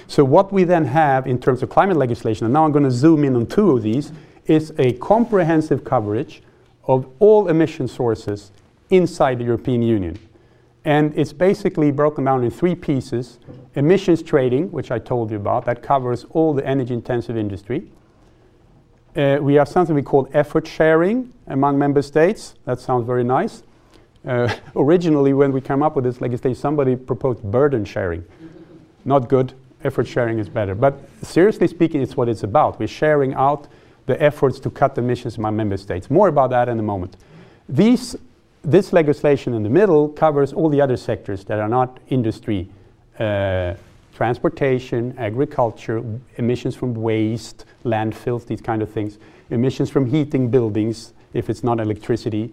So, 0.09 0.24
what 0.24 0.53
we 0.53 0.64
then 0.64 0.84
have 0.86 1.26
in 1.26 1.40
terms 1.40 1.62
of 1.62 1.70
climate 1.70 1.96
legislation, 1.96 2.44
and 2.44 2.53
now 2.53 2.64
I'm 2.64 2.72
going 2.72 2.84
to 2.84 2.90
zoom 2.90 3.24
in 3.24 3.36
on 3.36 3.46
two 3.46 3.70
of 3.70 3.82
these, 3.82 4.12
is 4.46 4.72
a 4.78 4.92
comprehensive 4.94 5.84
coverage 5.84 6.42
of 6.84 7.09
all 7.18 7.48
emission 7.48 7.86
sources 7.86 8.50
inside 8.90 9.38
the 9.38 9.44
European 9.44 9.82
Union. 9.82 10.18
And 10.85 11.16
it's 11.16 11.33
basically 11.33 11.93
broken 11.93 12.24
down 12.24 12.43
in 12.43 12.51
three 12.51 12.74
pieces 12.74 13.39
emissions 13.74 14.22
trading, 14.22 14.70
which 14.72 14.91
I 14.91 14.99
told 14.99 15.30
you 15.30 15.37
about, 15.37 15.64
that 15.64 15.83
covers 15.83 16.24
all 16.30 16.53
the 16.53 16.66
energy 16.66 16.93
intensive 16.93 17.37
industry. 17.37 17.89
Uh, 19.14 19.39
we 19.41 19.55
have 19.55 19.68
something 19.68 19.95
we 19.95 20.03
call 20.03 20.28
effort 20.33 20.66
sharing 20.66 21.33
among 21.47 21.78
member 21.78 22.03
states. 22.03 22.55
That 22.64 22.80
sounds 22.80 23.07
very 23.07 23.24
nice. 23.24 23.62
Uh, 24.26 24.53
originally, 24.76 25.33
when 25.33 25.53
we 25.53 25.61
came 25.61 25.83
up 25.83 25.95
with 25.97 26.05
this 26.05 26.20
legislation, 26.20 26.61
somebody 26.61 26.97
proposed 26.97 27.43
burden 27.43 27.85
sharing. 27.85 28.24
Not 29.05 29.28
good. 29.28 29.53
Effort 29.85 30.07
sharing 30.07 30.39
is 30.39 30.49
better. 30.49 30.74
But 30.74 30.99
seriously 31.22 31.68
speaking, 31.68 32.03
it's 32.03 32.16
what 32.16 32.28
it's 32.28 32.43
about. 32.43 32.78
We're 32.78 32.89
sharing 32.89 33.35
out 33.35 33.68
the 34.07 34.20
efforts 34.20 34.59
to 34.61 34.70
cut 34.70 34.97
emissions 34.99 35.39
among 35.39 35.57
member 35.57 35.76
states. 35.76 36.11
More 36.11 36.28
about 36.28 36.51
that 36.51 36.68
in 36.68 36.78
a 36.78 36.83
moment. 36.83 37.16
These 37.68 38.16
this 38.62 38.92
legislation 38.92 39.54
in 39.54 39.62
the 39.62 39.68
middle 39.68 40.08
covers 40.08 40.52
all 40.52 40.68
the 40.68 40.80
other 40.80 40.96
sectors 40.96 41.44
that 41.44 41.58
are 41.58 41.68
not 41.68 41.98
industry, 42.08 42.68
uh, 43.18 43.74
transportation, 44.14 45.14
agriculture, 45.18 46.02
emissions 46.36 46.76
from 46.76 46.94
waste, 46.94 47.64
landfills, 47.84 48.46
these 48.46 48.60
kind 48.60 48.82
of 48.82 48.90
things, 48.90 49.18
emissions 49.50 49.90
from 49.90 50.06
heating 50.06 50.48
buildings, 50.48 51.12
if 51.32 51.50
it's 51.50 51.64
not 51.64 51.80
electricity, 51.80 52.52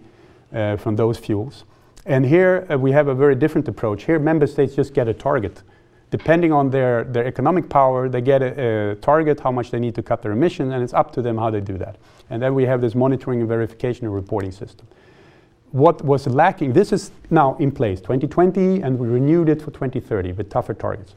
uh, 0.52 0.76
from 0.76 0.96
those 0.96 1.16
fuels. 1.16 1.64
And 2.06 2.26
here 2.26 2.66
uh, 2.70 2.76
we 2.76 2.92
have 2.92 3.08
a 3.08 3.14
very 3.14 3.36
different 3.36 3.68
approach. 3.68 4.04
Here, 4.04 4.18
member 4.18 4.46
states 4.46 4.74
just 4.74 4.94
get 4.94 5.06
a 5.06 5.14
target. 5.14 5.62
Depending 6.10 6.50
on 6.50 6.70
their, 6.70 7.04
their 7.04 7.24
economic 7.24 7.68
power, 7.68 8.08
they 8.08 8.20
get 8.20 8.42
a, 8.42 8.90
a 8.90 8.94
target, 8.96 9.38
how 9.38 9.52
much 9.52 9.70
they 9.70 9.78
need 9.78 9.94
to 9.94 10.02
cut 10.02 10.22
their 10.22 10.32
emissions, 10.32 10.72
and 10.72 10.82
it's 10.82 10.94
up 10.94 11.12
to 11.12 11.22
them 11.22 11.38
how 11.38 11.50
they 11.50 11.60
do 11.60 11.78
that. 11.78 11.96
And 12.30 12.42
then 12.42 12.54
we 12.54 12.64
have 12.64 12.80
this 12.80 12.96
monitoring 12.96 13.40
and 13.40 13.48
verification 13.48 14.06
and 14.06 14.14
reporting 14.14 14.50
system 14.50 14.88
what 15.72 16.04
was 16.04 16.26
lacking, 16.26 16.72
this 16.72 16.92
is 16.92 17.12
now 17.30 17.56
in 17.56 17.70
place, 17.70 18.00
2020, 18.00 18.82
and 18.82 18.98
we 18.98 19.06
renewed 19.06 19.48
it 19.48 19.62
for 19.62 19.70
2030 19.70 20.32
with 20.32 20.50
tougher 20.50 20.74
targets. 20.74 21.14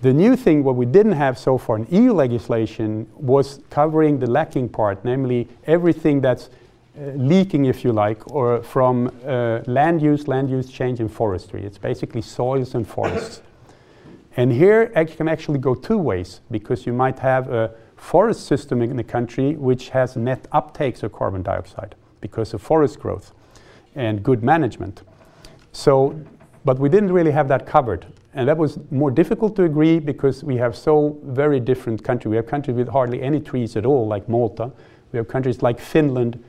The 0.00 0.12
new 0.12 0.36
thing, 0.36 0.64
what 0.64 0.74
we 0.74 0.86
didn't 0.86 1.12
have 1.12 1.38
so 1.38 1.58
far 1.58 1.76
in 1.76 1.86
EU 1.90 2.12
legislation, 2.12 3.08
was 3.14 3.60
covering 3.70 4.18
the 4.18 4.28
lacking 4.28 4.68
part, 4.68 5.04
namely 5.04 5.48
everything 5.66 6.20
that's 6.20 6.48
uh, 6.98 7.10
leaking, 7.14 7.66
if 7.66 7.84
you 7.84 7.92
like, 7.92 8.30
or 8.32 8.62
from 8.62 9.08
uh, 9.24 9.60
land 9.66 10.02
use, 10.02 10.26
land 10.26 10.50
use 10.50 10.70
change 10.70 10.98
in 10.98 11.08
forestry. 11.08 11.62
It's 11.64 11.78
basically 11.78 12.22
soils 12.22 12.74
and 12.74 12.86
forests. 12.86 13.42
and 14.36 14.50
here 14.50 14.90
it 14.96 15.16
can 15.16 15.28
actually 15.28 15.58
go 15.58 15.74
two 15.74 15.98
ways, 15.98 16.40
because 16.50 16.86
you 16.86 16.92
might 16.92 17.18
have 17.18 17.50
a 17.50 17.72
forest 17.96 18.46
system 18.46 18.82
in 18.82 18.96
the 18.96 19.04
country 19.04 19.54
which 19.56 19.90
has 19.90 20.16
net 20.16 20.50
uptakes 20.52 21.02
of 21.02 21.12
carbon 21.12 21.42
dioxide 21.42 21.94
because 22.20 22.52
of 22.52 22.60
forest 22.60 22.98
growth 22.98 23.32
and 23.94 24.22
good 24.22 24.42
management. 24.42 25.02
So, 25.72 26.18
but 26.64 26.78
we 26.78 26.88
didn't 26.88 27.12
really 27.12 27.32
have 27.32 27.48
that 27.48 27.66
covered. 27.66 28.06
And 28.34 28.48
that 28.48 28.56
was 28.56 28.78
more 28.90 29.10
difficult 29.10 29.56
to 29.56 29.64
agree 29.64 29.98
because 29.98 30.42
we 30.42 30.56
have 30.56 30.74
so 30.74 31.18
very 31.24 31.60
different 31.60 32.02
countries. 32.02 32.30
We 32.30 32.36
have 32.36 32.46
countries 32.46 32.76
with 32.76 32.88
hardly 32.88 33.22
any 33.22 33.40
trees 33.40 33.76
at 33.76 33.84
all, 33.84 34.06
like 34.06 34.28
Malta. 34.28 34.70
We 35.12 35.18
have 35.18 35.28
countries 35.28 35.60
like 35.60 35.78
Finland 35.78 36.42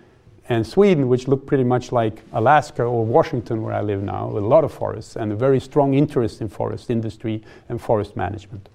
and 0.49 0.65
Sweden, 0.65 1.07
which 1.09 1.27
look 1.27 1.45
pretty 1.45 1.63
much 1.63 1.91
like 1.91 2.21
Alaska 2.33 2.83
or 2.83 3.05
Washington, 3.05 3.63
where 3.63 3.73
I 3.73 3.81
live 3.81 4.01
now, 4.01 4.27
with 4.27 4.43
a 4.43 4.47
lot 4.47 4.63
of 4.63 4.71
forests 4.71 5.15
and 5.15 5.31
a 5.31 5.35
very 5.35 5.59
strong 5.59 5.93
interest 5.93 6.41
in 6.41 6.49
forest 6.49 6.89
industry 6.89 7.43
and 7.69 7.81
forest 7.81 8.15
management. 8.15 8.69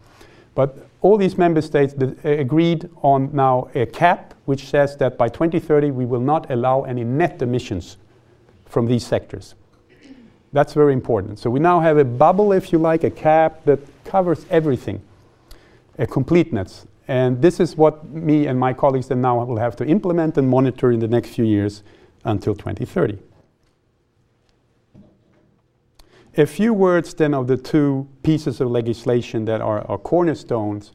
But 0.54 0.86
all 1.02 1.16
these 1.16 1.38
member 1.38 1.62
states 1.62 1.94
uh, 1.94 2.12
agreed 2.24 2.90
on 3.02 3.30
now 3.32 3.70
a 3.74 3.86
cap, 3.86 4.34
which 4.46 4.66
says 4.66 4.96
that 4.96 5.16
by 5.16 5.28
2030 5.28 5.92
we 5.92 6.04
will 6.04 6.20
not 6.20 6.50
allow 6.50 6.82
any 6.82 7.04
net 7.04 7.40
emissions 7.42 7.96
from 8.68 8.86
these 8.86 9.06
sectors. 9.06 9.54
That's 10.52 10.72
very 10.72 10.92
important. 10.92 11.38
So 11.38 11.50
we 11.50 11.60
now 11.60 11.80
have 11.80 11.98
a 11.98 12.04
bubble, 12.04 12.52
if 12.52 12.72
you 12.72 12.78
like, 12.78 13.04
a 13.04 13.10
cap 13.10 13.64
that 13.64 13.80
covers 14.04 14.46
everything, 14.50 15.02
a 15.98 16.06
completeness. 16.06 16.86
And 17.06 17.40
this 17.40 17.60
is 17.60 17.76
what 17.76 18.08
me 18.08 18.46
and 18.46 18.58
my 18.58 18.72
colleagues 18.72 19.08
then 19.08 19.20
now 19.20 19.44
will 19.44 19.58
have 19.58 19.76
to 19.76 19.86
implement 19.86 20.38
and 20.38 20.48
monitor 20.48 20.90
in 20.90 21.00
the 21.00 21.08
next 21.08 21.30
few 21.30 21.44
years 21.44 21.82
until 22.24 22.54
2030. 22.54 23.18
a 26.38 26.46
few 26.46 26.72
words 26.72 27.14
then 27.14 27.34
of 27.34 27.48
the 27.48 27.56
two 27.56 28.08
pieces 28.22 28.60
of 28.60 28.70
legislation 28.70 29.44
that 29.44 29.60
are, 29.60 29.80
are 29.90 29.98
cornerstones 29.98 30.92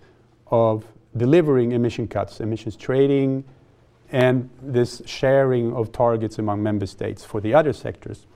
of 0.47 0.86
delivering 1.17 1.74
emission 1.74 2.07
cuts, 2.07 2.39
emissions 2.39 2.76
trading, 2.78 3.43
and 4.14 4.47
this 4.61 5.01
sharing 5.07 5.74
of 5.74 5.91
targets 5.91 6.38
among 6.38 6.61
member 6.61 6.86
states 6.86 7.26
for 7.26 7.41
the 7.41 7.53
other 7.53 7.74
sectors. 7.74 8.28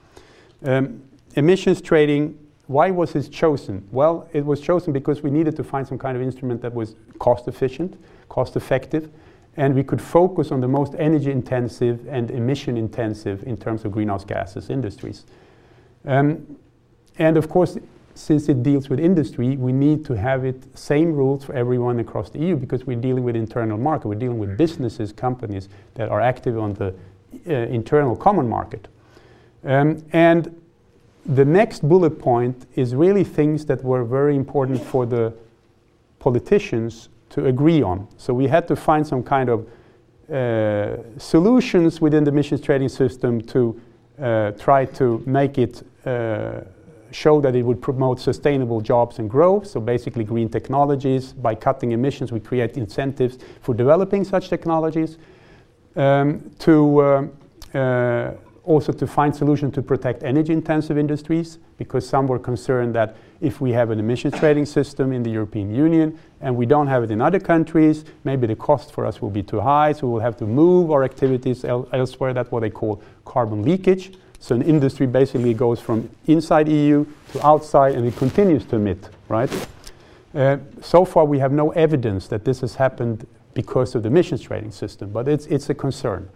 Um, 0.65 1.03
emissions 1.36 1.82
trading, 1.82 2.38
why 2.65 2.89
was 2.89 3.13
this 3.13 3.30
chosen? 3.30 3.88
Well, 3.91 4.28
it 4.34 4.43
was 4.43 4.59
chosen 4.59 4.91
because 4.91 5.21
we 5.21 5.30
needed 5.30 5.55
to 5.55 5.63
find 5.63 5.88
some 5.88 5.99
kind 5.99 6.17
of 6.17 6.23
instrument 6.23 6.61
that 6.63 6.73
was 6.73 6.95
cost 7.19 7.47
efficient, 7.47 7.95
cost 8.28 8.55
effective, 8.55 9.11
and 9.55 9.75
we 9.75 9.84
could 9.84 10.01
focus 10.01 10.51
on 10.51 10.61
the 10.61 10.67
most 10.67 10.95
energy 10.97 11.32
intensive 11.32 12.07
and 12.07 12.32
emission 12.32 12.75
intensive 12.75 13.43
in 13.43 13.55
terms 13.55 13.86
of 13.86 13.91
greenhouse 13.91 14.25
gases 14.25 14.71
industries. 14.71 15.25
Um, 16.05 16.57
and 17.19 17.38
of 17.38 17.49
course, 17.49 17.78
since 18.18 18.49
it 18.49 18.63
deals 18.63 18.89
with 18.89 18.99
industry, 18.99 19.55
we 19.57 19.72
need 19.72 20.03
to 20.05 20.13
have 20.13 20.43
it 20.43 20.63
same 20.78 21.13
rules 21.13 21.43
for 21.43 21.53
everyone 21.53 21.99
across 21.99 22.30
the 22.30 22.39
EU 22.39 22.55
because 22.55 22.86
we're 22.86 22.99
dealing 22.99 23.24
with 23.24 23.36
internal 23.36 23.78
market. 23.78 24.07
We're 24.07 24.15
dealing 24.15 24.39
with 24.39 24.57
businesses, 24.57 25.13
companies 25.13 25.70
that 25.93 26.09
are 26.09 26.22
active 26.22 26.57
on 26.57 26.74
the 26.74 26.93
uh, 27.47 27.53
internal 27.53 28.15
common 28.15 28.49
market. 28.49 28.88
Um, 29.63 30.03
and 30.13 30.59
the 31.26 31.45
next 31.45 31.88
bullet 31.88 32.20
point 32.20 32.65
is 32.76 32.95
really 32.95 33.24
things 33.24 33.65
that 33.65 33.84
were 33.84 34.03
very 34.03 34.36
important 34.36 34.84
for 34.84 35.05
the 35.05 35.34
politicians 36.20 37.09
to 37.30 37.45
agree 37.45 37.82
on. 37.82 38.07
So 38.18 38.34
we 38.34 38.47
had 38.47 38.68
to 38.70 38.76
find 38.76 39.05
some 39.05 39.24
kind 39.24 39.49
of 39.49 39.68
uh, 40.32 41.20
solutions 41.20 42.01
within 42.01 42.24
the 42.24 42.32
emissions 42.32 42.61
trading 42.61 42.89
system 42.89 43.41
to 43.41 43.80
uh, 44.20 44.51
try 44.51 44.86
to 44.86 45.22
make 45.26 45.57
it 45.57 45.86
uh, 46.05 46.61
show 47.18 47.41
that 47.41 47.55
it 47.55 47.63
would 47.63 47.82
promote 47.82 48.20
sustainable 48.20 48.80
jobs 48.80 49.18
and 49.18 49.28
growth, 49.28 49.65
so 49.65 49.80
basically 49.80 50.24
green 50.24 50.49
technologies. 50.49 51.34
By 51.34 51.55
cutting 51.55 51.91
emissions, 51.91 52.32
we 52.32 52.39
create 52.39 52.78
incentives 52.78 53.39
for 53.61 53.74
developing 53.74 54.24
such 54.24 54.49
technologies. 54.49 55.18
Um, 55.95 56.51
to 56.59 56.99
uh, 56.99 57.78
uh, 57.78 58.34
also 58.65 58.91
to 58.91 59.07
find 59.07 59.36
solutions 59.36 59.74
to 59.74 59.82
protect 59.82 60.24
energy 60.24 60.53
intensive 60.53 60.97
industries, 60.99 61.57
because 61.78 62.07
some 62.07 62.28
were 62.28 62.38
concerned 62.38 62.93
that 62.93 63.15
if 63.41 63.61
we 63.61 63.72
have 63.72 63.89
an 63.89 63.99
emissions 63.99 64.38
trading 64.38 64.65
system 64.65 65.11
in 65.11 65.24
the 65.24 65.32
European 65.32 65.74
Union 65.74 66.20
and 66.41 66.55
we 66.55 66.65
don't 66.68 66.88
have 66.88 67.03
it 67.03 67.09
in 67.09 67.20
other 67.22 67.39
countries, 67.39 68.05
maybe 68.26 68.45
the 68.45 68.55
cost 68.55 68.91
for 68.91 69.05
us 69.07 69.22
will 69.22 69.32
be 69.32 69.41
too 69.41 69.59
high, 69.59 69.91
so 69.93 70.07
we'll 70.07 70.22
have 70.22 70.38
to 70.38 70.45
move 70.45 70.91
our 70.91 71.03
activities 71.03 71.65
el- 71.65 71.88
elsewhere. 71.93 72.34
That's 72.34 72.51
what 72.51 72.59
they 72.59 72.70
call 72.70 73.01
carbon 73.26 73.63
leakage. 73.63 74.11
So 74.39 74.55
an 74.55 74.61
industry 74.61 75.07
basically 75.07 75.53
goes 75.53 75.79
from 75.79 76.09
inside 76.27 76.69
EU 76.69 77.05
to 77.33 77.45
outside 77.45 77.95
and 77.95 78.05
it 78.05 78.15
continues 78.15 78.65
to 78.65 78.75
emit, 78.75 79.09
right? 79.27 79.49
Uh, 80.33 80.57
so 80.81 81.03
far 81.05 81.25
we 81.25 81.39
have 81.39 81.51
no 81.51 81.71
evidence 81.71 82.27
that 82.27 82.45
this 82.45 82.61
has 82.61 82.75
happened 82.75 83.25
because 83.53 83.95
of 83.95 84.03
the 84.03 84.07
emissions 84.07 84.41
trading 84.41 84.71
system, 84.71 85.09
but 85.09 85.27
it's, 85.27 85.47
it's 85.47 85.69
a 85.69 85.73
concern. 85.73 86.29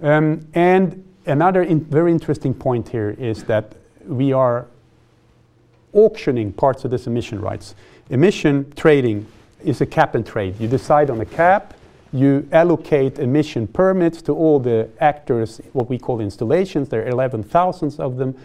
Um, 0.00 0.46
and 0.54 1.04
another 1.26 1.62
in 1.62 1.84
very 1.84 2.12
interesting 2.12 2.54
point 2.54 2.88
here 2.88 3.10
is 3.18 3.44
that 3.44 3.74
we 4.06 4.32
are 4.32 4.66
auctioning 5.92 6.52
parts 6.52 6.84
of 6.84 6.90
this 6.90 7.06
emission 7.06 7.40
rights. 7.40 7.74
Emission 8.10 8.72
trading 8.76 9.26
is 9.64 9.80
a 9.80 9.86
cap 9.86 10.14
and 10.14 10.24
trade. 10.24 10.58
You 10.60 10.68
decide 10.68 11.10
on 11.10 11.20
a 11.20 11.26
cap, 11.26 11.74
you 12.12 12.48
allocate 12.52 13.18
emission 13.18 13.66
permits 13.66 14.22
to 14.22 14.34
all 14.34 14.58
the 14.58 14.88
actors, 15.00 15.60
what 15.72 15.88
we 15.88 15.98
call 15.98 16.20
installations. 16.20 16.88
There 16.88 17.02
are 17.02 17.08
11,000 17.08 18.00
of 18.00 18.16
them. 18.16 18.36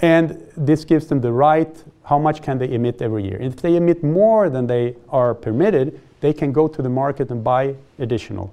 And 0.00 0.46
this 0.56 0.84
gives 0.84 1.06
them 1.06 1.20
the 1.20 1.32
right, 1.32 1.82
how 2.04 2.18
much 2.18 2.42
can 2.42 2.58
they 2.58 2.72
emit 2.72 3.00
every 3.00 3.24
year. 3.24 3.40
If 3.40 3.56
they 3.56 3.76
emit 3.76 4.02
more 4.02 4.50
than 4.50 4.66
they 4.66 4.96
are 5.08 5.34
permitted, 5.34 6.00
they 6.20 6.32
can 6.32 6.52
go 6.52 6.68
to 6.68 6.82
the 6.82 6.88
market 6.88 7.30
and 7.30 7.42
buy 7.42 7.74
additional 7.98 8.52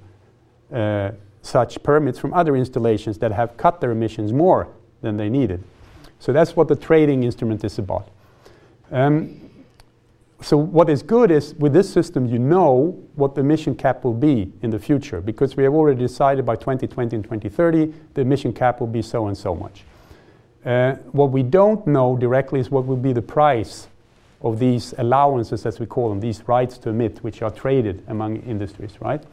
uh, 0.74 1.12
such 1.42 1.82
permits 1.84 2.20
from 2.20 2.34
other 2.34 2.56
installations 2.56 3.18
that 3.20 3.32
have 3.32 3.58
cut 3.58 3.82
their 3.82 3.92
emissions 3.92 4.32
more 4.32 4.68
than 5.02 5.18
they 5.18 5.30
needed. 5.30 5.64
So 6.20 6.32
that's 6.32 6.56
what 6.56 6.68
the 6.68 6.76
trading 6.76 7.24
instrument 7.24 7.64
is 7.64 7.80
about. 7.80 8.08
Um, 8.92 9.51
so 10.42 10.58
what 10.58 10.90
is 10.90 11.04
good 11.04 11.32
is 11.32 11.54
with 11.56 11.74
this 11.74 11.92
system 11.92 12.26
you 12.26 12.40
know 12.40 12.98
what 13.16 13.36
the 13.36 13.42
emission 13.42 13.76
cap 13.76 14.04
will 14.04 14.14
be 14.14 14.52
in 14.62 14.70
the 14.70 14.80
future 14.80 15.22
because 15.22 15.56
we 15.56 15.64
have 15.64 15.74
already 15.74 16.00
decided 16.00 16.46
by 16.46 16.56
2020 16.56 17.16
and 17.16 17.24
2030 17.24 17.94
the 18.14 18.22
emission 18.22 18.52
cap 18.52 18.80
will 18.80 18.88
be 18.88 19.02
so 19.02 19.28
and 19.28 19.38
so 19.38 19.56
much. 19.56 19.84
Uh, 20.66 20.94
what 21.12 21.32
we 21.32 21.42
don't 21.42 21.86
know 21.88 22.16
directly 22.16 22.60
is 22.60 22.70
what 22.70 22.86
will 22.86 22.98
be 22.98 23.14
the 23.14 23.22
price 23.22 23.88
of 24.42 24.60
these 24.60 24.94
allowances, 24.98 25.66
as 25.66 25.80
we 25.80 25.86
call 25.86 26.10
them, 26.10 26.20
these 26.20 26.48
rights 26.48 26.78
to 26.78 26.90
emit, 26.90 27.24
which 27.24 27.42
are 27.42 27.52
traded 27.52 28.04
among 28.08 28.38
industries, 28.44 28.94
right? 29.00 29.24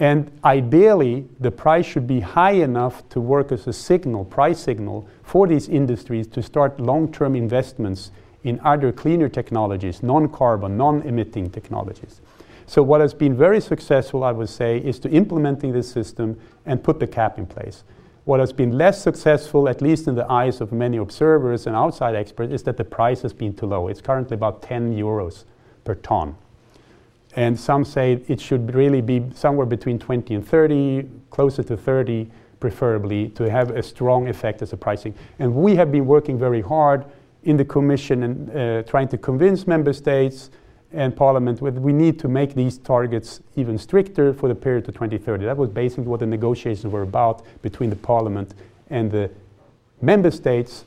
And 0.00 0.30
ideally, 0.44 1.26
the 1.40 1.50
price 1.50 1.86
should 1.86 2.06
be 2.06 2.20
high 2.20 2.52
enough 2.52 3.08
to 3.10 3.20
work 3.20 3.50
as 3.50 3.66
a 3.66 3.72
signal, 3.72 4.24
price 4.24 4.60
signal, 4.60 5.08
for 5.22 5.48
these 5.48 5.68
industries 5.68 6.26
to 6.28 6.42
start 6.42 6.78
long 6.78 7.10
term 7.10 7.34
investments 7.34 8.12
in 8.44 8.60
other 8.64 8.92
cleaner 8.92 9.28
technologies, 9.28 10.02
non-carbon, 10.02 10.76
non-emitting 10.76 11.50
technologies. 11.50 12.20
So 12.66 12.82
what 12.82 13.00
has 13.00 13.14
been 13.14 13.36
very 13.36 13.60
successful, 13.60 14.22
I 14.22 14.32
would 14.32 14.48
say, 14.48 14.78
is 14.78 14.98
to 15.00 15.10
implementing 15.10 15.72
this 15.72 15.90
system 15.90 16.38
and 16.66 16.82
put 16.82 17.00
the 17.00 17.06
cap 17.06 17.38
in 17.38 17.46
place. 17.46 17.82
What 18.24 18.40
has 18.40 18.52
been 18.52 18.76
less 18.76 19.02
successful, 19.02 19.70
at 19.70 19.80
least 19.80 20.06
in 20.06 20.14
the 20.14 20.30
eyes 20.30 20.60
of 20.60 20.70
many 20.70 20.98
observers 20.98 21.66
and 21.66 21.74
outside 21.74 22.14
experts, 22.14 22.52
is 22.52 22.62
that 22.64 22.76
the 22.76 22.84
price 22.84 23.22
has 23.22 23.32
been 23.32 23.54
too 23.54 23.64
low. 23.64 23.88
It's 23.88 24.02
currently 24.02 24.34
about 24.34 24.60
10 24.60 24.94
euros 24.94 25.44
per 25.84 25.94
ton. 25.94 26.36
And 27.36 27.58
some 27.58 27.86
say 27.86 28.22
it 28.28 28.38
should 28.40 28.74
really 28.74 29.00
be 29.00 29.24
somewhere 29.34 29.64
between 29.64 29.98
20 29.98 30.34
and 30.34 30.46
30, 30.46 31.08
closer 31.30 31.62
to 31.62 31.76
30 31.76 32.30
preferably, 32.60 33.28
to 33.30 33.48
have 33.48 33.70
a 33.70 33.82
strong 33.82 34.28
effect 34.28 34.60
as 34.60 34.72
a 34.72 34.76
pricing. 34.76 35.14
And 35.38 35.54
we 35.54 35.76
have 35.76 35.90
been 35.90 36.06
working 36.06 36.38
very 36.38 36.60
hard 36.60 37.06
in 37.48 37.56
the 37.56 37.64
Commission 37.64 38.22
and 38.24 38.50
uh, 38.50 38.82
trying 38.82 39.08
to 39.08 39.16
convince 39.16 39.66
member 39.66 39.94
states 39.94 40.50
and 40.92 41.16
Parliament 41.16 41.60
that 41.62 41.80
we 41.80 41.94
need 41.94 42.18
to 42.18 42.28
make 42.28 42.54
these 42.54 42.76
targets 42.76 43.40
even 43.56 43.78
stricter 43.78 44.34
for 44.34 44.48
the 44.48 44.54
period 44.54 44.84
to 44.84 44.92
2030. 44.92 45.46
That 45.46 45.56
was 45.56 45.70
basically 45.70 46.04
what 46.04 46.20
the 46.20 46.26
negotiations 46.26 46.92
were 46.92 47.02
about 47.02 47.42
between 47.62 47.88
the 47.88 47.96
Parliament 47.96 48.52
and 48.90 49.10
the 49.10 49.30
member 50.02 50.30
states 50.30 50.84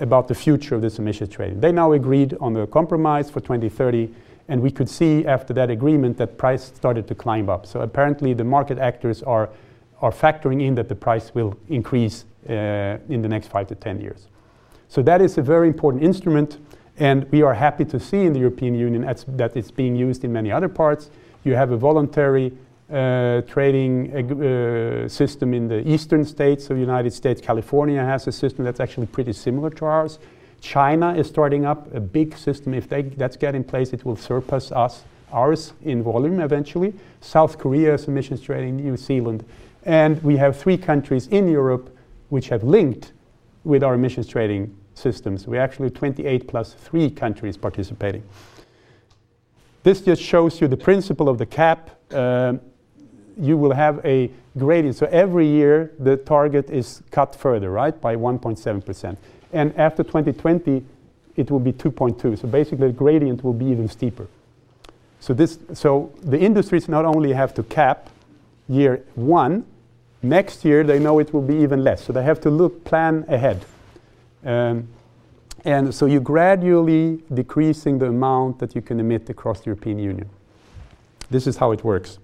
about 0.00 0.28
the 0.28 0.34
future 0.34 0.74
of 0.74 0.82
this 0.82 0.98
emissions 0.98 1.30
trading. 1.30 1.60
They 1.60 1.72
now 1.72 1.92
agreed 1.92 2.36
on 2.42 2.52
the 2.52 2.66
compromise 2.66 3.30
for 3.30 3.40
2030, 3.40 4.14
and 4.48 4.60
we 4.60 4.70
could 4.70 4.90
see 4.90 5.24
after 5.24 5.54
that 5.54 5.70
agreement 5.70 6.18
that 6.18 6.36
price 6.36 6.64
started 6.64 7.08
to 7.08 7.14
climb 7.14 7.48
up. 7.48 7.64
So 7.64 7.80
apparently, 7.80 8.34
the 8.34 8.44
market 8.44 8.78
actors 8.78 9.22
are, 9.22 9.48
are 10.02 10.12
factoring 10.12 10.60
in 10.60 10.74
that 10.74 10.90
the 10.90 10.94
price 10.94 11.34
will 11.34 11.56
increase 11.70 12.26
uh, 12.50 12.98
in 13.08 13.22
the 13.22 13.28
next 13.28 13.48
five 13.48 13.66
to 13.68 13.74
10 13.74 14.00
years. 14.02 14.26
So 14.92 15.00
that 15.04 15.22
is 15.22 15.38
a 15.38 15.42
very 15.42 15.68
important 15.68 16.02
instrument, 16.04 16.58
and 16.98 17.24
we 17.30 17.40
are 17.40 17.54
happy 17.54 17.86
to 17.86 17.98
see 17.98 18.26
in 18.26 18.34
the 18.34 18.40
European 18.40 18.74
Union 18.74 19.10
that 19.26 19.56
it's 19.56 19.70
being 19.70 19.96
used 19.96 20.22
in 20.22 20.30
many 20.34 20.52
other 20.52 20.68
parts. 20.68 21.08
You 21.44 21.54
have 21.54 21.70
a 21.70 21.78
voluntary 21.78 22.52
uh, 22.92 23.40
trading 23.48 24.12
uh, 24.12 25.08
system 25.08 25.54
in 25.54 25.66
the 25.66 25.80
eastern 25.88 26.26
states 26.26 26.68
of 26.68 26.76
the 26.76 26.82
United 26.82 27.14
States. 27.14 27.40
California 27.40 28.04
has 28.04 28.26
a 28.26 28.32
system 28.32 28.66
that's 28.66 28.80
actually 28.80 29.06
pretty 29.06 29.32
similar 29.32 29.70
to 29.70 29.86
ours. 29.86 30.18
China 30.60 31.14
is 31.14 31.26
starting 31.26 31.64
up 31.64 31.90
a 31.94 32.00
big 32.00 32.36
system. 32.36 32.74
If 32.74 32.86
they, 32.90 33.00
that's 33.00 33.38
get 33.38 33.54
in 33.54 33.64
place, 33.64 33.94
it 33.94 34.04
will 34.04 34.16
surpass 34.16 34.70
us, 34.72 35.04
ours 35.32 35.72
in 35.80 36.02
volume 36.02 36.38
eventually. 36.38 36.92
South 37.22 37.56
Korea 37.56 37.92
has 37.92 38.08
emissions 38.08 38.42
trading, 38.42 38.76
New 38.76 38.98
Zealand. 38.98 39.42
And 39.84 40.22
we 40.22 40.36
have 40.36 40.54
three 40.54 40.76
countries 40.76 41.28
in 41.28 41.48
Europe 41.48 41.96
which 42.28 42.50
have 42.50 42.62
linked 42.62 43.12
with 43.64 43.82
our 43.82 43.94
emissions 43.94 44.26
trading 44.26 44.76
systems. 44.94 45.46
We 45.46 45.58
actually 45.58 45.90
28 45.90 46.46
plus 46.48 46.74
three 46.74 47.10
countries 47.10 47.56
participating. 47.56 48.22
This 49.82 50.00
just 50.00 50.22
shows 50.22 50.60
you 50.60 50.68
the 50.68 50.76
principle 50.76 51.28
of 51.28 51.38
the 51.38 51.46
cap. 51.46 51.90
Uh, 52.12 52.54
you 53.36 53.56
will 53.56 53.72
have 53.72 54.04
a 54.04 54.30
gradient. 54.58 54.96
So 54.96 55.06
every 55.06 55.46
year 55.46 55.92
the 55.98 56.16
target 56.16 56.70
is 56.70 57.02
cut 57.10 57.34
further, 57.34 57.70
right, 57.70 57.98
by 57.98 58.16
1.7%. 58.16 59.16
And 59.52 59.76
after 59.76 60.02
2020, 60.02 60.84
it 61.36 61.50
will 61.50 61.60
be 61.60 61.72
2.2. 61.72 62.38
So 62.40 62.48
basically 62.48 62.88
the 62.88 62.92
gradient 62.92 63.42
will 63.42 63.54
be 63.54 63.66
even 63.66 63.88
steeper. 63.88 64.28
So, 65.20 65.32
this, 65.34 65.58
so 65.72 66.12
the 66.22 66.38
industries 66.38 66.88
not 66.88 67.04
only 67.04 67.32
have 67.32 67.54
to 67.54 67.62
cap 67.62 68.10
year 68.68 69.04
one, 69.14 69.64
next 70.22 70.64
year 70.64 70.82
they 70.84 70.98
know 70.98 71.18
it 71.20 71.32
will 71.32 71.42
be 71.42 71.56
even 71.56 71.84
less. 71.84 72.04
So 72.04 72.12
they 72.12 72.24
have 72.24 72.40
to 72.42 72.50
look, 72.50 72.84
plan 72.84 73.24
ahead. 73.28 73.64
Um, 74.44 74.88
and 75.64 75.94
so 75.94 76.06
you're 76.06 76.20
gradually 76.20 77.22
decreasing 77.32 77.98
the 77.98 78.06
amount 78.06 78.58
that 78.58 78.74
you 78.74 78.82
can 78.82 78.98
emit 78.98 79.30
across 79.30 79.60
the 79.60 79.66
European 79.66 79.98
Union. 79.98 80.28
This 81.30 81.46
is 81.46 81.56
how 81.56 81.72
it 81.72 81.84
works. 81.84 82.18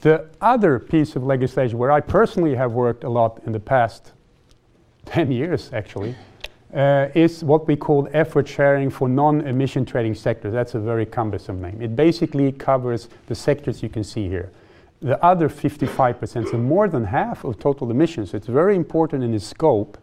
The 0.00 0.28
other 0.40 0.78
piece 0.78 1.16
of 1.16 1.24
legislation 1.24 1.78
where 1.78 1.90
I 1.90 2.00
personally 2.00 2.54
have 2.54 2.72
worked 2.72 3.04
a 3.04 3.08
lot 3.08 3.42
in 3.46 3.52
the 3.52 3.60
past 3.60 4.12
10 5.06 5.32
years, 5.32 5.70
actually, 5.72 6.14
uh, 6.74 7.08
is 7.14 7.42
what 7.44 7.66
we 7.66 7.76
call 7.76 8.08
effort 8.12 8.46
sharing 8.46 8.90
for 8.90 9.08
non-emission 9.08 9.84
trading 9.84 10.14
sectors. 10.14 10.52
That's 10.52 10.74
a 10.74 10.80
very 10.80 11.06
cumbersome 11.06 11.60
name. 11.60 11.80
It 11.80 11.96
basically 11.96 12.52
covers 12.52 13.08
the 13.26 13.34
sectors 13.34 13.82
you 13.82 13.88
can 13.88 14.04
see 14.04 14.28
here. 14.28 14.50
The 15.00 15.22
other 15.24 15.48
55%, 15.48 16.50
so 16.50 16.58
more 16.58 16.88
than 16.88 17.04
half 17.04 17.44
of 17.44 17.58
total 17.58 17.90
emissions. 17.90 18.34
It's 18.34 18.46
very 18.46 18.76
important 18.76 19.22
in 19.22 19.34
its 19.34 19.46
scope. 19.46 19.98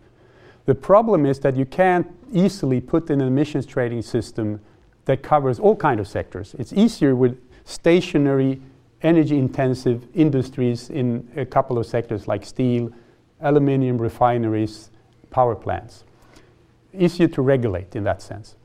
The 0.65 0.75
problem 0.75 1.25
is 1.25 1.39
that 1.39 1.55
you 1.55 1.65
can't 1.65 2.07
easily 2.31 2.79
put 2.79 3.09
in 3.09 3.21
an 3.21 3.27
emissions 3.27 3.65
trading 3.65 4.01
system 4.01 4.61
that 5.05 5.21
covers 5.21 5.59
all 5.59 5.75
kind 5.75 5.99
of 5.99 6.07
sectors. 6.07 6.55
It's 6.57 6.71
easier 6.73 7.15
with 7.15 7.37
stationary, 7.65 8.61
energy-intensive 9.01 10.07
industries 10.13 10.89
in 10.89 11.29
a 11.35 11.45
couple 11.45 11.77
of 11.77 11.85
sectors 11.85 12.27
like 12.27 12.45
steel, 12.45 12.91
aluminium 13.41 13.97
refineries, 13.97 14.89
power 15.29 15.55
plants 15.55 16.05
easier 16.97 17.27
to 17.27 17.41
regulate 17.41 17.95
in 17.95 18.03
that 18.03 18.21
sense. 18.21 18.55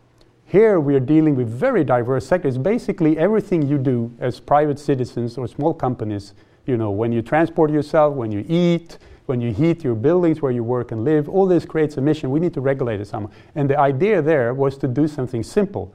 Here 0.47 0.81
we 0.81 0.95
are 0.95 1.01
dealing 1.01 1.37
with 1.37 1.49
very 1.49 1.85
diverse 1.85 2.27
sectors. 2.27 2.57
Basically, 2.57 3.19
everything 3.19 3.67
you 3.67 3.79
do 3.79 4.13
as 4.19 4.41
private 4.41 4.79
citizens 4.79 5.37
or 5.37 5.47
small 5.47 5.75
companies, 5.75 6.35
you 6.67 6.77
know, 6.77 6.91
when 6.91 7.13
you 7.13 7.21
transport 7.21 7.71
yourself, 7.71 8.15
when 8.15 8.33
you 8.33 8.45
eat, 8.49 8.99
when 9.29 9.41
you 9.41 9.53
heat 9.53 9.85
your 9.85 9.95
buildings 9.95 10.41
where 10.41 10.51
you 10.51 10.65
work 10.65 10.91
and 10.91 11.05
live, 11.05 11.29
all 11.29 11.47
this 11.47 11.67
creates 11.67 11.99
emission. 11.99 12.31
We 12.31 12.41
need 12.41 12.55
to 12.55 12.61
regulate 12.61 13.01
it 13.01 13.07
somehow. 13.07 13.31
And 13.55 13.69
the 13.69 13.79
idea 13.79 14.23
there 14.23 14.55
was 14.55 14.79
to 14.79 14.89
do 14.89 15.07
something 15.07 15.43
simple. 15.43 15.95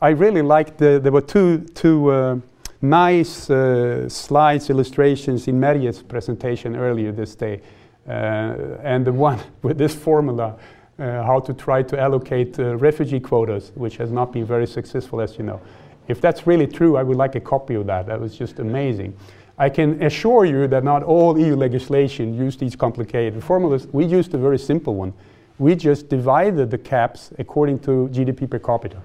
I 0.00 0.10
really 0.10 0.42
liked 0.42 0.78
the, 0.78 0.98
there 0.98 1.12
were 1.12 1.20
two, 1.20 1.58
two 1.74 2.10
uh, 2.10 2.36
nice 2.80 3.50
uh, 3.50 4.08
slides, 4.08 4.70
illustrations 4.70 5.46
in 5.46 5.60
Merje's 5.60 6.02
presentation 6.02 6.74
earlier 6.74 7.12
this 7.12 7.34
day. 7.34 7.60
Uh, 8.08 8.78
and 8.82 9.06
the 9.06 9.12
one 9.12 9.40
with 9.62 9.76
this 9.76 9.94
formula 9.94 10.56
uh, 10.98 11.22
how 11.22 11.40
to 11.40 11.54
try 11.54 11.82
to 11.82 11.98
allocate 11.98 12.58
uh, 12.58 12.76
refugee 12.76 13.20
quotas, 13.20 13.72
which 13.74 13.96
has 13.96 14.10
not 14.10 14.32
been 14.32 14.44
very 14.44 14.66
successful, 14.66 15.20
as 15.20 15.38
you 15.38 15.44
know. 15.44 15.60
If 16.08 16.20
that's 16.20 16.46
really 16.46 16.66
true, 16.66 16.96
I 16.96 17.02
would 17.02 17.16
like 17.16 17.36
a 17.36 17.40
copy 17.40 17.74
of 17.74 17.86
that. 17.86 18.06
That 18.06 18.20
was 18.20 18.36
just 18.36 18.58
amazing. 18.58 19.16
I 19.60 19.68
can 19.68 20.02
assure 20.02 20.46
you 20.46 20.66
that 20.68 20.84
not 20.84 21.02
all 21.02 21.38
EU 21.38 21.54
legislation 21.54 22.34
used 22.34 22.60
these 22.60 22.74
complicated 22.74 23.44
formulas. 23.44 23.86
We 23.92 24.06
used 24.06 24.32
a 24.32 24.38
very 24.38 24.58
simple 24.58 24.94
one. 24.94 25.12
We 25.58 25.74
just 25.76 26.08
divided 26.08 26.70
the 26.70 26.78
caps 26.78 27.30
according 27.38 27.80
to 27.80 28.08
GDP 28.10 28.48
per 28.48 28.58
capita 28.58 29.02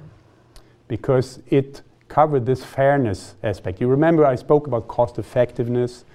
because 0.88 1.41
it 1.49 1.82
covered 2.08 2.45
this 2.45 2.64
fairness 2.64 3.36
aspect. 3.43 3.82
You 3.82 3.88
remember 3.88 4.26
I 4.26 4.36
spoke 4.36 4.66
about 4.66 4.88
cost 4.88 5.20
effectiveness 5.20 6.06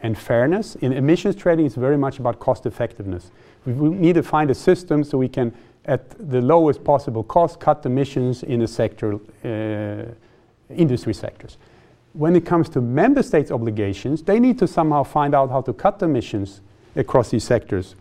and 0.00 0.16
fairness. 0.16 0.76
In 0.76 0.94
emissions 0.94 1.36
trading, 1.36 1.66
it's 1.66 1.74
very 1.74 1.98
much 1.98 2.18
about 2.18 2.40
cost 2.40 2.64
effectiveness. 2.64 3.30
We 3.66 3.74
need 3.74 4.14
to 4.14 4.22
find 4.22 4.50
a 4.50 4.54
system 4.54 5.04
so 5.04 5.18
we 5.18 5.28
can, 5.28 5.52
at 5.84 6.08
the 6.30 6.40
lowest 6.40 6.82
possible 6.84 7.22
cost, 7.22 7.60
cut 7.60 7.84
emissions 7.84 8.44
in 8.44 8.60
the 8.60 8.66
sector, 8.66 9.16
uh, 9.44 10.14
industry 10.74 11.12
sectors. 11.12 11.58
When 12.12 12.34
it 12.34 12.44
comes 12.44 12.68
to 12.70 12.80
member 12.80 13.22
states' 13.22 13.50
obligations, 13.50 14.22
they 14.22 14.40
need 14.40 14.58
to 14.58 14.66
somehow 14.66 15.04
find 15.04 15.34
out 15.34 15.50
how 15.50 15.60
to 15.62 15.72
cut 15.72 15.98
the 15.98 16.06
emissions 16.06 16.60
across 16.96 17.30
these 17.30 17.44
sectors. 17.44 17.94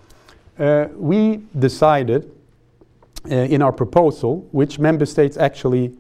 Uh, 0.57 0.87
we 0.95 1.43
decided 1.57 2.31
uh, 3.29 3.35
in 3.35 3.61
our 3.61 3.71
proposal, 3.71 4.47
which 4.51 4.79
member 4.79 5.05
states 5.05 5.37
actually 5.37 5.95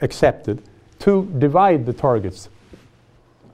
accepted, 0.00 0.62
to 0.98 1.24
divide 1.38 1.86
the 1.86 1.92
targets. 1.92 2.48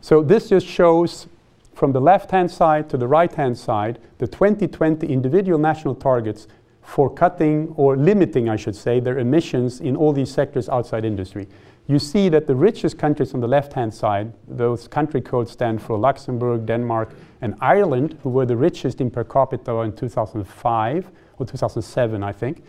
So 0.00 0.22
this 0.22 0.48
just 0.48 0.66
shows 0.66 1.26
from 1.74 1.92
the 1.92 2.00
left-hand 2.00 2.50
side 2.50 2.90
to 2.90 2.96
the 2.96 3.06
right-hand 3.06 3.56
side, 3.56 3.98
the 4.18 4.26
2020 4.26 5.06
individual 5.06 5.58
national 5.58 5.94
targets 5.94 6.46
for 6.82 7.08
cutting 7.10 7.72
or 7.76 7.96
limiting, 7.96 8.48
I 8.48 8.56
should 8.56 8.76
say, 8.76 9.00
their 9.00 9.18
emissions 9.18 9.80
in 9.80 9.96
all 9.96 10.12
these 10.12 10.30
sectors 10.30 10.68
outside 10.68 11.04
industry. 11.04 11.46
You 11.86 11.98
see 11.98 12.28
that 12.28 12.46
the 12.46 12.54
richest 12.54 12.98
countries 12.98 13.34
on 13.34 13.40
the 13.40 13.48
left-hand 13.48 13.92
side, 13.92 14.32
those 14.48 14.86
country 14.86 15.20
codes 15.20 15.50
stand 15.50 15.82
for 15.82 15.98
Luxembourg, 15.98 16.66
Denmark, 16.66 17.14
and 17.40 17.54
Ireland, 17.60 18.16
who 18.22 18.30
were 18.30 18.46
the 18.46 18.56
richest 18.56 19.00
in 19.00 19.10
per 19.10 19.24
capita 19.24 19.72
in 19.80 19.94
2005 19.94 21.10
or 21.38 21.46
2007, 21.46 22.22
I 22.22 22.32
think. 22.32 22.62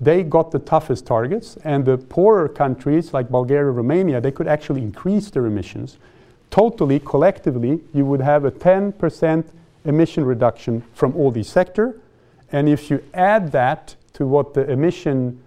They 0.00 0.22
got 0.22 0.50
the 0.50 0.58
toughest 0.58 1.06
targets, 1.06 1.56
and 1.64 1.84
the 1.84 1.98
poorer 1.98 2.48
countries 2.48 3.12
like 3.12 3.30
Bulgaria, 3.30 3.70
Romania, 3.70 4.20
they 4.20 4.32
could 4.32 4.48
actually 4.48 4.82
increase 4.82 5.30
their 5.30 5.46
emissions 5.46 5.98
totally, 6.52 7.00
collectively, 7.00 7.80
you 7.92 8.04
would 8.04 8.20
have 8.20 8.44
a 8.44 8.50
10% 8.52 9.44
emission 9.84 10.24
reduction 10.24 10.82
from 10.92 11.16
all 11.16 11.32
these 11.32 11.48
sectors. 11.48 11.94
And 12.52 12.68
if 12.68 12.90
you 12.90 13.02
add 13.14 13.52
that 13.52 13.96
to 14.14 14.26
what 14.26 14.54
the 14.54 14.70
emission 14.70 15.42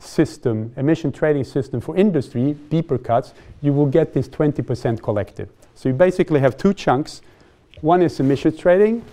system, 0.00 0.72
emission 0.76 1.10
trading 1.12 1.44
system 1.44 1.80
for 1.80 1.96
industry, 1.96 2.54
deeper 2.68 2.98
cuts, 2.98 3.32
you 3.62 3.72
will 3.72 3.86
get 3.86 4.12
this 4.12 4.28
20% 4.28 5.02
collective. 5.02 5.48
So 5.74 5.88
you 5.88 5.94
basically 5.94 6.40
have 6.40 6.56
two 6.56 6.74
chunks. 6.74 7.22
One 7.80 8.02
is 8.02 8.18
emission 8.20 8.56
trading, 8.56 9.04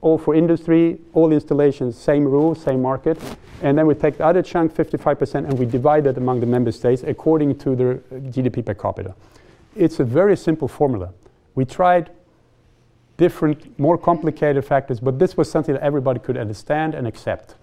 all 0.00 0.18
for 0.18 0.34
industry, 0.34 1.00
all 1.14 1.32
installations, 1.32 1.96
same 1.96 2.24
rules, 2.24 2.60
same 2.60 2.82
market. 2.82 3.18
And 3.62 3.78
then 3.78 3.86
we 3.86 3.94
take 3.94 4.18
the 4.18 4.26
other 4.26 4.42
chunk, 4.42 4.74
55%, 4.74 5.48
and 5.48 5.58
we 5.58 5.66
divide 5.66 6.06
it 6.06 6.16
among 6.16 6.40
the 6.40 6.46
member 6.46 6.72
states 6.72 7.02
according 7.02 7.58
to 7.58 7.76
their 7.76 7.94
GDP 7.94 8.64
per 8.64 8.74
capita 8.74 9.14
it's 9.76 10.00
a 10.00 10.04
very 10.04 10.36
simple 10.36 10.68
formula. 10.68 11.12
We 11.54 11.64
tried 11.64 12.10
different, 13.20 13.78
more 13.78 13.98
complicated 13.98 14.64
factors, 14.64 14.98
but 14.98 15.18
this 15.18 15.36
was 15.36 15.50
something 15.50 15.74
that 15.74 15.82
everybody 15.82 16.18
could 16.18 16.38
understand 16.38 16.94
and 16.94 17.06
accept. 17.06 17.54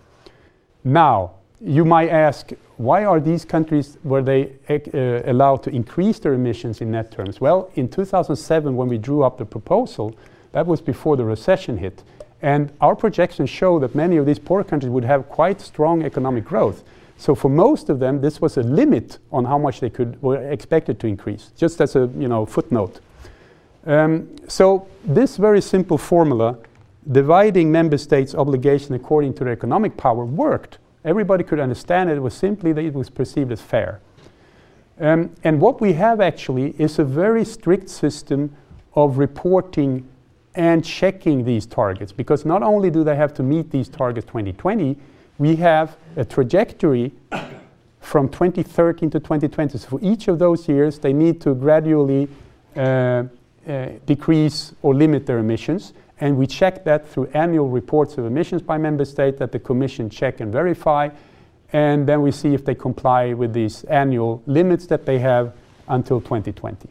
Now, 0.84 1.32
you 1.60 1.84
might 1.84 2.10
ask, 2.10 2.52
why 2.78 3.06
are 3.06 3.20
these 3.20 3.44
countries, 3.44 3.98
were 4.04 4.22
they 4.22 4.52
uh, 4.70 5.32
allowed 5.32 5.64
to 5.64 5.72
increase 5.72 6.20
their 6.20 6.34
emissions 6.34 6.80
in 6.82 6.92
net 6.92 7.12
terms? 7.12 7.42
Well, 7.42 7.72
in 7.74 7.90
2007, 7.90 8.76
when 8.76 8.88
we 8.88 9.00
drew 9.00 9.24
up 9.24 9.40
the 9.40 9.46
proposal, 9.46 10.16
that 10.52 10.68
was 10.68 10.80
before 10.80 11.18
the 11.18 11.26
recession 11.26 11.78
hit. 11.78 12.04
And 12.44 12.72
our 12.80 12.96
projections 12.96 13.50
show 13.50 13.80
that 13.80 13.96
many 13.96 14.18
of 14.18 14.28
these 14.28 14.38
poor 14.38 14.64
countries 14.64 14.92
would 14.92 15.06
have 15.06 15.28
quite 15.28 15.60
strong 15.60 16.04
economic 16.04 16.46
growth. 16.46 16.84
So 17.18 17.34
for 17.34 17.50
most 17.50 17.90
of 17.90 17.98
them, 17.98 18.22
this 18.22 18.40
was 18.40 18.58
a 18.58 18.62
limit 18.62 19.18
on 19.32 19.46
how 19.46 19.58
much 19.58 19.80
they 19.80 19.90
could 19.90 20.22
were 20.22 20.52
expected 20.52 21.00
to 21.00 21.08
increase, 21.08 21.52
just 21.58 21.82
as 21.82 21.96
a 21.96 22.08
you 22.20 22.28
know 22.28 22.46
footnote. 22.46 23.00
Um, 23.88 24.36
so 24.50 24.88
this 25.06 25.38
very 25.38 25.62
simple 25.62 25.98
formula, 25.98 26.58
dividing 27.10 27.72
member 27.72 27.98
states' 27.98 28.36
obligation 28.36 28.94
according 28.94 29.34
to 29.36 29.46
their 29.46 29.54
economic 29.54 29.96
power, 29.96 30.26
worked. 30.26 30.78
Everybody 31.06 31.46
could 31.46 31.60
understand 31.60 32.10
it. 32.10 32.18
It 32.18 32.20
was 32.20 32.34
simply 32.34 32.74
that 32.74 32.84
it 32.84 32.94
was 32.94 33.10
perceived 33.10 33.52
as 33.52 33.62
fair. 33.62 34.02
Um, 35.00 35.34
and 35.44 35.62
what 35.62 35.80
we 35.80 35.94
have 35.94 36.20
actually 36.20 36.76
is 36.78 37.00
a 37.00 37.06
very 37.06 37.46
strict 37.46 37.88
system 37.90 38.54
of 38.94 39.18
reporting 39.18 40.06
and 40.56 40.84
checking 40.84 41.46
these 41.46 41.66
targets, 41.66 42.12
because 42.12 42.44
not 42.44 42.64
only 42.64 42.90
do 42.90 43.04
they 43.04 43.16
have 43.16 43.34
to 43.36 43.44
meet 43.44 43.72
these 43.72 43.88
targets 43.88 44.26
2020, 44.26 44.98
we 45.38 45.56
have 45.56 45.96
a 46.18 46.26
trajectory 46.26 47.14
from 48.02 48.28
2013 48.28 49.12
to 49.12 49.20
2020. 49.20 49.78
So 49.78 49.88
for 49.88 50.00
each 50.02 50.28
of 50.28 50.40
those 50.40 50.68
years, 50.68 51.00
they 51.00 51.14
need 51.14 51.40
to 51.42 51.54
gradually 51.54 52.28
uh, 52.76 53.26
uh, 53.68 53.90
decrease 54.06 54.74
or 54.82 54.96
limit 54.96 55.26
their 55.26 55.40
emissions. 55.40 55.94
And 56.20 56.38
we 56.38 56.48
check 56.48 56.84
that 56.86 57.08
through 57.08 57.28
annual 57.34 57.70
reports 57.70 58.18
of 58.18 58.26
emissions 58.26 58.62
by 58.62 58.78
member 58.78 59.06
state 59.06 59.38
that 59.38 59.52
the 59.52 59.60
Commission 59.60 60.10
check 60.10 60.40
and 60.40 60.52
verify. 60.52 61.10
And 61.74 62.08
then 62.08 62.22
we 62.22 62.32
see 62.32 62.54
if 62.54 62.66
they 62.66 62.76
comply 62.76 63.34
with 63.34 63.54
these 63.54 63.84
annual 63.86 64.42
limits 64.46 64.88
that 64.88 65.06
they 65.06 65.20
have 65.20 65.54
until 65.88 66.22
2020. 66.22 66.90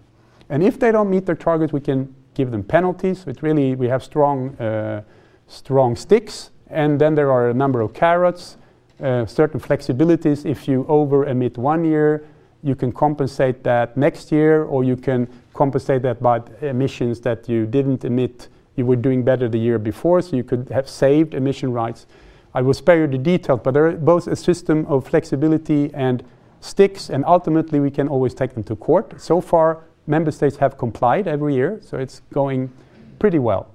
And 0.49 0.63
if 0.63 0.79
they 0.79 0.93
don't 0.93 1.11
meet 1.11 1.27
their 1.27 1.35
targets, 1.35 1.73
we 1.73 1.81
can 1.81 2.15
give 2.35 2.51
them 2.51 2.63
penalties. 2.63 3.27
It 3.27 3.43
really, 3.43 3.75
we 3.75 3.89
have 3.89 4.05
strong, 4.05 4.57
uh, 4.59 5.03
strong 5.49 5.97
sticks 5.97 6.51
and 6.69 7.01
then 7.01 7.15
there 7.15 7.31
are 7.31 7.51
a 7.51 7.55
number 7.55 7.81
of 7.81 7.95
carrots, 7.95 8.57
uh, 9.03 9.27
certain 9.27 9.61
flexibilities. 9.61 10.45
If 10.45 10.67
you 10.67 10.85
over 10.89 11.27
emit 11.27 11.59
one 11.59 11.85
year, 11.85 12.25
you 12.63 12.75
can 12.75 12.91
compensate 12.91 13.63
that 13.63 13.97
next 13.97 14.33
year, 14.33 14.65
or 14.65 14.83
you 14.83 14.97
can 14.97 15.29
compensate 15.57 16.03
that 16.03 16.23
by 16.23 16.43
emissions 16.61 17.21
that 17.23 17.49
you 17.49 17.67
didn't 17.67 18.05
emit. 18.05 18.49
You 18.77 18.87
were 18.87 18.97
doing 18.97 19.25
better 19.25 19.49
the 19.49 19.59
year 19.59 19.79
before, 19.79 20.21
so 20.23 20.37
you 20.37 20.45
could 20.45 20.69
have 20.71 20.89
saved 20.89 21.35
emission 21.35 21.73
rights. 21.73 22.07
I 22.55 22.63
will 22.63 22.75
spare 22.75 23.01
you 23.01 23.07
the 23.07 23.19
details, 23.19 23.61
but 23.63 23.75
there 23.75 23.87
are 23.87 23.93
both 23.93 24.27
a 24.27 24.37
system 24.37 24.87
of 24.87 25.07
flexibility 25.07 25.91
and 25.95 26.23
sticks, 26.61 27.11
and 27.11 27.25
ultimately 27.25 27.81
we 27.81 27.91
can 27.91 28.09
always 28.09 28.35
take 28.35 28.55
them 28.55 28.65
to 28.65 28.77
court. 28.77 29.21
So 29.21 29.41
far, 29.41 29.85
member 30.07 30.31
states 30.31 30.57
have 30.57 30.79
complied 30.79 31.27
every 31.27 31.55
year, 31.55 31.81
so 31.83 31.99
it's 31.99 32.21
going 32.33 32.71
pretty 33.19 33.39
well. 33.39 33.69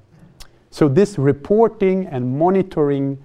So 0.69 0.87
this 0.87 1.17
reporting 1.17 2.07
and 2.07 2.37
monitoring 2.37 3.17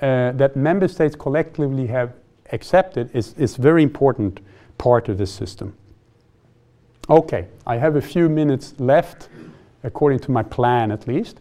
uh, 0.00 0.32
that 0.32 0.56
member 0.56 0.88
states 0.88 1.16
collectively 1.16 1.86
have 1.86 2.12
accepted 2.52 3.10
is, 3.14 3.34
is 3.34 3.56
very 3.56 3.82
important 3.82 4.40
part 4.78 5.08
of 5.08 5.18
this 5.18 5.32
system. 5.32 5.74
Okay, 7.08 7.46
I 7.64 7.76
have 7.76 7.94
a 7.94 8.00
few 8.00 8.28
minutes 8.28 8.74
left, 8.78 9.28
according 9.84 10.18
to 10.20 10.32
my 10.32 10.42
plan 10.42 10.90
at 10.90 11.06
least, 11.06 11.38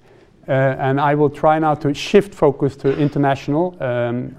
uh, 0.48 0.52
and 0.52 1.02
I 1.02 1.16
will 1.16 1.30
try 1.30 1.58
now 1.58 1.74
to 1.76 1.92
shift 1.92 2.36
focus 2.36 2.76
to 2.78 2.96
international. 2.96 3.76
Um, 3.84 4.36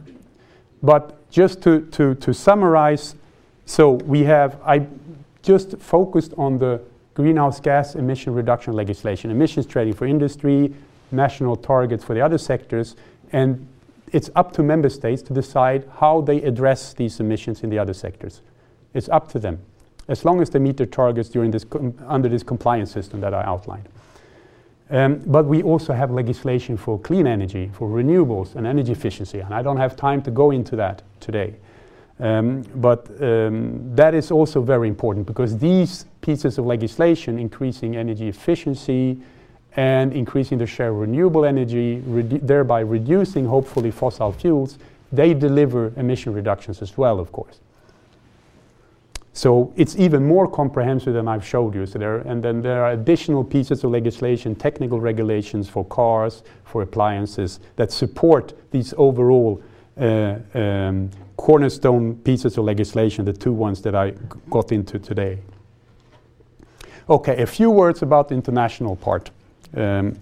but 0.85 1.29
just 1.29 1.63
to, 1.63 1.81
to, 1.87 2.15
to 2.15 2.33
summarize, 2.33 3.17
so 3.65 3.91
we 3.91 4.23
have, 4.23 4.61
I 4.65 4.87
just 5.43 5.77
focused 5.79 6.33
on 6.39 6.59
the 6.59 6.81
greenhouse 7.15 7.59
gas 7.59 7.97
emission 7.97 8.33
reduction 8.33 8.75
legislation, 8.75 9.33
emissions 9.33 9.67
trading 9.67 9.95
for 9.95 10.07
industry, 10.07 10.73
national 11.11 11.57
targets 11.57 12.05
for 12.05 12.15
the 12.15 12.21
other 12.21 12.39
sectors, 12.39 12.95
and 13.33 13.67
it's 14.13 14.31
up 14.37 14.53
to 14.53 14.63
member 14.63 14.89
states 14.89 15.23
to 15.23 15.33
decide 15.33 15.89
how 15.99 16.21
they 16.21 16.41
address 16.43 16.93
these 16.95 17.19
emissions 17.19 17.65
in 17.65 17.71
the 17.71 17.81
other 17.81 17.95
sectors. 17.95 18.43
It's 18.95 19.09
up 19.09 19.29
to 19.33 19.41
them, 19.41 19.59
as 20.09 20.25
long 20.25 20.41
as 20.41 20.51
they 20.51 20.59
meet 20.59 20.77
their 20.77 20.87
targets 20.87 21.29
during 21.29 21.51
this 21.51 21.65
under 22.07 22.29
this 22.29 22.43
compliance 22.43 22.91
system 22.91 23.21
that 23.21 23.35
I 23.35 23.43
outlined. 23.43 23.89
Um, 24.89 25.17
but 25.27 25.47
we 25.47 25.63
also 25.63 25.93
have 25.93 26.13
legislation 26.13 26.77
for 26.77 26.99
clean 26.99 27.27
energy, 27.27 27.71
for 27.75 27.89
renewables 27.89 28.55
and 28.55 28.67
energy 28.67 28.93
efficiency, 28.93 29.41
and 29.41 29.53
I 29.53 29.63
don't 29.63 29.79
have 29.79 29.97
time 29.97 30.23
to 30.23 30.31
go 30.31 30.53
into 30.53 30.77
that 30.77 31.03
today. 31.19 31.57
Um, 32.19 32.63
but 32.77 33.11
um, 33.21 33.95
that 33.95 34.15
is 34.15 34.31
also 34.31 34.63
very 34.63 34.89
important 34.89 35.27
because 35.27 35.59
these 35.59 36.07
pieces 36.23 36.57
of 36.57 36.65
legislation, 36.65 37.39
increasing 37.39 37.97
energy 37.97 38.29
efficiency 38.29 39.19
and 39.75 40.13
increasing 40.13 40.57
the 40.57 40.67
share 40.67 40.91
of 40.91 40.97
renewable 40.97 41.45
energy, 41.45 42.01
redu 42.07 42.41
thereby 42.47 42.81
reducing, 42.81 43.45
hopefully, 43.45 43.91
fossil 43.91 44.33
fuels, 44.33 44.79
they 45.13 45.35
deliver 45.35 45.93
emission 45.97 46.33
reductions 46.33 46.81
as 46.81 46.97
well, 46.97 47.21
of 47.21 47.31
course. 47.33 47.59
So 49.37 49.71
it's 49.77 49.97
even 49.97 50.25
more 50.27 50.49
comprehensive 50.49 51.13
than 51.13 51.29
I've 51.29 51.47
showed 51.47 51.75
you. 51.75 51.85
So 51.85 51.99
there, 51.99 52.17
and 52.21 52.43
then 52.43 52.63
there 52.63 52.83
are 52.83 52.93
additional 52.93 53.45
pieces 53.45 53.85
of 53.85 53.91
legislation, 53.91 54.55
technical 54.55 54.99
regulations 54.99 55.69
for 55.69 55.85
cars, 55.85 56.43
for 56.65 56.81
appliances 56.81 57.61
that 57.77 57.93
support 57.93 58.55
these 58.71 58.95
overall 58.97 59.63
uh, 60.01 60.37
um, 60.55 61.11
cornerstone 61.37 62.15
pieces 62.15 62.57
of 62.57 62.65
legislation, 62.65 63.27
the 63.27 63.33
two 63.35 63.53
ones 63.53 63.83
that 63.83 63.95
I 63.95 64.15
got 64.49 64.73
into 64.73 64.99
today. 64.99 65.39
Okay, 67.11 67.43
a 67.43 67.47
few 67.47 67.71
words 67.71 68.01
about 68.01 68.31
the 68.31 68.35
international 68.35 68.97
part. 68.97 69.31
Um, 69.77 70.15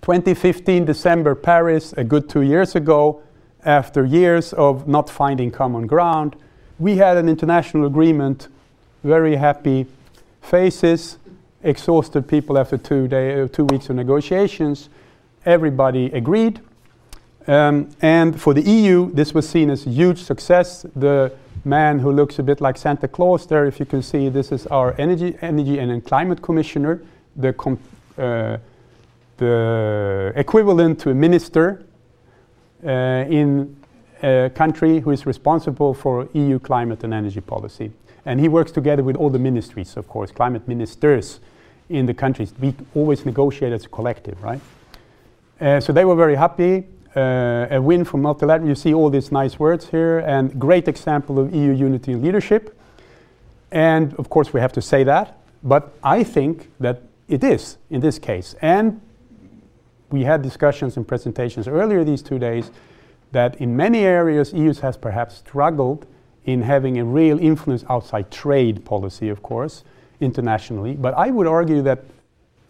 2015 0.00 0.86
December 0.86 1.34
Paris, 1.34 1.92
a 1.98 2.04
good 2.04 2.30
two 2.30 2.40
years 2.40 2.74
ago, 2.74 3.22
after 3.66 4.02
years 4.02 4.54
of 4.54 4.88
not 4.88 5.10
finding 5.10 5.50
common 5.50 5.86
ground, 5.86 6.36
we 6.80 6.96
had 6.96 7.18
an 7.18 7.28
international 7.28 7.86
agreement, 7.86 8.48
very 9.04 9.36
happy 9.36 9.86
faces, 10.40 11.18
exhausted 11.62 12.26
people 12.26 12.56
after 12.56 12.78
two, 12.78 13.06
day, 13.06 13.42
uh, 13.42 13.48
two 13.48 13.66
weeks 13.66 13.90
of 13.90 13.96
negotiations. 13.96 14.88
Everybody 15.44 16.06
agreed. 16.06 16.60
Um, 17.46 17.90
and 18.00 18.40
for 18.40 18.54
the 18.54 18.62
EU, 18.62 19.12
this 19.12 19.34
was 19.34 19.48
seen 19.48 19.68
as 19.68 19.86
a 19.86 19.90
huge 19.90 20.22
success. 20.22 20.86
The 20.96 21.32
man 21.64 21.98
who 21.98 22.12
looks 22.12 22.38
a 22.38 22.42
bit 22.42 22.62
like 22.62 22.78
Santa 22.78 23.08
Claus 23.08 23.46
there, 23.46 23.66
if 23.66 23.78
you 23.78 23.84
can 23.84 24.02
see, 24.02 24.30
this 24.30 24.50
is 24.50 24.66
our 24.68 24.94
energy, 24.98 25.36
energy 25.42 25.78
and 25.78 26.04
climate 26.04 26.40
commissioner, 26.40 27.02
the, 27.36 27.54
uh, 28.16 28.56
the 29.36 30.32
equivalent 30.34 30.98
to 31.00 31.10
a 31.10 31.14
minister 31.14 31.84
uh, 32.84 32.88
in 33.28 33.76
a 34.22 34.50
country 34.54 35.00
who 35.00 35.10
is 35.10 35.26
responsible 35.26 35.94
for 35.94 36.28
EU 36.32 36.58
climate 36.58 37.04
and 37.04 37.14
energy 37.14 37.40
policy. 37.40 37.90
And 38.24 38.40
he 38.40 38.48
works 38.48 38.72
together 38.72 39.02
with 39.02 39.16
all 39.16 39.30
the 39.30 39.38
ministries, 39.38 39.96
of 39.96 40.08
course, 40.08 40.30
climate 40.30 40.68
ministers 40.68 41.40
in 41.88 42.06
the 42.06 42.14
countries. 42.14 42.52
We 42.60 42.74
always 42.94 43.24
negotiate 43.24 43.72
as 43.72 43.84
a 43.84 43.88
collective, 43.88 44.42
right? 44.42 44.60
Uh, 45.60 45.80
so 45.80 45.92
they 45.92 46.04
were 46.04 46.16
very 46.16 46.36
happy. 46.36 46.86
Uh, 47.14 47.66
a 47.70 47.80
win 47.80 48.04
for 48.04 48.18
multilateral. 48.18 48.68
You 48.68 48.74
see 48.74 48.94
all 48.94 49.10
these 49.10 49.32
nice 49.32 49.58
words 49.58 49.88
here, 49.88 50.20
and 50.20 50.58
great 50.60 50.86
example 50.86 51.38
of 51.38 51.52
EU 51.54 51.72
unity 51.72 52.12
and 52.12 52.22
leadership. 52.22 52.78
And 53.72 54.14
of 54.14 54.30
course, 54.30 54.52
we 54.52 54.60
have 54.60 54.72
to 54.72 54.82
say 54.82 55.02
that. 55.04 55.38
But 55.62 55.92
I 56.02 56.24
think 56.24 56.70
that 56.78 57.02
it 57.28 57.42
is 57.44 57.78
in 57.90 58.00
this 58.00 58.18
case. 58.18 58.54
And 58.62 59.00
we 60.10 60.24
had 60.24 60.42
discussions 60.42 60.96
and 60.96 61.06
presentations 61.06 61.68
earlier 61.68 62.04
these 62.04 62.22
two 62.22 62.38
days 62.38 62.70
that 63.32 63.60
in 63.60 63.76
many 63.76 64.00
areas 64.00 64.52
EU 64.52 64.72
has 64.74 64.96
perhaps 64.96 65.36
struggled 65.36 66.06
in 66.44 66.62
having 66.62 66.98
a 66.98 67.04
real 67.04 67.38
influence 67.38 67.84
outside 67.88 68.30
trade 68.30 68.84
policy, 68.84 69.28
of 69.28 69.42
course, 69.42 69.84
internationally. 70.20 70.94
But 70.94 71.14
I 71.14 71.30
would 71.30 71.46
argue 71.46 71.82
that 71.82 72.04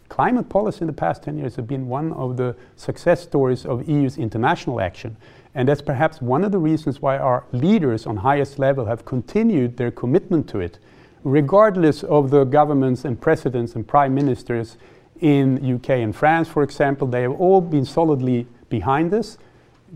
climate 0.09 0.49
policy 0.49 0.81
in 0.83 0.87
the 0.87 0.93
past 0.93 1.23
10 1.23 1.39
years 1.39 1.57
has 1.57 1.65
been 1.65 1.89
one 1.89 2.13
of 2.13 2.37
the 2.37 2.57
success 2.77 3.23
stories 3.23 3.65
of 3.65 3.89
EU's 3.89 4.19
international 4.19 4.81
action. 4.81 5.17
And 5.55 5.69
that's 5.69 5.83
perhaps 5.83 6.21
one 6.21 6.45
of 6.45 6.53
the 6.53 6.59
reasons 6.59 7.01
why 7.01 7.19
our 7.19 7.45
leaders 7.53 8.07
on 8.07 8.19
highest 8.19 8.59
level 8.59 8.87
have 8.87 9.05
continued 9.05 9.77
their 9.77 9.91
commitment 9.91 10.49
to 10.51 10.61
it, 10.61 10.79
regardless 11.25 12.03
of 12.05 12.31
the 12.31 12.45
governments 12.45 13.05
and 13.05 13.21
presidents 13.21 13.75
and 13.75 13.87
prime 13.87 14.15
ministers 14.15 14.77
in 15.21 15.75
UK 15.75 15.91
and 15.91 16.15
France, 16.15 16.49
for 16.49 16.63
example. 16.63 17.07
They 17.07 17.23
have 17.23 17.33
all 17.33 17.61
been 17.61 17.85
solidly 17.85 18.47
behind 18.69 19.11
this 19.11 19.39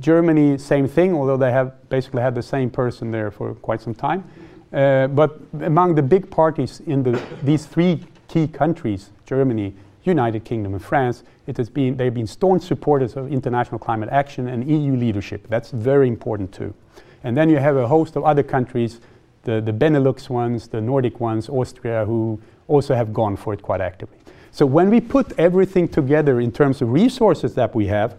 Germany, 0.01 0.59
same 0.59 0.89
thing, 0.89 1.15
although 1.15 1.37
they 1.37 1.53
have 1.53 1.89
basically 1.89 2.23
had 2.23 2.35
the 2.35 2.43
same 2.43 2.71
person 2.71 3.11
there 3.11 3.31
for 3.31 3.55
quite 3.55 3.81
some 3.81 3.95
time. 3.95 4.25
Uh, 4.73 5.07
but 5.07 5.41
among 5.63 5.95
the 5.95 6.03
big 6.03 6.31
parties 6.31 6.81
in 6.87 7.03
the, 7.03 7.21
these 7.43 7.67
three 7.67 8.01
key 8.27 8.49
countries, 8.49 9.11
Germany, 9.25 9.73
United 10.03 10.45
Kingdom, 10.45 10.75
and 10.75 10.83
France, 10.83 11.23
it 11.47 11.57
has 11.57 11.71
been, 11.71 11.97
they've 11.97 12.13
been 12.13 12.27
staunch 12.27 12.63
supporters 12.63 13.17
of 13.17 13.33
international 13.33 13.79
climate 13.79 14.09
action 14.11 14.49
and 14.49 14.69
EU 14.69 14.97
leadership. 14.97 15.47
That's 15.49 15.71
very 15.71 16.09
important 16.09 16.53
too. 16.53 16.75
And 17.23 17.37
then 17.37 17.49
you 17.49 17.59
have 17.59 17.77
a 17.77 17.87
host 17.87 18.17
of 18.17 18.25
other 18.25 18.43
countries, 18.43 19.01
the, 19.45 19.61
the 19.61 19.73
Benelux 19.73 20.29
ones, 20.29 20.69
the 20.69 20.81
Nordic 20.81 21.21
ones, 21.21 21.49
Austria, 21.49 22.05
who 22.05 22.41
also 22.67 22.95
have 22.95 23.13
gone 23.13 23.37
for 23.37 23.55
it 23.55 23.63
quite 23.63 23.81
actively. 23.81 24.17
So 24.51 24.67
when 24.67 24.91
we 24.91 25.01
put 25.01 25.33
everything 25.39 25.89
together 25.89 26.41
in 26.41 26.53
terms 26.53 26.83
of 26.83 26.93
resources 26.93 27.55
that 27.55 27.75
we 27.75 27.87
have, 27.87 28.17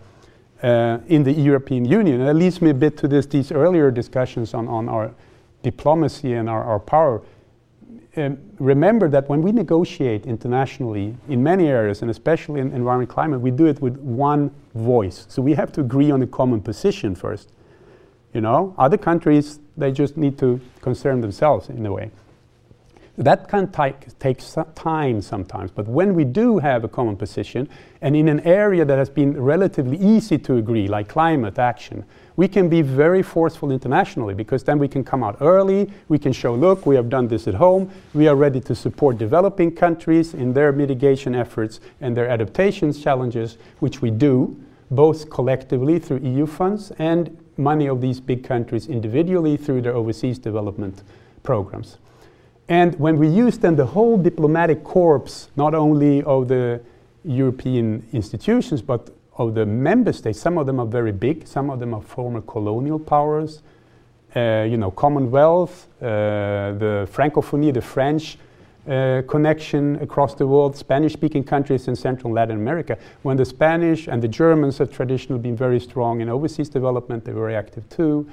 uh, 0.63 0.99
in 1.07 1.23
the 1.23 1.31
European 1.31 1.85
Union. 1.85 2.19
And 2.21 2.27
that 2.27 2.35
leads 2.35 2.61
me 2.61 2.69
a 2.69 2.73
bit 2.73 2.97
to 2.97 3.07
this, 3.07 3.25
these 3.25 3.51
earlier 3.51 3.91
discussions 3.91 4.53
on, 4.53 4.67
on 4.67 4.89
our 4.89 5.11
diplomacy 5.63 6.33
and 6.33 6.49
our, 6.49 6.63
our 6.63 6.79
power. 6.79 7.21
Um, 8.17 8.37
remember 8.59 9.09
that 9.09 9.27
when 9.27 9.41
we 9.41 9.51
negotiate 9.51 10.25
internationally 10.25 11.17
in 11.27 11.43
many 11.43 11.67
areas, 11.67 12.01
and 12.01 12.09
especially 12.09 12.61
in 12.61 12.71
environment 12.71 13.09
climate, 13.09 13.41
we 13.41 13.51
do 13.51 13.65
it 13.65 13.81
with 13.81 13.97
one 13.97 14.51
voice. 14.73 15.25
So 15.27 15.41
we 15.41 15.53
have 15.55 15.73
to 15.73 15.81
agree 15.81 16.11
on 16.11 16.21
a 16.21 16.27
common 16.27 16.61
position 16.61 17.13
first. 17.15 17.51
You 18.33 18.41
know, 18.41 18.73
other 18.77 18.97
countries, 18.97 19.59
they 19.75 19.91
just 19.91 20.15
need 20.15 20.37
to 20.39 20.61
concern 20.81 21.21
themselves 21.21 21.69
in 21.69 21.85
a 21.85 21.91
way. 21.91 22.11
That 23.17 23.47
can 23.47 23.71
take, 23.71 24.07
time 24.75 25.21
sometimes, 25.21 25.71
but 25.71 25.87
when 25.87 26.15
we 26.15 26.25
do 26.25 26.57
have 26.59 26.83
a 26.83 26.89
common 26.89 27.15
position, 27.15 27.69
and 28.01 28.13
in 28.13 28.27
an 28.27 28.41
area 28.41 28.83
that 28.83 28.97
has 28.97 29.09
been 29.09 29.41
relatively 29.41 29.97
easy 29.97 30.37
to 30.39 30.57
agree, 30.57 30.89
like 30.89 31.07
climate 31.07 31.57
action, 31.57 32.03
we 32.35 32.49
can 32.49 32.67
be 32.67 32.81
very 32.81 33.23
forceful 33.23 33.71
internationally 33.71 34.33
because 34.33 34.65
then 34.65 34.79
we 34.79 34.89
can 34.89 35.01
come 35.03 35.23
out 35.23 35.37
early, 35.39 35.89
we 36.09 36.19
can 36.19 36.33
show, 36.33 36.53
look, 36.53 36.85
we 36.85 36.95
have 36.95 37.09
done 37.09 37.29
this 37.29 37.47
at 37.47 37.53
home, 37.53 37.89
we 38.13 38.27
are 38.27 38.35
ready 38.35 38.59
to 38.59 38.75
support 38.75 39.17
developing 39.17 39.73
countries 39.73 40.33
in 40.33 40.51
their 40.53 40.73
mitigation 40.73 41.33
efforts 41.33 41.79
and 42.01 42.17
their 42.17 42.27
adaptation 42.27 42.91
challenges, 42.91 43.57
which 43.79 44.01
we 44.01 44.11
do, 44.11 44.61
both 44.91 45.29
collectively 45.29 45.99
through 45.99 46.17
EU 46.17 46.45
funds 46.45 46.91
and 46.99 47.37
money 47.55 47.87
of 47.87 48.01
these 48.01 48.19
big 48.19 48.43
countries 48.43 48.87
individually 48.87 49.55
through 49.55 49.81
their 49.81 49.95
overseas 49.95 50.37
development 50.37 51.01
programs. 51.43 51.97
And 52.67 52.95
when 52.95 53.17
we 53.17 53.27
use 53.27 53.57
then 53.57 53.75
the 53.75 53.85
whole 53.85 54.17
diplomatic 54.17 54.83
corps, 54.83 55.49
not 55.55 55.75
only 55.75 56.23
of 56.23 56.47
the 56.47 56.81
European 57.23 58.07
institutions, 58.11 58.81
but 58.81 59.09
of 59.37 59.53
the 59.53 59.65
member 59.65 60.13
states, 60.13 60.39
some 60.39 60.57
of 60.57 60.65
them 60.65 60.79
are 60.79 60.85
very 60.85 61.11
big, 61.11 61.47
some 61.47 61.69
of 61.69 61.79
them 61.79 61.93
are 61.93 62.01
former 62.01 62.41
colonial 62.41 62.99
powers, 62.99 63.61
uh, 64.35 64.65
you 64.69 64.77
know, 64.77 64.91
Commonwealth, 64.91 65.87
uh, 66.01 66.73
the 66.77 67.07
Francophonie, 67.11 67.73
the 67.73 67.81
French 67.81 68.37
uh, 68.87 69.21
connection 69.27 69.95
across 70.01 70.35
the 70.35 70.45
world, 70.45 70.75
Spanish 70.75 71.13
speaking 71.13 71.43
countries 71.43 71.87
in 71.87 71.95
Central 71.95 72.27
and 72.27 72.35
Latin 72.35 72.55
America. 72.55 72.97
When 73.23 73.37
the 73.37 73.45
Spanish 73.45 74.07
and 74.07 74.21
the 74.21 74.27
Germans 74.27 74.77
have 74.77 74.91
traditionally 74.91 75.41
been 75.41 75.55
very 75.55 75.79
strong 75.79 76.21
in 76.21 76.29
overseas 76.29 76.69
development, 76.69 77.25
they're 77.25 77.33
very 77.33 77.55
active 77.55 77.87
too 77.89 78.27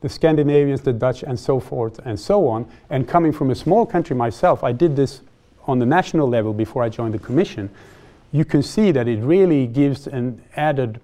the 0.00 0.08
Scandinavians, 0.08 0.82
the 0.82 0.92
Dutch, 0.92 1.22
and 1.22 1.38
so 1.38 1.58
forth 1.58 2.00
and 2.04 2.18
so 2.18 2.48
on. 2.48 2.68
And 2.90 3.08
coming 3.08 3.32
from 3.32 3.50
a 3.50 3.54
small 3.54 3.86
country 3.86 4.14
myself, 4.14 4.62
I 4.62 4.72
did 4.72 4.96
this 4.96 5.22
on 5.66 5.78
the 5.78 5.86
national 5.86 6.28
level 6.28 6.52
before 6.52 6.82
I 6.82 6.88
joined 6.88 7.14
the 7.14 7.18
Commission. 7.18 7.70
You 8.32 8.44
can 8.44 8.62
see 8.62 8.92
that 8.92 9.08
it 9.08 9.22
really 9.22 9.66
gives 9.66 10.06
an 10.06 10.42
added 10.56 11.00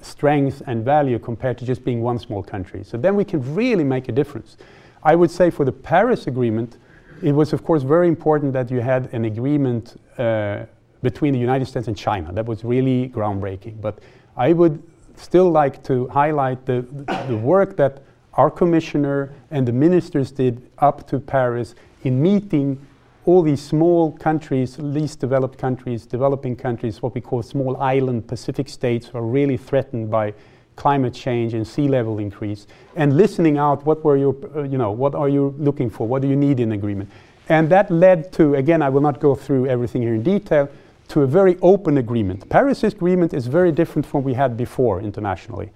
strength 0.00 0.62
and 0.66 0.84
value 0.84 1.18
compared 1.18 1.58
to 1.58 1.64
just 1.64 1.84
being 1.84 2.02
one 2.02 2.18
small 2.18 2.42
country. 2.42 2.84
So 2.84 2.96
then 2.96 3.16
we 3.16 3.24
can 3.24 3.54
really 3.54 3.84
make 3.84 4.08
a 4.08 4.12
difference. 4.12 4.56
I 5.02 5.14
would 5.14 5.30
say 5.30 5.50
for 5.50 5.64
the 5.64 5.72
Paris 5.72 6.26
Agreement, 6.26 6.76
it 7.22 7.32
was 7.32 7.52
of 7.52 7.64
course 7.64 7.82
very 7.82 8.08
important 8.08 8.52
that 8.52 8.70
you 8.70 8.80
had 8.80 9.12
an 9.12 9.24
agreement 9.24 10.00
uh, 10.18 10.66
between 11.02 11.32
the 11.32 11.38
United 11.38 11.66
States 11.66 11.88
and 11.88 11.96
China. 11.96 12.32
That 12.32 12.46
was 12.46 12.64
really 12.64 13.08
groundbreaking. 13.08 13.80
But 13.80 14.00
I 14.36 14.52
would 14.52 14.82
still 15.16 15.50
like 15.50 15.82
to 15.84 16.08
highlight 16.08 16.66
the, 16.66 16.82
the 17.28 17.36
work 17.36 17.76
that 17.76 18.02
our 18.36 18.50
commissioner 18.50 19.32
and 19.50 19.66
the 19.66 19.72
ministers 19.72 20.30
did 20.30 20.70
up 20.78 21.08
to 21.08 21.18
Paris 21.18 21.74
in 22.04 22.22
meeting 22.22 22.78
all 23.24 23.42
these 23.42 23.60
small 23.60 24.12
countries, 24.12 24.78
least 24.78 25.18
developed 25.18 25.58
countries, 25.58 26.06
developing 26.06 26.54
countries, 26.54 27.02
what 27.02 27.14
we 27.14 27.20
call 27.20 27.42
small 27.42 27.76
island 27.78 28.26
Pacific 28.28 28.68
states, 28.68 29.08
who 29.08 29.18
are 29.18 29.26
really 29.26 29.56
threatened 29.56 30.10
by 30.10 30.32
climate 30.76 31.14
change 31.14 31.54
and 31.54 31.66
sea 31.66 31.88
level 31.88 32.18
increase, 32.18 32.66
and 32.94 33.16
listening 33.16 33.58
out 33.58 33.84
what 33.84 34.04
were 34.04 34.16
your, 34.16 34.36
uh, 34.54 34.62
you 34.62 34.78
know, 34.78 34.92
what 34.92 35.14
are 35.14 35.28
you 35.28 35.54
looking 35.58 35.90
for, 35.90 36.06
what 36.06 36.22
do 36.22 36.28
you 36.28 36.36
need 36.36 36.60
in 36.60 36.72
agreement, 36.72 37.10
and 37.48 37.68
that 37.68 37.90
led 37.90 38.32
to, 38.34 38.54
again, 38.54 38.82
I 38.82 38.90
will 38.90 39.00
not 39.00 39.18
go 39.18 39.34
through 39.34 39.66
everything 39.66 40.02
here 40.02 40.14
in 40.14 40.22
detail, 40.22 40.68
to 41.08 41.22
a 41.22 41.26
very 41.26 41.56
open 41.62 41.98
agreement. 41.98 42.48
Paris 42.48 42.84
agreement 42.84 43.32
is 43.32 43.46
very 43.46 43.72
different 43.72 44.04
from 44.04 44.20
what 44.20 44.24
we 44.24 44.34
had 44.34 44.56
before 44.56 45.00
internationally. 45.00 45.70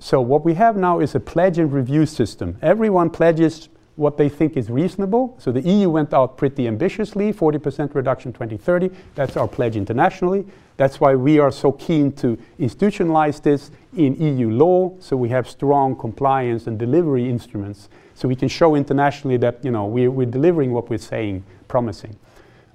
So 0.00 0.20
what 0.20 0.44
we 0.44 0.54
have 0.54 0.76
now 0.76 1.00
is 1.00 1.14
a 1.14 1.20
pledge 1.20 1.58
and 1.58 1.72
review 1.72 2.06
system. 2.06 2.56
Everyone 2.62 3.10
pledges 3.10 3.68
what 3.96 4.16
they 4.16 4.28
think 4.28 4.56
is 4.56 4.70
reasonable. 4.70 5.34
So 5.40 5.50
the 5.50 5.60
EU 5.60 5.90
went 5.90 6.14
out 6.14 6.36
pretty 6.36 6.68
ambitiously, 6.68 7.32
40% 7.32 7.94
reduction 7.96 8.32
2030. 8.32 8.90
That's 9.16 9.36
our 9.36 9.48
pledge 9.48 9.74
internationally. 9.74 10.46
That's 10.76 11.00
why 11.00 11.16
we 11.16 11.40
are 11.40 11.50
so 11.50 11.72
keen 11.72 12.12
to 12.12 12.38
institutionalize 12.60 13.42
this 13.42 13.72
in 13.96 14.14
EU 14.14 14.50
law, 14.50 14.94
so 15.00 15.16
we 15.16 15.28
have 15.30 15.50
strong 15.50 15.96
compliance 15.96 16.68
and 16.68 16.78
delivery 16.78 17.28
instruments, 17.28 17.88
so 18.14 18.28
we 18.28 18.36
can 18.36 18.46
show 18.46 18.76
internationally 18.76 19.36
that 19.38 19.64
you 19.64 19.72
know 19.72 19.86
we're, 19.86 20.12
we're 20.12 20.30
delivering 20.30 20.72
what 20.72 20.88
we're 20.88 20.98
saying, 20.98 21.42
promising. 21.66 22.16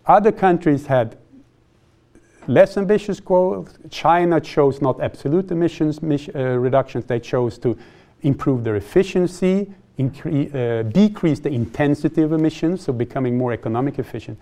Other 0.05 0.33
countries 0.33 0.87
had 0.87 1.17
less 2.47 2.77
ambitious 2.77 3.19
goals. 3.19 3.77
China 3.89 4.39
chose 4.39 4.81
not 4.81 5.01
absolute 5.01 5.51
emissions 5.51 5.99
uh, 6.03 6.39
reductions; 6.57 7.05
they 7.05 7.19
chose 7.19 7.57
to 7.59 7.77
improve 8.21 8.63
their 8.63 8.75
efficiency, 8.75 9.71
uh, 9.99 10.83
decrease 10.83 11.39
the 11.39 11.49
intensity 11.49 12.21
of 12.21 12.31
emissions, 12.31 12.83
so 12.83 12.93
becoming 12.93 13.37
more 13.37 13.53
economic 13.53 13.99
efficient, 13.99 14.39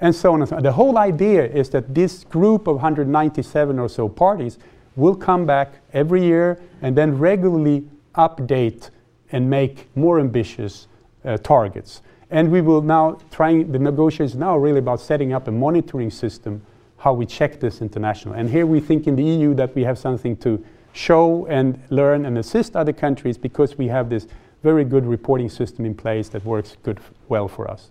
and 0.00 0.14
so 0.14 0.32
on 0.32 0.40
and 0.40 0.48
so 0.48 0.56
on. 0.56 0.62
The 0.62 0.72
whole 0.72 0.98
idea 0.98 1.44
is 1.44 1.70
that 1.70 1.94
this 1.94 2.24
group 2.24 2.66
of 2.66 2.76
197 2.76 3.78
or 3.78 3.88
so 3.88 4.08
parties 4.08 4.58
will 4.96 5.16
come 5.16 5.46
back 5.46 5.72
every 5.92 6.22
year 6.22 6.60
and 6.82 6.96
then 6.96 7.18
regularly 7.18 7.84
update 8.14 8.90
and 9.30 9.48
make 9.48 9.88
more 9.96 10.20
ambitious 10.20 10.86
uh, 11.24 11.38
targets. 11.38 12.02
And 12.30 12.50
we 12.50 12.60
will 12.60 12.82
now 12.82 13.18
trying 13.30 13.72
the 13.72 13.78
negotiations 13.78 14.34
now 14.34 14.56
really 14.56 14.78
about 14.78 15.00
setting 15.00 15.32
up 15.32 15.48
a 15.48 15.50
monitoring 15.50 16.10
system 16.10 16.62
how 17.02 17.12
we 17.12 17.26
check 17.26 17.58
this 17.58 17.82
international. 17.82 18.34
And 18.34 18.48
here 18.48 18.64
we 18.64 18.78
think 18.78 19.08
in 19.08 19.16
the 19.16 19.24
EU 19.24 19.54
that 19.54 19.74
we 19.74 19.82
have 19.82 19.98
something 19.98 20.36
to 20.36 20.64
show 20.92 21.46
and 21.46 21.82
learn 21.90 22.26
and 22.26 22.38
assist 22.38 22.76
other 22.76 22.92
countries 22.92 23.36
because 23.36 23.76
we 23.76 23.88
have 23.88 24.08
this 24.08 24.28
very 24.62 24.84
good 24.84 25.04
reporting 25.04 25.48
system 25.48 25.84
in 25.84 25.96
place 25.96 26.28
that 26.28 26.44
works 26.44 26.76
good 26.84 27.00
well 27.28 27.48
for 27.48 27.68
us. 27.68 27.90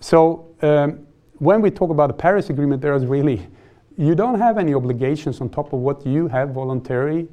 So 0.00 0.48
um, 0.62 1.06
when 1.38 1.62
we 1.62 1.70
talk 1.70 1.90
about 1.90 2.08
the 2.08 2.14
Paris 2.14 2.50
Agreement, 2.50 2.82
there 2.82 2.96
is 2.96 3.06
really 3.06 3.46
you 3.96 4.16
don't 4.16 4.40
have 4.40 4.58
any 4.58 4.74
obligations 4.74 5.40
on 5.40 5.48
top 5.48 5.72
of 5.72 5.78
what 5.78 6.04
you 6.04 6.26
have 6.26 6.50
voluntarily 6.50 7.28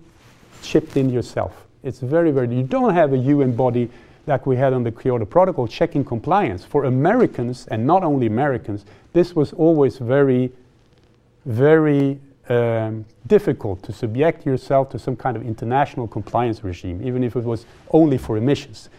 chipped 0.62 0.96
in 0.96 1.10
yourself. 1.10 1.66
It's 1.82 2.02
very, 2.02 2.30
very, 2.30 2.56
you 2.56 2.64
don't 2.64 2.94
have 2.94 3.14
a 3.14 3.18
UN 3.18 3.56
body 3.56 3.90
like 4.28 4.46
we 4.46 4.56
had 4.56 4.74
on 4.74 4.84
the 4.84 4.92
Kyoto 4.92 5.26
Protocol 5.26 5.68
checking 5.68 6.06
compliance. 6.06 6.64
For 6.64 6.86
Americans, 6.86 7.68
and 7.68 7.86
not 7.86 8.04
only 8.04 8.28
Americans, 8.28 8.86
this 9.12 9.36
was 9.36 9.54
always 9.54 9.98
very, 9.98 10.52
very 11.46 12.20
um, 12.50 13.06
difficult 13.28 13.82
to 13.84 13.94
subject 13.94 14.46
yourself 14.46 14.90
to 14.90 15.00
some 15.00 15.16
kind 15.16 15.38
of 15.38 15.46
international 15.46 16.08
compliance 16.08 16.64
regime, 16.64 17.06
even 17.06 17.24
if 17.24 17.36
it 17.36 17.44
was 17.44 17.66
only 17.92 18.18
for 18.18 18.38
emissions. 18.38 18.90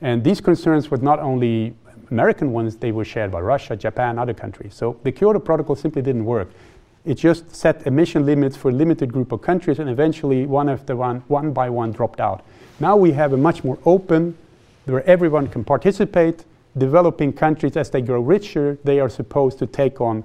And 0.00 0.22
these 0.22 0.40
concerns 0.40 0.90
were 0.90 0.98
not 0.98 1.18
only 1.20 1.74
American 2.10 2.52
ones, 2.52 2.76
they 2.76 2.92
were 2.92 3.04
shared 3.04 3.30
by 3.30 3.40
Russia, 3.40 3.76
Japan, 3.76 4.18
other 4.18 4.34
countries. 4.34 4.74
So 4.74 4.98
the 5.02 5.12
Kyoto 5.12 5.38
Protocol 5.38 5.76
simply 5.76 6.02
didn't 6.02 6.24
work. 6.24 6.50
It 7.04 7.14
just 7.14 7.54
set 7.54 7.86
emission 7.86 8.24
limits 8.24 8.56
for 8.56 8.70
a 8.70 8.72
limited 8.72 9.12
group 9.12 9.32
of 9.32 9.42
countries, 9.42 9.78
and 9.78 9.90
eventually 9.90 10.46
one 10.46 10.68
after 10.68 10.96
one, 10.96 11.22
one 11.28 11.52
by 11.52 11.68
one, 11.68 11.92
dropped 11.92 12.20
out. 12.20 12.44
Now 12.80 12.96
we 12.96 13.12
have 13.12 13.32
a 13.32 13.36
much 13.36 13.64
more 13.64 13.78
open, 13.84 14.36
where 14.84 15.04
everyone 15.08 15.48
can 15.48 15.64
participate. 15.64 16.44
Developing 16.76 17.32
countries, 17.32 17.76
as 17.76 17.90
they 17.90 18.02
grow 18.02 18.20
richer, 18.20 18.78
they 18.84 19.00
are 19.00 19.08
supposed 19.08 19.58
to 19.58 19.66
take 19.66 20.00
on 20.00 20.24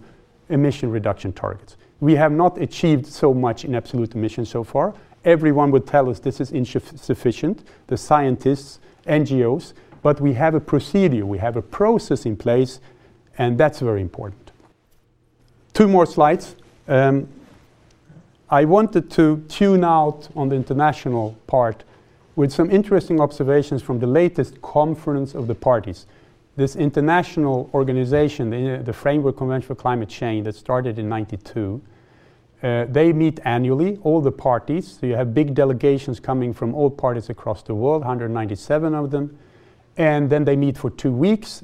emission 0.49 0.91
reduction 0.91 1.33
targets. 1.33 1.77
We 1.99 2.15
have 2.15 2.31
not 2.31 2.57
achieved 2.61 3.05
so 3.05 3.33
much 3.33 3.65
in 3.65 3.75
absolute 3.75 4.15
emissions 4.15 4.49
so 4.49 4.63
far. 4.63 4.93
Everyone 5.25 5.71
would 5.71 5.85
tell 5.85 6.09
us 6.09 6.19
this 6.19 6.39
is 6.39 6.51
insufficient, 6.51 7.67
the 7.87 7.97
scientists, 7.97 8.79
NGOs, 9.05 9.73
but 10.01 10.21
we 10.21 10.33
have 10.33 10.55
a 10.55 10.59
procedure, 10.59 11.25
we 11.25 11.37
have 11.39 11.57
a 11.57 11.61
process 11.61 12.25
in 12.25 12.37
place, 12.37 12.79
and 13.37 13.57
that's 13.57 13.79
very 13.79 14.01
important. 14.01 14.51
Two 15.73 15.87
more 15.87 16.05
slides. 16.05 16.55
Um, 16.87 17.27
I 18.49 18.65
wanted 18.65 19.11
to 19.11 19.43
tune 19.49 19.83
out 19.83 20.29
on 20.35 20.49
the 20.49 20.55
international 20.55 21.37
part 21.47 21.83
with 22.35 22.51
some 22.51 22.71
interesting 22.71 23.19
observations 23.19 23.81
from 23.81 23.99
the 23.99 24.07
latest 24.07 24.61
conference 24.61 25.35
of 25.35 25.47
the 25.47 25.55
parties. 25.55 26.05
This 26.59 26.75
international 26.75 27.69
organization, 27.73 28.49
the, 28.49 28.83
the 28.83 28.91
Framework 28.91 29.37
Convention 29.37 29.65
for 29.65 29.75
Climate 29.75 30.09
Change, 30.09 30.43
that 30.43 30.55
started 30.55 30.99
in 30.99 31.07
92, 31.07 31.81
uh, 32.61 32.85
they 32.89 33.13
meet 33.13 33.39
annually, 33.45 33.97
all 34.03 34.19
the 34.19 34.33
parties. 34.33 34.97
So 34.99 35.05
you 35.05 35.15
have 35.15 35.33
big 35.33 35.53
delegations 35.53 36.19
coming 36.19 36.53
from 36.53 36.75
all 36.75 36.89
parties 36.89 37.29
across 37.29 37.63
the 37.63 37.73
world, 37.73 38.01
197 38.01 38.93
of 38.93 39.09
them. 39.09 39.39
And 39.95 40.29
then 40.29 40.43
they 40.43 40.57
meet 40.57 40.77
for 40.77 40.89
two 40.89 41.13
weeks 41.13 41.63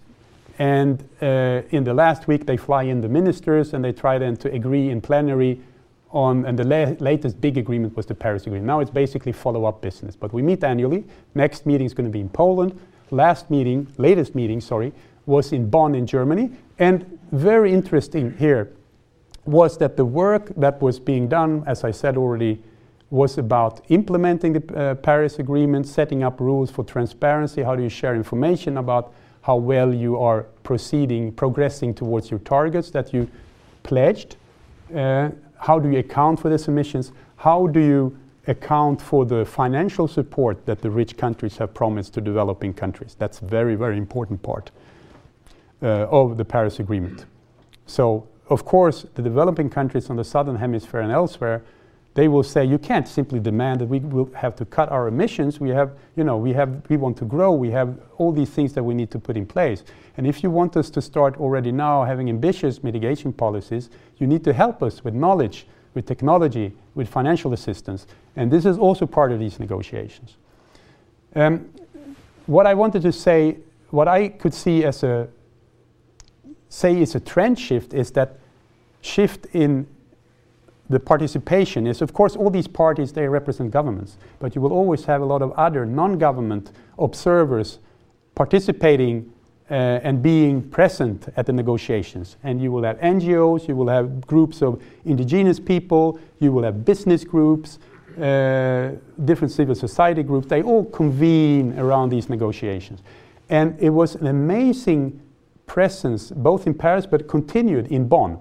and 0.59 1.03
uh, 1.21 1.63
in 1.71 1.83
the 1.83 1.93
last 1.93 2.27
week, 2.29 2.45
they 2.45 2.55
fly 2.55 2.83
in 2.83 3.01
the 3.01 3.09
ministers 3.09 3.73
and 3.73 3.83
they 3.83 3.91
try 3.91 4.17
then 4.17 4.37
to 4.37 4.53
agree 4.53 4.89
in 4.89 5.01
plenary 5.01 5.59
on, 6.11 6.45
and 6.45 6.57
the 6.57 6.63
la- 6.63 6.95
latest 6.99 7.41
big 7.41 7.57
agreement 7.57 7.97
was 7.97 8.05
the 8.05 8.15
Paris 8.15 8.43
Agreement. 8.43 8.65
Now 8.65 8.79
it's 8.79 8.91
basically 8.91 9.33
follow 9.33 9.65
up 9.65 9.81
business. 9.81 10.15
But 10.15 10.31
we 10.31 10.41
meet 10.41 10.63
annually. 10.63 11.03
Next 11.33 11.65
meeting 11.65 11.85
is 11.85 11.93
going 11.93 12.05
to 12.05 12.11
be 12.11 12.21
in 12.21 12.29
Poland. 12.29 12.79
Last 13.11 13.49
meeting, 13.49 13.87
latest 13.97 14.35
meeting, 14.35 14.61
sorry, 14.61 14.93
was 15.25 15.51
in 15.51 15.69
Bonn 15.69 15.95
in 15.95 16.05
Germany. 16.05 16.51
And 16.79 17.19
very 17.31 17.73
interesting 17.73 18.35
here 18.37 18.71
was 19.45 19.77
that 19.77 19.95
the 19.97 20.05
work 20.05 20.51
that 20.57 20.81
was 20.81 20.99
being 20.99 21.27
done, 21.27 21.63
as 21.67 21.83
I 21.83 21.91
said 21.91 22.17
already, 22.17 22.61
was 23.11 23.37
about 23.37 23.81
implementing 23.89 24.53
the 24.53 24.75
uh, 24.75 24.95
Paris 24.95 25.39
Agreement, 25.39 25.87
setting 25.87 26.23
up 26.23 26.39
rules 26.39 26.71
for 26.71 26.83
transparency. 26.83 27.61
How 27.61 27.75
do 27.75 27.83
you 27.83 27.89
share 27.89 28.15
information 28.15 28.77
about 28.77 29.13
how 29.45 29.55
well 29.55 29.93
you 29.93 30.17
are 30.17 30.41
proceeding, 30.63 31.31
progressing 31.31 31.93
towards 31.93 32.31
your 32.31 32.39
targets 32.39 32.89
that 32.89 33.13
you 33.13 33.29
pledged. 33.83 34.37
Uh, 34.93 35.29
how 35.59 35.77
do 35.77 35.91
you 35.91 35.99
account 35.99 36.39
for 36.39 36.49
these 36.49 36.67
emissions? 36.67 37.11
How 37.37 37.67
do 37.67 37.79
you 37.79 38.17
account 38.47 39.01
for 39.01 39.25
the 39.25 39.45
financial 39.45 40.07
support 40.07 40.65
that 40.65 40.81
the 40.81 40.89
rich 40.89 41.17
countries 41.17 41.57
have 41.57 41.73
promised 41.73 42.13
to 42.13 42.21
developing 42.21 42.73
countries? 42.73 43.15
That's 43.17 43.41
a 43.41 43.45
very, 43.45 43.75
very 43.75 43.97
important 43.97 44.41
part 44.41 44.71
uh, 45.81 46.07
of 46.09 46.37
the 46.37 46.45
Paris 46.45 46.79
Agreement. 46.79 47.25
So, 47.85 48.27
of 48.49 48.65
course, 48.65 49.05
the 49.15 49.21
developing 49.21 49.69
countries 49.69 50.09
on 50.09 50.15
the 50.15 50.23
southern 50.23 50.57
hemisphere 50.57 51.01
and 51.01 51.11
elsewhere 51.11 51.63
they 52.15 52.29
will 52.29 52.43
say 52.43 52.63
you 52.63 52.77
can't 52.77 53.07
simply 53.07 53.41
demand 53.41 53.81
that 53.81 53.87
we 53.87 53.99
will 53.99 54.31
have 54.33 54.55
to 54.55 54.65
cut 54.65 54.89
our 54.89 55.09
emissions. 55.09 55.59
We 55.59 55.69
have, 55.71 55.91
you 56.15 56.23
know, 56.23 56.37
we 56.37 56.53
have, 56.53 56.81
we 56.89 56.95
want 56.95 57.17
to 57.17 57.25
grow. 57.25 57.51
We 57.51 57.71
have 57.71 57.99
all 58.17 58.31
these 58.31 58.49
things 58.49 58.73
that 58.73 58.83
we 58.83 58.93
need 58.93 59.11
to 59.11 59.19
put 59.19 59.35
in 59.35 59.45
place. 59.45 59.83
And 60.15 60.25
if 60.25 60.41
you 60.41 60.49
want 60.49 60.77
us 60.77 60.89
to 60.91 61.01
start 61.01 61.35
already 61.37 61.73
now 61.73 62.05
having 62.05 62.29
ambitious 62.29 62.81
mitigation 62.83 63.33
policies, 63.33 63.89
you 64.17 64.27
need 64.27 64.45
to 64.45 64.53
help 64.53 64.81
us 64.81 65.03
with 65.03 65.13
knowledge, 65.13 65.67
with 65.95 66.05
technology, 66.05 66.71
with 66.93 67.09
financial 67.09 67.53
assistance. 67.53 68.05
And 68.35 68.51
this 68.51 68.65
is 68.65 68.77
also 68.77 69.07
part 69.07 69.31
of 69.31 69.39
these 69.39 69.59
negotiations. 69.59 70.35
Um, 71.35 71.69
what 72.45 72.67
I 72.67 72.75
wanted 72.75 73.01
to 73.01 73.11
say, 73.11 73.57
what 73.89 74.07
I 74.07 74.27
could 74.27 74.53
see 74.53 74.83
as 74.83 75.03
a 75.03 75.27
say 76.69 77.01
is 77.01 77.15
a 77.15 77.19
trend 77.19 77.57
shift 77.57 77.93
is 77.93 78.11
that 78.11 78.37
shift 79.01 79.47
in 79.53 79.87
the 80.89 80.99
participation 80.99 81.87
is, 81.87 82.01
of 82.01 82.13
course, 82.13 82.35
all 82.35 82.49
these 82.49 82.67
parties, 82.67 83.13
they 83.13 83.27
represent 83.27 83.71
governments, 83.71 84.17
but 84.39 84.55
you 84.55 84.61
will 84.61 84.73
always 84.73 85.05
have 85.05 85.21
a 85.21 85.25
lot 85.25 85.41
of 85.41 85.51
other 85.53 85.85
non-government 85.85 86.71
observers 86.99 87.79
participating 88.35 89.31
and 89.69 90.21
being 90.21 90.61
present 90.61 91.27
at 91.37 91.45
the 91.45 91.53
negotiations. 91.53 92.37
And 92.43 92.61
you 92.61 92.71
will 92.71 92.83
have 92.83 92.99
NGOs, 92.99 93.67
you 93.67 93.75
will 93.75 93.87
have 93.87 94.25
groups 94.27 94.61
of 94.61 94.81
indigenous 95.05 95.59
people, 95.59 96.19
you 96.39 96.51
will 96.51 96.63
have 96.63 96.85
business 96.85 97.23
groups, 97.23 97.79
uh, 98.17 98.91
different 99.25 99.51
civil 99.51 99.75
society 99.75 100.23
groups. 100.23 100.47
They 100.47 100.61
all 100.61 100.85
convene 100.85 101.77
around 101.79 102.09
these 102.09 102.29
negotiations. 102.29 103.01
And 103.49 103.79
it 103.79 103.89
was 103.89 104.15
an 104.15 104.27
amazing 104.27 105.21
presence, 105.65 106.31
both 106.31 106.67
in 106.67 106.73
Paris 106.73 107.05
but 107.05 107.27
continued 107.27 107.87
in 107.87 108.07
Bonn. 108.07 108.39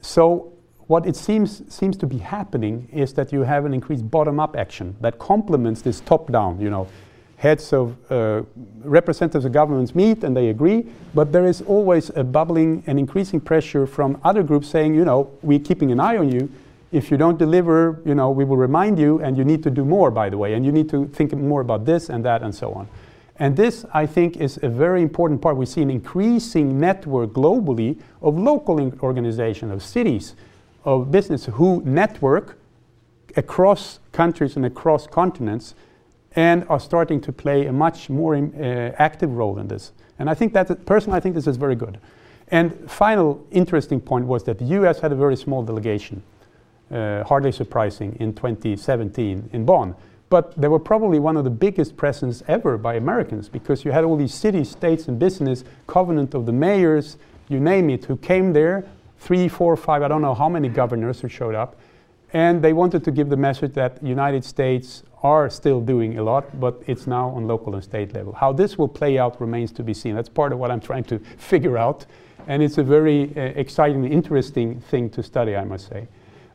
So 0.00 0.52
what 0.86 1.06
it 1.06 1.16
seems 1.16 1.62
seems 1.72 1.96
to 1.96 2.06
be 2.06 2.18
happening 2.18 2.88
is 2.92 3.14
that 3.14 3.32
you 3.32 3.42
have 3.42 3.64
an 3.64 3.74
increased 3.74 4.10
bottom-up 4.10 4.56
action 4.56 4.96
that 5.00 5.18
complements 5.18 5.82
this 5.82 6.00
top-down. 6.00 6.60
You 6.60 6.70
know, 6.70 6.88
heads 7.42 7.72
of 7.72 7.96
uh, 8.08 8.42
representatives 8.84 9.44
of 9.44 9.50
governments 9.50 9.96
meet 9.96 10.22
and 10.22 10.36
they 10.36 10.50
agree, 10.50 10.86
but 11.12 11.32
there 11.32 11.44
is 11.44 11.60
always 11.62 12.08
a 12.14 12.22
bubbling 12.22 12.84
and 12.86 13.00
increasing 13.00 13.40
pressure 13.40 13.84
from 13.84 14.16
other 14.22 14.44
groups 14.44 14.68
saying, 14.68 14.94
you 14.94 15.04
know, 15.04 15.28
we're 15.42 15.58
keeping 15.58 15.90
an 15.90 15.98
eye 15.98 16.16
on 16.16 16.30
you. 16.30 16.48
If 16.92 17.10
you 17.10 17.16
don't 17.16 17.40
deliver, 17.40 18.00
you 18.04 18.14
know, 18.14 18.30
we 18.30 18.44
will 18.44 18.58
remind 18.58 18.96
you, 18.96 19.20
and 19.22 19.36
you 19.36 19.44
need 19.44 19.60
to 19.64 19.70
do 19.70 19.84
more, 19.84 20.12
by 20.12 20.30
the 20.30 20.38
way, 20.38 20.54
and 20.54 20.64
you 20.64 20.70
need 20.70 20.88
to 20.90 21.08
think 21.08 21.32
more 21.34 21.60
about 21.60 21.84
this 21.84 22.10
and 22.10 22.24
that 22.24 22.42
and 22.44 22.54
so 22.54 22.72
on. 22.74 22.86
And 23.40 23.56
this, 23.56 23.84
I 23.92 24.06
think, 24.06 24.36
is 24.36 24.60
a 24.62 24.68
very 24.68 25.02
important 25.02 25.42
part. 25.42 25.56
We 25.56 25.66
see 25.66 25.82
an 25.82 25.90
increasing 25.90 26.78
network 26.78 27.30
globally 27.30 27.98
of 28.20 28.38
local 28.38 28.78
organizations, 29.02 29.72
of 29.72 29.82
cities, 29.82 30.36
of 30.84 31.10
business 31.10 31.46
who 31.46 31.82
network 31.84 32.56
across 33.36 33.98
countries 34.12 34.54
and 34.54 34.64
across 34.64 35.08
continents 35.08 35.74
and 36.36 36.64
are 36.68 36.80
starting 36.80 37.20
to 37.20 37.32
play 37.32 37.66
a 37.66 37.72
much 37.72 38.08
more 38.08 38.36
uh, 38.36 38.92
active 38.98 39.32
role 39.32 39.58
in 39.58 39.68
this. 39.68 39.92
And 40.18 40.30
I 40.30 40.34
think 40.34 40.52
that, 40.54 40.86
personally, 40.86 41.16
I 41.16 41.20
think 41.20 41.34
this 41.34 41.46
is 41.46 41.56
very 41.56 41.74
good. 41.74 41.98
And 42.48 42.90
final 42.90 43.44
interesting 43.50 44.00
point 44.00 44.26
was 44.26 44.44
that 44.44 44.58
the 44.58 44.64
US 44.66 45.00
had 45.00 45.12
a 45.12 45.14
very 45.14 45.36
small 45.36 45.62
delegation, 45.62 46.22
uh, 46.90 47.24
hardly 47.24 47.52
surprising, 47.52 48.16
in 48.20 48.34
2017 48.34 49.50
in 49.52 49.64
Bonn. 49.64 49.94
But 50.28 50.58
they 50.58 50.68
were 50.68 50.78
probably 50.78 51.18
one 51.18 51.36
of 51.36 51.44
the 51.44 51.50
biggest 51.50 51.96
presence 51.96 52.42
ever 52.48 52.78
by 52.78 52.94
Americans 52.94 53.48
because 53.48 53.84
you 53.84 53.92
had 53.92 54.04
all 54.04 54.16
these 54.16 54.32
cities, 54.32 54.70
states, 54.70 55.08
and 55.08 55.18
business, 55.18 55.64
covenant 55.86 56.34
of 56.34 56.46
the 56.46 56.52
mayors, 56.52 57.18
you 57.48 57.60
name 57.60 57.90
it, 57.90 58.06
who 58.06 58.16
came 58.16 58.52
there, 58.52 58.86
three, 59.18 59.48
four, 59.48 59.76
five, 59.76 60.02
I 60.02 60.08
don't 60.08 60.22
know 60.22 60.34
how 60.34 60.48
many 60.48 60.68
governors 60.68 61.20
who 61.20 61.28
showed 61.28 61.54
up. 61.54 61.76
And 62.32 62.62
they 62.62 62.72
wanted 62.72 63.04
to 63.04 63.10
give 63.10 63.28
the 63.28 63.36
message 63.36 63.74
that 63.74 64.02
United 64.02 64.44
States 64.44 65.02
are 65.22 65.48
still 65.48 65.80
doing 65.80 66.18
a 66.18 66.22
lot, 66.22 66.58
but 66.60 66.82
it's 66.86 67.06
now 67.06 67.28
on 67.30 67.46
local 67.46 67.74
and 67.74 67.84
state 67.84 68.12
level. 68.14 68.32
How 68.32 68.52
this 68.52 68.76
will 68.76 68.88
play 68.88 69.18
out 69.18 69.40
remains 69.40 69.72
to 69.72 69.82
be 69.82 69.94
seen. 69.94 70.14
That's 70.14 70.28
part 70.28 70.52
of 70.52 70.58
what 70.58 70.70
I'm 70.70 70.80
trying 70.80 71.04
to 71.04 71.18
figure 71.38 71.78
out. 71.78 72.06
And 72.48 72.62
it's 72.62 72.78
a 72.78 72.82
very 72.82 73.32
uh, 73.36 73.40
exciting, 73.54 74.04
interesting 74.04 74.80
thing 74.80 75.10
to 75.10 75.22
study, 75.22 75.54
I 75.56 75.64
must 75.64 75.88
say. 75.88 76.08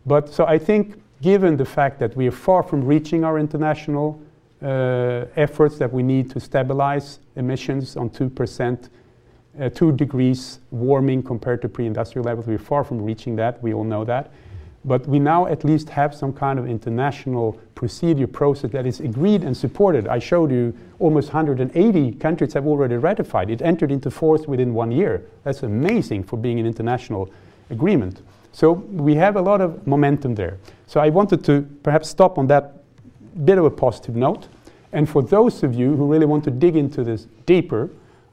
But 0.06 0.30
so 0.30 0.46
I 0.46 0.58
think, 0.58 1.02
given 1.22 1.56
the 1.56 1.66
fact 1.66 2.00
that 2.00 2.16
we 2.16 2.28
are 2.28 2.32
far 2.32 2.62
from 2.62 2.84
reaching 2.84 3.24
our 3.24 3.40
international 3.40 4.22
uh, 4.62 5.26
efforts, 5.36 5.78
that 5.78 5.92
we 5.92 6.04
need 6.04 6.30
to 6.32 6.40
stabilize 6.40 7.20
emissions 7.36 7.96
on 7.96 8.10
2%, 8.10 8.90
uh, 9.60 9.70
2 9.70 9.92
degrees 9.94 10.60
warming 10.72 11.24
compared 11.24 11.62
to 11.62 11.70
pre 11.70 11.86
industrial 11.86 12.26
levels, 12.26 12.48
we're 12.48 12.58
far 12.58 12.84
from 12.84 13.02
reaching 13.02 13.36
that. 13.38 13.62
We 13.64 13.74
all 13.74 13.84
know 13.84 14.04
that. 14.06 14.32
But 14.88 15.06
we 15.06 15.20
now 15.20 15.48
at 15.48 15.66
least 15.66 15.90
have 15.90 16.16
some 16.16 16.32
kind 16.32 16.58
of 16.58 16.66
international 16.66 17.60
procedure 17.76 18.26
process 18.26 18.72
that 18.72 18.86
is 18.86 19.02
agreed 19.02 19.44
and 19.44 19.56
supported. 19.56 20.08
I 20.08 20.18
showed 20.18 20.50
you 20.50 20.74
almost 21.00 21.28
180 21.28 22.14
countries 22.14 22.54
have 22.54 22.66
already 22.66 22.96
ratified. 22.96 23.50
It 23.50 23.62
entered 23.62 23.92
into 23.92 24.10
force 24.10 24.48
within 24.48 24.74
one 24.74 24.92
year. 24.92 25.26
That's 25.44 25.64
amazing 25.64 26.24
for 26.24 26.38
being 26.38 26.58
an 26.58 26.66
international 26.66 27.30
agreement. 27.70 28.22
So 28.54 28.72
we 28.72 29.14
have 29.16 29.36
a 29.36 29.42
lot 29.42 29.60
of 29.60 29.86
momentum 29.86 30.36
there. 30.36 30.58
So 30.88 31.02
I 31.02 31.10
wanted 31.10 31.44
to 31.44 31.68
perhaps 31.84 32.08
stop 32.08 32.38
on 32.38 32.48
that 32.48 32.82
bit 33.44 33.58
of 33.58 33.66
a 33.66 33.70
positive 33.70 34.16
note. 34.16 34.48
And 34.94 35.10
for 35.10 35.22
those 35.22 35.64
of 35.64 35.76
you 35.76 35.98
who 35.98 36.08
really 36.08 36.26
want 36.26 36.46
to 36.46 36.52
dig 36.52 36.78
into 36.78 37.04
this 37.04 37.28
deeper, 37.46 37.90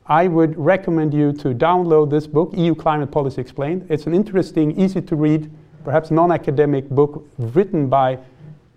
I 0.07 0.29
would 0.29 0.57
recommend 0.57 1.13
you 1.13 1.33
to 1.33 1.49
download 1.49 2.11
this 2.11 2.29
book, 2.29 2.53
EU 2.55 2.77
Climate 2.77 3.11
Policy 3.11 3.41
Explained. 3.41 3.87
It's 3.89 4.07
an 4.07 4.15
interesting, 4.15 4.79
easy 4.81 5.03
to 5.03 5.17
read 5.17 5.51
perhaps 5.85 6.11
non-academic 6.11 6.89
book 6.89 7.27
written 7.39 7.89
by 7.89 8.19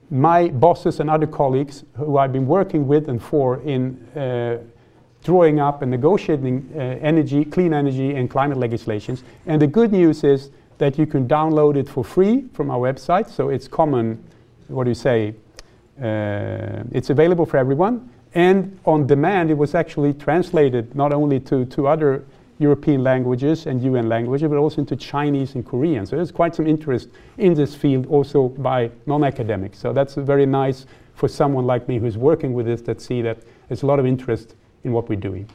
my 0.09 0.49
bosses 0.49 0.99
and 0.99 1.09
other 1.09 1.27
colleagues 1.27 1.83
who 1.95 2.17
I've 2.17 2.31
been 2.31 2.47
working 2.47 2.87
with 2.87 3.09
and 3.09 3.21
for 3.21 3.61
in 3.61 3.97
uh, 4.15 4.57
drawing 5.23 5.59
up 5.59 5.81
and 5.81 5.91
negotiating 5.91 6.69
uh, 6.73 6.79
energy, 6.79 7.43
clean 7.43 7.73
energy 7.73 8.15
and 8.15 8.29
climate 8.29 8.57
legislations. 8.57 9.23
And 9.45 9.61
the 9.61 9.67
good 9.67 9.91
news 9.91 10.23
is 10.23 10.51
that 10.77 10.97
you 10.97 11.05
can 11.05 11.27
download 11.27 11.75
it 11.75 11.89
for 11.89 12.03
free 12.03 12.45
from 12.53 12.71
our 12.71 12.79
website. 12.79 13.29
So 13.29 13.49
it's 13.49 13.67
common, 13.67 14.23
what 14.67 14.83
do 14.85 14.91
you 14.91 14.95
say, 14.95 15.33
uh, 16.01 16.83
it's 16.91 17.09
available 17.09 17.45
for 17.45 17.57
everyone. 17.57 18.09
And 18.33 18.79
on 18.85 19.07
demand, 19.07 19.49
it 19.49 19.57
was 19.57 19.73
actually 19.73 20.13
translated 20.13 20.95
not 20.95 21.11
only 21.11 21.39
to, 21.41 21.65
to 21.65 21.87
other 21.87 22.23
European 22.59 23.03
languages 23.03 23.67
and 23.67 23.81
UN 23.83 24.09
languages, 24.09 24.49
but 24.49 24.57
also 24.57 24.81
into 24.81 24.95
Chinese 24.95 25.55
and 25.55 25.65
Korean. 25.65 26.05
So 26.05 26.15
there's 26.15 26.31
quite 26.31 26.55
some 26.55 26.67
interest 26.67 27.09
in 27.37 27.53
this 27.53 27.75
field 27.75 28.07
also 28.07 28.49
by 28.49 28.91
non-academics. 29.05 29.77
So 29.77 29.93
that's 29.93 30.15
very 30.15 30.45
nice 30.45 30.85
for 31.13 31.27
someone 31.27 31.65
like 31.65 31.87
me 31.87 31.99
who's 31.99 32.17
working 32.17 32.53
with 32.53 32.65
this 32.65 32.81
that 32.81 33.01
see 33.01 33.21
that 33.21 33.39
there's 33.67 33.83
a 33.83 33.85
lot 33.85 33.99
of 33.99 34.05
interest 34.05 34.55
in 34.83 34.91
what 34.91 35.09
we're 35.09 35.19
doing. 35.19 35.47